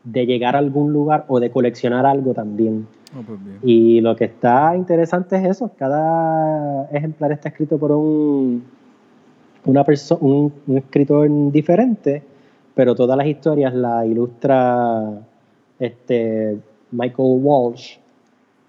de 0.05 0.27
llegar 0.27 0.57
a 0.57 0.59
algún 0.59 0.93
lugar 0.93 1.25
o 1.29 1.41
de 1.41 1.51
coleccionar 1.51 2.07
algo 2.07 2.35
también. 2.35 2.87
Oh, 3.19 3.23
pues 3.23 3.39
y 3.63 4.01
lo 4.01 4.17
que 4.17 4.25
está 4.25 4.75
interesante 4.77 5.37
es 5.37 5.45
eso, 5.45 5.71
cada 5.77 6.87
ejemplar 6.91 7.33
está 7.33 7.51
escrito 7.51 7.79
por 7.79 7.93
un 7.93 8.65
una 9.65 9.85
persona, 9.85 10.21
un, 10.23 10.53
escritor 10.77 11.29
diferente, 11.53 12.23
pero 12.75 12.95
todas 12.95 13.17
las 13.17 13.27
historias 13.27 13.75
las 13.75 14.07
ilustra 14.07 15.21
este 15.79 16.59
Michael 16.91 17.39
Walsh, 17.43 17.97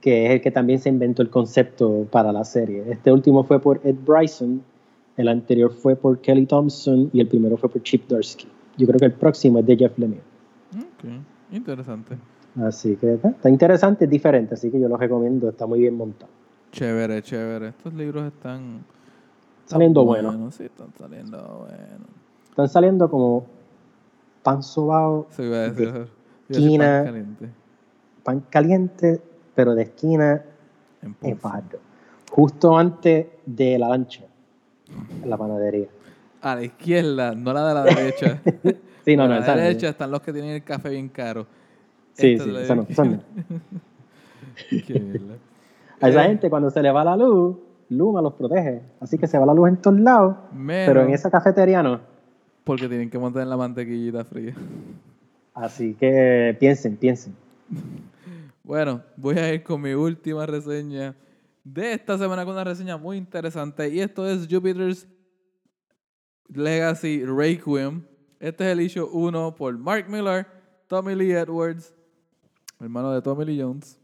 que 0.01 0.25
es 0.25 0.31
el 0.33 0.41
que 0.41 0.51
también 0.51 0.79
se 0.79 0.89
inventó 0.89 1.21
el 1.21 1.29
concepto 1.29 2.05
para 2.11 2.31
la 2.31 2.43
serie. 2.43 2.83
Este 2.89 3.11
último 3.11 3.43
fue 3.43 3.59
por 3.59 3.81
Ed 3.83 3.95
Bryson, 4.05 4.61
el 5.17 5.27
anterior 5.27 5.71
fue 5.71 5.95
por 5.95 6.19
Kelly 6.19 6.45
Thompson 6.45 7.09
y 7.13 7.19
el 7.21 7.27
primero 7.27 7.57
fue 7.57 7.69
por 7.69 7.81
Chip 7.83 8.07
Dursky. 8.07 8.47
Yo 8.77 8.87
creo 8.87 8.99
que 8.99 9.05
el 9.05 9.13
próximo 9.13 9.59
es 9.59 9.65
de 9.65 9.77
Jeff 9.77 9.97
Lemire. 9.97 10.32
Interesante. 11.51 12.17
Así 12.61 12.95
que 12.95 13.13
está, 13.15 13.49
interesante, 13.49 14.05
es 14.05 14.11
diferente, 14.11 14.53
así 14.53 14.69
que 14.69 14.79
yo 14.79 14.87
lo 14.87 14.97
recomiendo, 14.97 15.49
está 15.49 15.65
muy 15.65 15.79
bien 15.79 15.95
montado. 15.95 16.31
Chévere, 16.71 17.21
chévere. 17.21 17.69
Estos 17.69 17.93
libros 17.93 18.25
están 18.25 18.83
saliendo 19.65 20.05
buenos. 20.05 20.35
Bueno, 20.35 20.51
sí, 20.51 20.65
están 20.65 20.93
saliendo 20.97 21.65
buenos. 21.67 22.07
Están 22.49 22.69
saliendo 22.69 23.09
como 23.09 23.45
pan 24.43 24.61
sobao. 24.61 25.27
Sí, 25.31 25.43
decir, 25.43 26.07
esquina. 26.49 27.03
Pan 27.03 27.05
caliente. 27.05 27.49
pan 28.23 28.39
caliente. 28.49 29.21
pero 29.55 29.75
de 29.75 29.83
esquina 29.83 30.43
en 31.01 31.37
pardo. 31.37 31.79
Justo 32.31 32.77
antes 32.77 33.27
de 33.45 33.77
la 33.77 33.89
lancha, 33.89 34.23
en 35.23 35.29
la 35.29 35.37
panadería. 35.37 35.87
A 36.41 36.55
la 36.55 36.63
izquierda, 36.63 37.35
no 37.35 37.53
la 37.53 37.67
de 37.67 37.73
la 37.73 37.83
derecha. 37.83 38.41
sí, 39.03 39.15
no, 39.15 39.27
no, 39.27 39.35
A 39.35 39.39
la 39.39 39.55
derecha 39.55 39.89
están 39.89 40.11
los 40.11 40.21
que 40.21 40.33
tienen 40.33 40.51
el 40.51 40.63
café 40.63 40.89
bien 40.89 41.09
caro. 41.09 41.45
Sí, 42.13 42.37
sí, 42.37 42.55
eso 42.55 42.75
no, 42.75 42.85
eso 42.87 43.05
no. 43.05 43.19
A 46.01 46.09
esa 46.09 46.23
gente 46.23 46.49
cuando 46.49 46.69
se 46.69 46.81
le 46.81 46.91
va 46.91 47.03
la 47.03 47.15
luz, 47.15 47.57
Luma 47.89 48.21
los 48.21 48.33
protege. 48.33 48.81
Así 48.99 49.17
que 49.17 49.27
se 49.27 49.37
va 49.37 49.45
la 49.45 49.53
luz 49.53 49.69
en 49.69 49.77
todos 49.77 49.99
lados, 49.99 50.35
pero 50.65 51.01
en 51.01 51.11
esa 51.11 51.29
cafetería 51.29 51.83
no. 51.83 52.01
Porque 52.63 52.87
tienen 52.87 53.09
que 53.09 53.19
mantener 53.19 53.47
la 53.47 53.57
mantequillita 53.57 54.23
fría. 54.23 54.53
Así 55.53 55.93
que 55.95 56.55
piensen, 56.59 56.97
piensen. 56.97 57.35
Bueno, 58.65 59.01
voy 59.17 59.37
a 59.37 59.53
ir 59.53 59.61
con 59.61 59.81
mi 59.81 59.91
última 59.91 60.45
reseña 60.45 61.13
de 61.65 61.91
esta 61.91 62.17
semana 62.17 62.45
con 62.45 62.53
una 62.53 62.63
reseña 62.63 62.95
muy 62.95 63.17
interesante. 63.17 63.89
Y 63.89 63.99
esto 63.99 64.25
es 64.25 64.47
Jupiter's 64.49 65.05
Legacy 66.47 67.25
Requiem. 67.25 68.05
Este 68.43 68.65
es 68.65 68.71
el 68.73 68.81
issue 68.81 69.07
1 69.09 69.55
por 69.55 69.77
Mark 69.77 70.09
Miller, 70.09 70.45
Tommy 70.87 71.15
Lee 71.15 71.31
Edwards, 71.31 71.93
hermano 72.77 73.13
de 73.13 73.21
Tommy 73.21 73.45
Lee 73.45 73.61
Jones. 73.61 73.97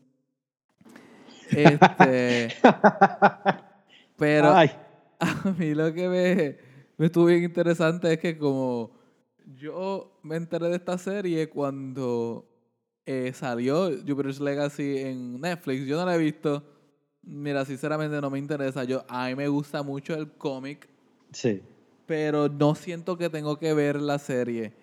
Este. 1.49 2.55
Pero 4.17 4.47
a 5.19 5.55
mí 5.57 5.75
lo 5.75 5.93
que 5.93 6.07
me, 6.07 6.57
me 6.95 7.07
estuvo 7.07 7.25
bien 7.25 7.43
interesante 7.43 8.13
es 8.13 8.19
que 8.19 8.37
como 8.37 8.91
yo 9.57 10.17
me 10.23 10.37
enteré 10.37 10.69
de 10.69 10.77
esta 10.77 10.97
serie 10.97 11.49
cuando 11.49 12.47
eh, 13.05 13.33
salió 13.33 13.89
Jupiter's 14.07 14.39
Legacy 14.39 14.99
en 14.99 15.41
Netflix, 15.41 15.85
yo 15.85 15.97
no 15.97 16.05
la 16.05 16.15
he 16.15 16.17
visto. 16.17 16.63
Mira, 17.23 17.65
sinceramente 17.65 18.21
no 18.21 18.29
me 18.29 18.39
interesa. 18.39 18.85
Yo, 18.85 19.03
a 19.09 19.27
mí 19.27 19.35
me 19.35 19.49
gusta 19.49 19.83
mucho 19.83 20.13
el 20.13 20.31
cómic. 20.31 20.87
Sí. 21.33 21.61
Pero 22.09 22.49
no 22.49 22.73
siento 22.73 23.19
que 23.19 23.29
tengo 23.29 23.59
que 23.59 23.71
ver 23.75 24.01
la 24.01 24.17
serie. 24.17 24.73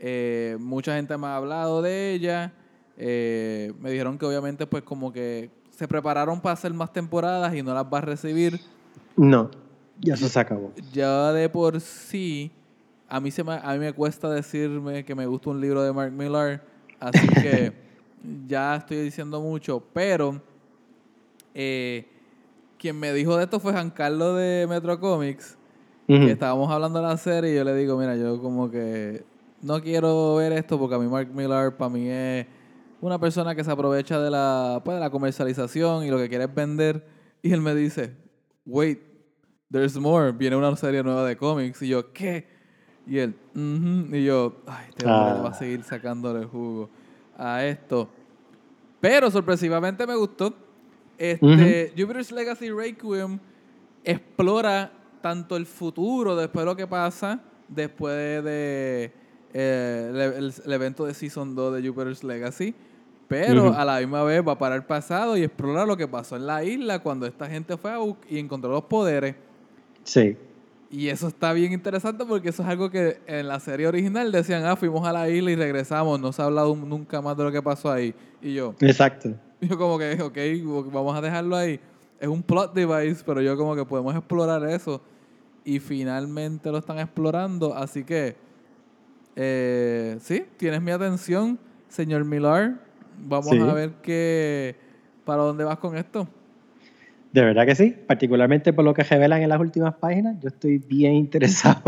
Eh, 0.00 0.56
mucha 0.58 0.96
gente 0.96 1.16
me 1.16 1.28
ha 1.28 1.36
hablado 1.36 1.80
de 1.80 2.12
ella. 2.12 2.52
Eh, 2.96 3.72
me 3.78 3.92
dijeron 3.92 4.18
que 4.18 4.26
obviamente 4.26 4.66
pues 4.66 4.82
como 4.82 5.12
que 5.12 5.48
se 5.70 5.86
prepararon 5.86 6.40
para 6.40 6.54
hacer 6.54 6.74
más 6.74 6.92
temporadas 6.92 7.54
y 7.54 7.62
no 7.62 7.72
las 7.72 7.84
va 7.84 7.98
a 7.98 8.00
recibir. 8.00 8.60
No, 9.16 9.48
ya 10.00 10.16
se 10.16 10.40
acabó. 10.40 10.72
Ya 10.92 11.32
de 11.32 11.48
por 11.48 11.80
sí, 11.80 12.50
a 13.08 13.20
mí, 13.20 13.30
se 13.30 13.44
me, 13.44 13.52
a 13.52 13.72
mí 13.74 13.78
me 13.78 13.92
cuesta 13.92 14.28
decirme 14.28 15.04
que 15.04 15.14
me 15.14 15.26
gusta 15.26 15.50
un 15.50 15.60
libro 15.60 15.84
de 15.84 15.92
Mark 15.92 16.10
Millar, 16.10 16.64
así 16.98 17.28
que 17.28 17.72
ya 18.48 18.74
estoy 18.74 18.96
diciendo 19.02 19.40
mucho, 19.40 19.80
pero 19.92 20.42
eh, 21.54 22.08
quien 22.76 22.98
me 22.98 23.12
dijo 23.12 23.36
de 23.36 23.44
esto 23.44 23.60
fue 23.60 23.72
Giancarlo 23.72 24.34
de 24.34 24.66
Metro 24.66 24.98
Comics, 24.98 25.56
que 26.06 26.32
estábamos 26.32 26.70
hablando 26.70 27.00
de 27.00 27.06
la 27.06 27.16
serie 27.16 27.52
y 27.52 27.56
yo 27.56 27.64
le 27.64 27.74
digo, 27.74 27.96
mira, 27.96 28.16
yo 28.16 28.40
como 28.40 28.70
que 28.70 29.24
no 29.62 29.80
quiero 29.80 30.36
ver 30.36 30.52
esto 30.52 30.78
porque 30.78 30.94
a 30.96 30.98
mí 30.98 31.06
Mark 31.06 31.28
Millar 31.32 31.76
para 31.76 31.88
mí 31.88 32.08
es 32.08 32.46
una 33.00 33.18
persona 33.18 33.54
que 33.54 33.64
se 33.64 33.70
aprovecha 33.70 34.20
de 34.20 34.30
la, 34.30 34.80
pues, 34.84 34.96
de 34.96 35.00
la 35.00 35.10
comercialización 35.10 36.04
y 36.04 36.10
lo 36.10 36.18
que 36.18 36.28
quiere 36.28 36.44
es 36.44 36.54
vender. 36.54 37.06
Y 37.42 37.52
él 37.52 37.60
me 37.60 37.74
dice, 37.74 38.14
wait, 38.64 39.00
there's 39.70 39.96
more, 39.96 40.32
viene 40.32 40.56
una 40.56 40.74
serie 40.76 41.02
nueva 41.02 41.26
de 41.26 41.36
cómics. 41.36 41.82
Y 41.82 41.88
yo, 41.88 42.12
¿qué? 42.12 42.46
Y 43.06 43.18
él, 43.18 43.34
y 43.54 44.24
yo, 44.24 44.62
ay, 44.66 44.86
este 44.90 45.06
hombre 45.06 45.42
va 45.42 45.48
a 45.48 45.50
ah. 45.50 45.54
seguir 45.54 45.82
sacándole 45.82 46.44
jugo 46.44 46.90
a 47.36 47.64
esto. 47.64 48.08
Pero 49.00 49.30
sorpresivamente 49.30 50.06
me 50.06 50.14
gustó. 50.14 50.54
Este, 51.18 51.92
Jupiter's 51.96 52.30
Legacy 52.30 52.70
Requiem 52.70 53.38
explora 54.04 54.92
tanto 55.22 55.56
el 55.56 55.66
futuro 55.66 56.36
después 56.36 56.64
de 56.64 56.70
lo 56.70 56.76
que 56.76 56.86
pasa 56.86 57.40
después 57.68 58.44
de 58.44 59.12
eh, 59.54 60.40
el, 60.64 60.72
evento 60.72 61.06
de 61.06 61.14
Season 61.14 61.54
2 61.54 61.74
de 61.74 61.88
Jupiter's 61.88 62.22
Legacy 62.24 62.74
pero 63.32 63.74
a 63.74 63.84
la 63.86 63.98
misma 63.98 64.22
vez 64.24 64.46
va 64.46 64.58
para 64.58 64.74
el 64.74 64.84
pasado 64.84 65.38
y 65.38 65.42
explora 65.42 65.86
lo 65.86 65.96
que 65.96 66.06
pasó 66.06 66.36
en 66.36 66.46
la 66.46 66.64
isla 66.64 66.98
cuando 66.98 67.24
esta 67.24 67.48
gente 67.48 67.78
fue 67.78 67.90
a 67.90 67.96
y 68.28 68.38
encontró 68.38 68.70
los 68.70 68.84
poderes. 68.84 69.36
Sí. 70.04 70.36
Y 70.90 71.08
eso 71.08 71.28
está 71.28 71.54
bien 71.54 71.72
interesante 71.72 72.26
porque 72.26 72.50
eso 72.50 72.62
es 72.62 72.68
algo 72.68 72.90
que 72.90 73.22
en 73.26 73.48
la 73.48 73.58
serie 73.58 73.86
original 73.86 74.30
decían, 74.30 74.66
ah, 74.66 74.76
fuimos 74.76 75.06
a 75.08 75.12
la 75.12 75.30
isla 75.30 75.50
y 75.50 75.56
regresamos, 75.56 76.20
no 76.20 76.30
se 76.30 76.42
ha 76.42 76.44
hablado 76.44 76.76
nunca 76.76 77.22
más 77.22 77.34
de 77.34 77.44
lo 77.44 77.50
que 77.50 77.62
pasó 77.62 77.90
ahí. 77.90 78.14
Y 78.42 78.52
yo... 78.52 78.74
Exacto. 78.80 79.30
Yo 79.62 79.78
como 79.78 79.96
que, 79.96 80.20
ok, 80.20 80.92
vamos 80.92 81.16
a 81.16 81.20
dejarlo 81.20 81.54
ahí. 81.54 81.78
Es 82.18 82.26
un 82.26 82.42
plot 82.42 82.74
device, 82.74 83.22
pero 83.24 83.40
yo 83.40 83.56
como 83.56 83.76
que 83.76 83.84
podemos 83.84 84.12
explorar 84.12 84.68
eso. 84.68 85.00
Y 85.64 85.78
finalmente 85.78 86.70
lo 86.70 86.78
están 86.78 86.98
explorando, 86.98 87.74
así 87.74 88.04
que... 88.04 88.36
Eh, 89.34 90.18
sí, 90.20 90.44
tienes 90.56 90.82
mi 90.82 90.90
atención, 90.90 91.58
señor 91.88 92.24
Millar. 92.24 92.80
Vamos 93.18 93.52
a 93.52 93.72
ver 93.72 93.92
qué, 94.02 94.76
para 95.24 95.42
dónde 95.42 95.64
vas 95.64 95.78
con 95.78 95.96
esto. 95.96 96.28
De 97.32 97.42
verdad 97.42 97.64
que 97.64 97.74
sí, 97.74 97.96
particularmente 98.06 98.72
por 98.72 98.84
lo 98.84 98.92
que 98.92 99.02
revelan 99.04 99.40
en 99.42 99.48
las 99.48 99.60
últimas 99.60 99.94
páginas, 99.94 100.36
yo 100.40 100.48
estoy 100.48 100.78
bien 100.78 101.14
interesado. 101.14 101.80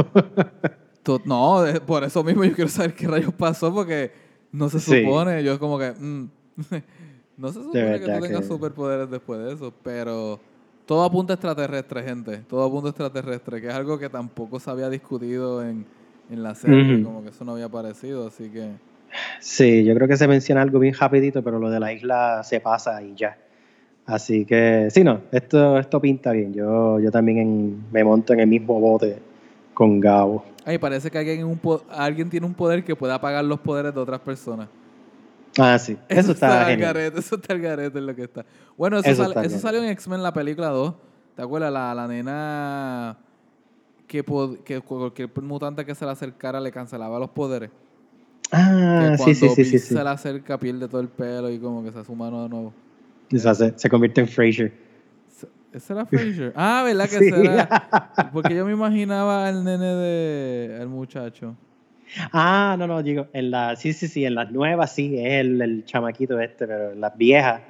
no, 1.27 1.65
por 1.87 2.05
eso 2.05 2.25
mismo 2.25 2.45
yo 2.45 2.55
quiero 2.55 2.71
saber 2.71 2.95
qué 2.95 3.07
rayos 3.07 3.35
pasó, 3.35 3.73
porque 3.75 4.11
no 4.53 4.71
se 4.71 4.81
supone, 4.81 5.45
yo 5.45 5.59
como 5.59 5.79
que... 5.79 5.93
Mm, 5.93 6.29
no 7.37 7.49
se 7.49 7.63
supone 7.63 8.01
que 8.01 8.07
tú 8.07 8.21
tengas 8.21 8.47
superpoderes 8.47 9.11
después 9.11 9.41
de 9.41 9.53
eso, 9.53 9.75
pero 9.83 10.41
todo 10.87 11.05
apunta 11.05 11.33
a 11.33 11.37
extraterrestre, 11.37 12.03
gente. 12.03 12.39
Todo 12.49 12.65
apunta 12.65 12.89
a 12.89 12.91
extraterrestre, 12.91 13.61
que 13.61 13.69
es 13.69 13.75
algo 13.75 13.99
que 13.99 14.09
tampoco 14.09 14.61
se 14.61 14.71
había 14.71 14.89
discutido 14.91 15.63
en, 15.63 15.87
la 16.31 16.55
serie, 16.55 17.03
como 17.03 17.23
que 17.23 17.29
eso 17.31 17.45
no 17.45 17.53
había 17.53 17.67
aparecido, 17.67 18.27
así 18.27 18.51
que... 18.51 18.73
Sí, 19.41 19.85
yo 19.85 19.95
creo 19.95 20.09
que 20.09 20.17
se 20.17 20.27
menciona 20.27 20.63
algo 20.63 20.79
bien 20.79 20.95
rapidito, 20.95 21.43
pero 21.43 21.59
lo 21.59 21.71
de 21.71 21.79
la 21.79 21.93
isla 21.93 22.43
se 22.43 22.61
pasa 22.61 23.03
y 23.03 23.15
ya. 23.15 23.37
Así 24.07 24.45
que, 24.45 24.89
sí, 24.91 25.05
no, 25.05 25.21
esto, 25.31 25.79
esto 25.79 26.01
pinta 26.01 26.33
bien. 26.33 26.53
Yo, 26.53 26.99
yo 26.99 27.11
también 27.11 27.39
en- 27.39 27.85
me 27.93 28.03
monto 28.05 28.33
en 28.33 28.41
el 28.41 28.47
mismo 28.47 28.81
bote 28.81 29.19
con 29.73 30.01
Gabo. 30.01 30.45
Ay, 30.65 30.79
parece 30.79 31.11
que 31.11 31.19
alguien, 31.19 31.41
en 31.41 31.47
un 31.47 31.61
alguien 31.91 32.29
tiene 32.29 32.47
un 32.47 32.55
poder 32.55 32.85
que 32.85 32.97
puede 32.97 33.13
apagar 33.13 33.45
los 33.45 33.61
poderes 33.61 33.95
de 33.95 34.01
otras 34.01 34.21
personas. 34.21 34.69
Ah, 35.59 35.79
sí, 35.79 35.97
eso, 36.09 36.33
está 36.33 36.61
al 36.63 36.67
genial. 36.73 36.95
garete, 36.95 37.19
eso 37.21 37.37
está 37.37 37.53
al 37.53 37.61
garete 37.61 37.99
en 37.99 38.07
lo 38.07 38.15
que 38.15 38.25
está. 38.25 38.45
Bueno, 38.77 38.99
eso, 38.99 39.09
Eso 39.11 39.29
está 39.29 39.49
salió 39.59 39.83
en 39.83 39.89
X-Men 39.91 40.23
la 40.23 40.33
película 40.33 40.69
2. 40.69 40.95
¿Te 41.37 41.43
acuerdas? 41.43 41.73
La, 41.73 41.95
la 41.95 42.09
nena 42.09 43.19
que, 44.07 44.25
pod- 44.25 44.63
que 44.63 44.81
cualquier 44.81 45.31
mutante 45.43 45.85
que 45.85 45.95
se 45.95 46.05
le 46.05 46.11
acercara 46.13 46.61
le 46.61 46.71
cancelaba 46.71 47.19
los 47.19 47.31
poderes. 47.31 47.71
Ah, 48.53 49.17
sí, 49.19 49.35
sí, 49.35 49.49
sí, 49.49 49.65
sí, 49.65 49.79
se 49.79 49.95
le 49.95 50.09
acerca 50.11 50.59
pierde 50.59 50.87
todo 50.89 51.01
el 51.01 51.09
pelo 51.09 51.51
y 51.51 51.59
como 51.59 51.83
que 51.83 51.91
se 51.91 51.99
hace 51.99 52.13
humano 52.13 52.43
de 52.45 52.49
nuevo. 52.49 52.73
Se, 53.31 53.79
se 53.79 53.89
convierte 53.91 54.21
en 54.21 54.29
Frasier. 54.29 54.73
Se- 55.29 55.49
¿Ese 55.73 55.93
era 55.93 56.07
Fraser? 56.07 56.53
Ah, 56.55 56.83
¿verdad 56.85 57.09
que 57.09 57.29
era? 57.29 58.31
Porque 58.33 58.55
yo 58.55 58.65
me 58.65 58.73
imaginaba 58.73 59.49
al 59.49 59.65
nene 59.65 59.87
de... 59.87 60.79
el 60.81 60.89
muchacho. 60.89 61.57
Ah, 62.33 62.77
no, 62.79 62.87
no, 62.87 63.03
digo, 63.03 63.27
en 63.33 63.51
la, 63.51 63.77
sí, 63.77 63.93
sí, 63.93 64.09
sí, 64.09 64.25
en 64.25 64.35
las 64.35 64.51
nuevas 64.51 64.93
sí, 64.93 65.19
es 65.19 65.41
el, 65.41 65.61
el 65.61 65.85
chamaquito 65.85 66.39
este, 66.39 66.67
pero 66.67 66.93
en 66.93 67.01
las 67.01 67.17
viejas, 67.17 67.63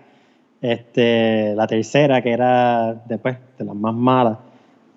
este, 0.60 1.54
la 1.54 1.66
tercera, 1.66 2.22
que 2.22 2.32
era 2.32 2.94
después 3.06 3.36
de 3.58 3.64
las 3.64 3.74
más 3.74 3.94
malas, 3.94 4.38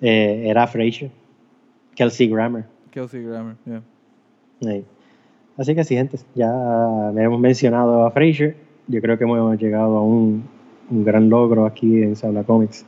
eh, 0.01 0.43
era 0.45 0.67
Frasier, 0.67 1.11
Kelsey 1.95 2.27
Grammer. 2.27 2.65
Kelsey 2.91 3.23
Grammer, 3.23 3.55
yeah. 3.65 3.81
Sí. 4.61 4.85
Así 5.57 5.75
que 5.75 5.83
sí, 5.83 5.95
gente, 5.95 6.17
ya 6.35 6.51
me 7.13 7.23
hemos 7.23 7.39
mencionado 7.39 8.05
a 8.05 8.11
Frasier. 8.11 8.55
Yo 8.87 9.01
creo 9.01 9.17
que 9.17 9.23
hemos 9.23 9.59
llegado 9.59 9.97
a 9.97 10.03
un, 10.03 10.47
un 10.89 11.03
gran 11.03 11.29
logro 11.29 11.65
aquí 11.65 12.03
en 12.03 12.15
Sabla 12.15 12.43
Comics. 12.43 12.85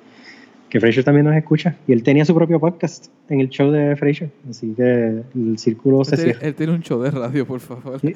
Que 0.70 0.80
Frasier 0.80 1.04
también 1.04 1.26
nos 1.26 1.36
escucha. 1.36 1.76
Y 1.88 1.94
él 1.94 2.04
tenía 2.04 2.24
su 2.26 2.36
propio 2.36 2.60
podcast 2.60 3.08
en 3.30 3.40
el 3.40 3.50
show 3.50 3.72
de 3.72 3.96
Frasier. 3.96 4.30
Así 4.50 4.74
que 4.76 5.24
el 5.36 5.58
círculo 5.58 6.04
se 6.06 6.16
tiene- 6.16 6.32
cierra. 6.34 6.48
él 6.48 6.56
tiene 6.56 6.74
un 6.74 6.82
show 6.82 7.02
de 7.02 7.10
radio, 7.12 7.46
por 7.48 7.60
favor. 7.60 8.00
Él 8.04 8.14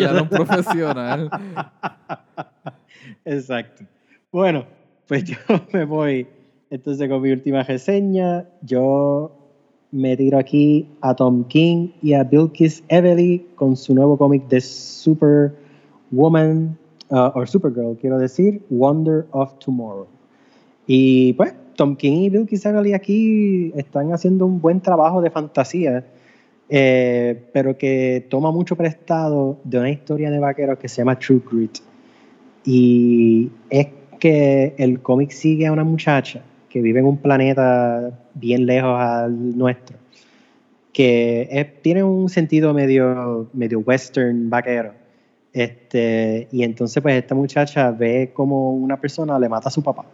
era 0.00 0.22
un 0.22 0.28
profesional. 0.28 1.28
Exacto. 3.24 3.84
Bueno, 4.30 4.64
pues 5.08 5.24
yo 5.24 5.36
me 5.72 5.84
voy 5.84 6.26
entonces 6.70 7.08
con 7.08 7.20
mi 7.22 7.32
última 7.32 7.62
reseña. 7.64 8.44
Yo 8.62 9.32
me 9.90 10.16
tiro 10.16 10.38
aquí 10.38 10.86
a 11.00 11.14
Tom 11.16 11.42
King 11.48 11.88
y 12.02 12.12
a 12.14 12.22
Bilkis 12.22 12.84
Evely 12.88 13.44
con 13.56 13.76
su 13.76 13.92
nuevo 13.94 14.16
cómic 14.16 14.46
de 14.48 14.60
Superwoman, 14.60 15.58
uh, 17.08 17.30
o 17.34 17.44
Supergirl, 17.46 17.96
quiero 18.00 18.18
decir, 18.18 18.62
Wonder 18.70 19.26
of 19.32 19.58
Tomorrow. 19.58 20.06
Y 20.86 21.32
pues, 21.32 21.52
Tom 21.76 21.96
King 21.96 22.22
y 22.22 22.30
Bilkis 22.30 22.64
Evely 22.66 22.94
aquí 22.94 23.72
están 23.76 24.12
haciendo 24.12 24.46
un 24.46 24.60
buen 24.60 24.80
trabajo 24.80 25.20
de 25.22 25.30
fantasía, 25.30 26.04
eh, 26.68 27.42
pero 27.52 27.76
que 27.76 28.26
toma 28.28 28.50
mucho 28.50 28.76
prestado 28.76 29.58
de 29.64 29.78
una 29.78 29.90
historia 29.90 30.30
de 30.30 30.38
vaqueros 30.38 30.78
que 30.78 30.88
se 30.88 30.98
llama 30.98 31.18
True 31.18 31.40
Grit. 31.50 31.78
Y 32.64 33.50
es 33.70 33.88
que 34.18 34.74
el 34.76 35.00
cómic 35.00 35.30
sigue 35.30 35.66
a 35.66 35.72
una 35.72 35.84
muchacha 35.84 36.42
que 36.68 36.80
vive 36.80 37.00
en 37.00 37.06
un 37.06 37.16
planeta 37.16 38.10
bien 38.34 38.66
lejos 38.66 39.00
al 39.00 39.58
nuestro, 39.58 39.96
que 40.92 41.74
tiene 41.82 42.04
un 42.04 42.28
sentido 42.28 42.72
medio, 42.72 43.48
medio 43.52 43.80
western 43.80 44.48
vaquero. 44.48 44.92
Este, 45.52 46.46
y 46.52 46.62
entonces 46.62 47.02
pues 47.02 47.16
esta 47.16 47.34
muchacha 47.34 47.90
ve 47.90 48.30
como 48.32 48.72
una 48.72 49.00
persona 49.00 49.38
le 49.38 49.48
mata 49.48 49.68
a 49.68 49.72
su 49.72 49.82
papá. 49.82 50.04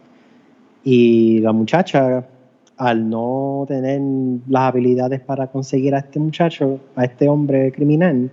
Y 0.89 1.41
la 1.41 1.51
muchacha, 1.51 2.25
al 2.77 3.09
no 3.09 3.65
tener 3.67 3.99
las 4.47 4.69
habilidades 4.69 5.19
para 5.19 5.47
conseguir 5.47 5.93
a 5.93 5.97
este 5.97 6.17
muchacho, 6.17 6.79
a 6.95 7.03
este 7.03 7.27
hombre 7.27 7.73
criminal, 7.73 8.31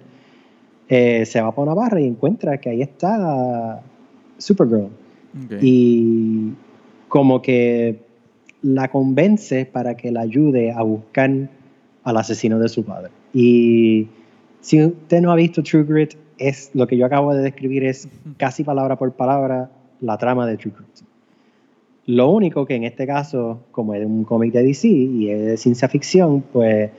eh, 0.88 1.26
se 1.26 1.40
va 1.40 1.52
por 1.52 1.66
una 1.66 1.74
barra 1.74 2.00
y 2.00 2.07
encuentra 2.07 2.59
que 2.59 2.70
ahí 2.70 2.80
está 2.80 3.82
Supergirl. 4.38 4.88
Y 5.61 6.52
como 7.09 7.42
que 7.42 7.98
la 8.62 8.86
convence 8.86 9.66
para 9.66 9.96
que 9.96 10.12
la 10.12 10.20
ayude 10.20 10.70
a 10.70 10.82
buscar 10.82 11.50
al 12.05 12.16
asesino 12.16 12.61
de 12.61 12.68
su 12.68 12.84
padre. 12.84 13.11
Y 13.32 14.07
si 14.61 14.80
usted 14.80 15.20
no 15.22 15.32
ha 15.32 15.34
visto 15.34 15.61
True 15.64 15.82
Grit, 15.82 16.14
es 16.38 16.70
lo 16.72 16.86
que 16.86 16.96
yo 16.96 17.05
acabo 17.05 17.34
de 17.34 17.42
describir 17.42 17.82
es 17.82 18.09
casi 18.36 18.62
palabra 18.62 18.94
por 18.94 19.11
palabra 19.11 19.72
la 20.00 20.16
trama 20.18 20.46
de 20.46 20.57
True 20.57 20.72
Grit. 20.78 21.13
Lo 22.07 22.30
único 22.30 22.66
que 22.66 22.74
en 22.74 22.84
este 22.84 23.07
caso, 23.07 23.61
como 23.70 23.94
es 23.94 24.05
un 24.05 24.24
cómic 24.24 24.52
de 24.52 24.62
DC 24.62 24.88
y 24.88 25.30
es 25.30 25.40
de 25.44 25.57
ciencia 25.57 25.88
ficción, 25.88 26.42
pues 26.52 26.90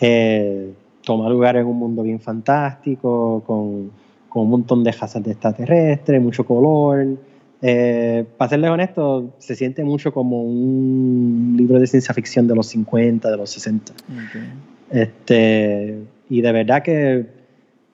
eh, 0.00 0.72
toma 1.04 1.28
lugar 1.28 1.56
en 1.56 1.66
un 1.66 1.78
mundo 1.78 2.02
bien 2.02 2.20
fantástico, 2.20 3.42
con, 3.46 3.90
con 4.28 4.42
un 4.44 4.50
montón 4.50 4.82
de 4.82 4.92
razas 4.92 5.22
de 5.22 5.32
extraterrestres, 5.32 6.20
mucho 6.20 6.44
color. 6.44 7.06
Eh, 7.64 8.24
para 8.36 8.48
serles 8.48 8.70
honesto, 8.70 9.34
se 9.38 9.54
siente 9.54 9.84
mucho 9.84 10.12
como 10.12 10.42
un 10.42 11.54
libro 11.56 11.78
de 11.78 11.86
ciencia 11.86 12.12
ficción 12.12 12.48
de 12.48 12.56
los 12.56 12.66
50, 12.66 13.30
de 13.30 13.36
los 13.36 13.50
60. 13.50 13.92
Ok. 13.92 14.42
Este, 14.90 15.98
y 16.28 16.40
de 16.40 16.52
verdad 16.52 16.82
que 16.82 17.26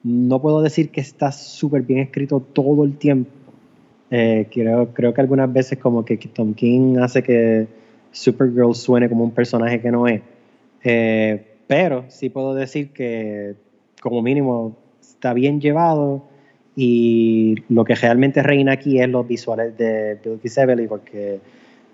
no 0.03 0.41
puedo 0.41 0.61
decir 0.61 0.89
que 0.89 1.01
está 1.01 1.31
súper 1.31 1.83
bien 1.83 1.99
escrito 1.99 2.39
todo 2.39 2.83
el 2.83 2.97
tiempo. 2.97 3.29
Eh, 4.11 4.47
creo, 4.51 4.93
creo 4.93 5.13
que 5.13 5.21
algunas 5.21 5.51
veces 5.51 5.77
como 5.77 6.03
que 6.03 6.17
Tom 6.17 6.53
King 6.53 6.97
hace 6.97 7.21
que 7.21 7.67
Supergirl 8.11 8.73
suene 8.73 9.07
como 9.07 9.23
un 9.23 9.31
personaje 9.31 9.81
que 9.81 9.91
no 9.91 10.07
es. 10.07 10.21
Eh, 10.83 11.43
pero 11.67 12.05
sí 12.07 12.29
puedo 12.29 12.55
decir 12.55 12.89
que 12.91 13.55
como 14.01 14.21
mínimo 14.21 14.75
está 15.01 15.33
bien 15.33 15.61
llevado 15.61 16.23
y 16.75 17.55
lo 17.69 17.83
que 17.83 17.95
realmente 17.95 18.41
reina 18.41 18.73
aquí 18.73 18.99
es 18.99 19.09
los 19.09 19.27
visuales 19.27 19.77
de 19.77 20.17
Bill 20.23 20.39
Evely 20.43 20.87
porque 20.87 21.39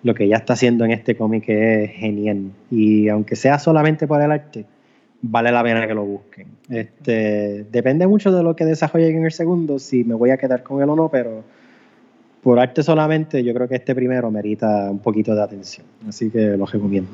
lo 0.03 0.13
que 0.13 0.25
ella 0.25 0.37
está 0.37 0.53
haciendo 0.53 0.85
en 0.85 0.91
este 0.91 1.15
cómic 1.15 1.45
es 1.47 1.91
genial. 1.91 2.51
Y 2.69 3.09
aunque 3.09 3.35
sea 3.35 3.57
solamente 3.57 4.07
por 4.07 4.21
el 4.21 4.31
arte, 4.31 4.65
vale 5.21 5.51
la 5.51 5.63
pena 5.63 5.87
que 5.87 5.95
lo 5.95 6.05
busquen. 6.05 6.47
Este, 6.69 7.65
depende 7.71 8.05
mucho 8.05 8.31
de 8.31 8.43
lo 8.43 8.55
que 8.55 8.65
desarrollen 8.65 9.17
en 9.17 9.25
el 9.25 9.31
segundo, 9.31 9.79
si 9.79 10.03
me 10.03 10.13
voy 10.13 10.29
a 10.29 10.37
quedar 10.37 10.61
con 10.63 10.81
él 10.83 10.89
o 10.89 10.95
no, 10.95 11.09
pero 11.09 11.43
por 12.45 12.59
arte 12.59 12.83
solamente 12.83 13.43
yo 13.43 13.55
creo 13.55 13.67
que 13.67 13.73
este 13.73 13.95
primero 13.95 14.29
merita 14.29 14.91
un 14.91 14.99
poquito 14.99 15.33
de 15.33 15.41
atención. 15.41 15.83
Así 16.07 16.29
que 16.29 16.55
lo 16.55 16.67
recomiendo. 16.67 17.09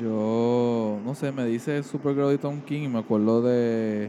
Yo, 0.00 0.96
no 1.04 1.14
sé, 1.14 1.30
me 1.30 1.44
dice 1.44 1.82
Supergirl 1.82 2.32
y 2.32 2.38
Tom 2.38 2.62
King 2.66 2.84
y 2.84 2.88
me 2.88 3.00
acuerdo 3.00 3.42
de, 3.42 4.08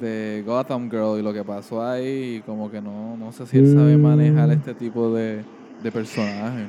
de 0.00 0.42
Gotham 0.46 0.90
Girl 0.90 1.18
y 1.18 1.22
lo 1.22 1.34
que 1.34 1.44
pasó 1.44 1.86
ahí. 1.86 2.36
Y 2.36 2.40
como 2.40 2.70
que 2.70 2.80
no, 2.80 3.18
no 3.18 3.32
sé 3.32 3.44
si 3.44 3.58
él 3.58 3.74
sabe 3.74 3.98
Mm. 3.98 4.02
manejar 4.02 4.50
este 4.50 4.72
tipo 4.72 5.14
de, 5.14 5.42
de 5.82 5.92
personaje. 5.92 6.64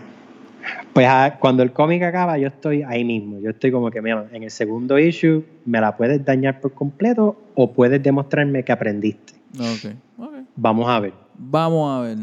Pues 0.91 1.07
ah, 1.09 1.37
cuando 1.39 1.63
el 1.63 1.71
cómic 1.71 2.03
acaba, 2.03 2.37
yo 2.37 2.49
estoy 2.49 2.83
ahí 2.83 3.05
mismo. 3.05 3.39
Yo 3.39 3.51
estoy 3.51 3.71
como 3.71 3.89
que, 3.89 4.01
mira, 4.01 4.27
en 4.33 4.43
el 4.43 4.51
segundo 4.51 4.99
issue 4.99 5.45
me 5.63 5.79
la 5.79 5.95
puedes 5.95 6.25
dañar 6.25 6.59
por 6.59 6.73
completo 6.73 7.37
o 7.55 7.71
puedes 7.71 8.03
demostrarme 8.03 8.65
que 8.65 8.73
aprendiste. 8.73 9.31
Ok, 9.57 9.95
ok. 10.17 10.33
Vamos 10.57 10.89
a 10.89 10.99
ver. 10.99 11.13
Vamos 11.37 11.89
a 11.89 12.01
ver. 12.01 12.17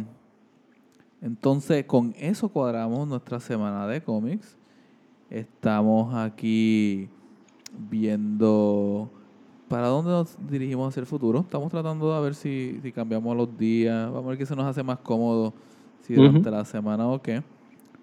Entonces, 1.20 1.84
con 1.84 2.14
eso 2.18 2.48
cuadramos 2.48 3.08
nuestra 3.08 3.40
semana 3.40 3.86
de 3.86 4.00
cómics. 4.00 4.56
Estamos 5.30 6.14
aquí 6.14 7.08
viendo 7.90 9.10
para 9.68 9.88
dónde 9.88 10.10
nos 10.10 10.36
dirigimos 10.48 10.88
hacia 10.88 11.00
el 11.00 11.06
futuro. 11.06 11.40
Estamos 11.40 11.70
tratando 11.70 12.14
de 12.14 12.22
ver 12.22 12.34
si, 12.34 12.78
si 12.82 12.92
cambiamos 12.92 13.36
los 13.36 13.56
días. 13.58 14.06
Vamos 14.06 14.26
a 14.26 14.28
ver 14.30 14.38
qué 14.38 14.46
se 14.46 14.56
nos 14.56 14.64
hace 14.64 14.82
más 14.82 14.98
cómodo, 14.98 15.52
si 16.00 16.14
durante 16.14 16.50
la 16.50 16.64
semana 16.64 17.06
o 17.06 17.20
qué. 17.20 17.42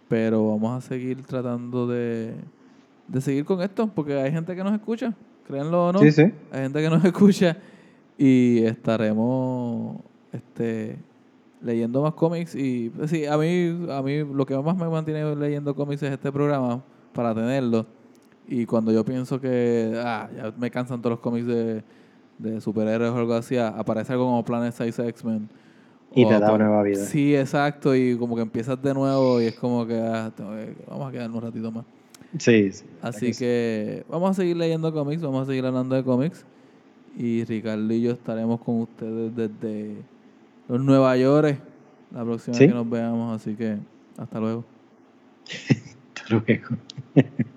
Pero 0.07 0.49
vamos 0.49 0.78
a 0.78 0.88
seguir 0.88 1.24
tratando 1.24 1.88
de, 1.88 2.36
de 3.07 3.22
seguir 3.22 3.45
con 3.45 3.61
esto, 3.61 3.88
porque 3.88 4.13
hay 4.13 4.32
gente 4.32 4.55
que 4.55 4.63
nos 4.63 4.74
escucha, 4.74 5.13
créanlo 5.47 5.88
o 5.88 5.93
no. 5.93 5.99
Sí, 5.99 6.11
sí. 6.11 6.24
Hay 6.51 6.61
gente 6.63 6.82
que 6.82 6.89
nos 6.89 7.03
escucha 7.05 7.57
y 8.18 8.59
estaremos 8.59 9.97
este, 10.32 10.97
leyendo 11.66 12.01
más 12.01 12.13
cómics. 12.13 12.55
Y 12.55 12.89
pues, 12.91 13.09
sí, 13.09 13.26
a 13.26 13.38
mí, 13.38 13.88
a 13.89 14.01
mí 14.01 14.20
lo 14.24 14.45
que 14.45 14.55
más 14.57 14.78
me 14.78 14.88
mantiene 14.88 15.36
leyendo 15.36 15.76
cómics 15.76 16.03
es 16.03 16.11
este 16.13 16.32
programa 16.32 16.82
para 17.13 17.34
tenerlo. 17.34 17.86
Y 18.47 18.66
cuando 18.66 18.91
yo 18.91 19.03
pienso 19.03 19.41
que 19.41 19.99
ah, 20.03 20.30
ya 20.36 20.53
me 20.57 20.70
cansan 20.70 21.01
todos 21.01 21.13
los 21.13 21.20
cómics 21.20 21.47
de, 21.47 21.84
de 22.38 22.61
superhéroes 22.61 23.11
o 23.11 23.18
algo 23.18 23.34
así, 23.34 23.57
aparece 23.57 24.13
algo 24.13 24.26
como 24.26 24.45
Planet 24.45 24.74
Size 24.74 25.07
X-Men. 25.09 25.49
Y 26.13 26.26
te 26.26 26.39
da 26.39 26.47
apa- 26.47 26.57
nueva 26.59 26.84
vida. 26.84 27.03
Sí, 27.03 27.36
exacto. 27.36 27.95
Y 27.95 28.16
como 28.18 28.36
que 28.36 28.43
empiezas 28.43 28.82
de 28.82 28.93
nuevo 28.93 29.41
y 29.41 29.45
es 29.45 29.55
como 29.55 29.86
que 29.88 29.99
ah, 29.99 30.32
tengo 30.36 30.51
que- 30.51 30.76
vamos 30.88 31.09
a 31.09 31.11
quedarnos 31.11 31.38
un 31.38 31.43
ratito 31.43 31.72
más. 31.72 31.86
Sí, 32.38 32.72
sí. 32.72 32.86
Así 33.01 33.32
que 33.34 34.05
vamos 34.09 34.30
a 34.32 34.34
seguir 34.36 34.57
leyendo 34.57 34.93
cómics, 34.93 35.22
vamos 35.22 35.43
a 35.43 35.45
seguir 35.47 35.66
hablando 35.66 35.95
de 35.95 36.03
cómics. 36.03 36.45
Y 37.18 37.43
Ricardo 37.45 37.93
y 37.93 38.01
yo 38.01 38.11
estaremos 38.11 38.59
con 38.61 38.82
ustedes 38.82 39.34
desde 39.36 39.95
los 40.68 40.82
Nueva 40.82 41.16
York, 41.18 41.59
la 42.11 42.24
próxima 42.24 42.57
Sí. 42.57 42.68
que 42.68 42.74
nos 42.74 42.89
veamos, 42.89 43.41
así 43.41 43.55
que 43.55 43.78
hasta 44.18 44.39
luego. 44.39 44.63
Hasta 46.16 46.36
luego. 46.36 46.78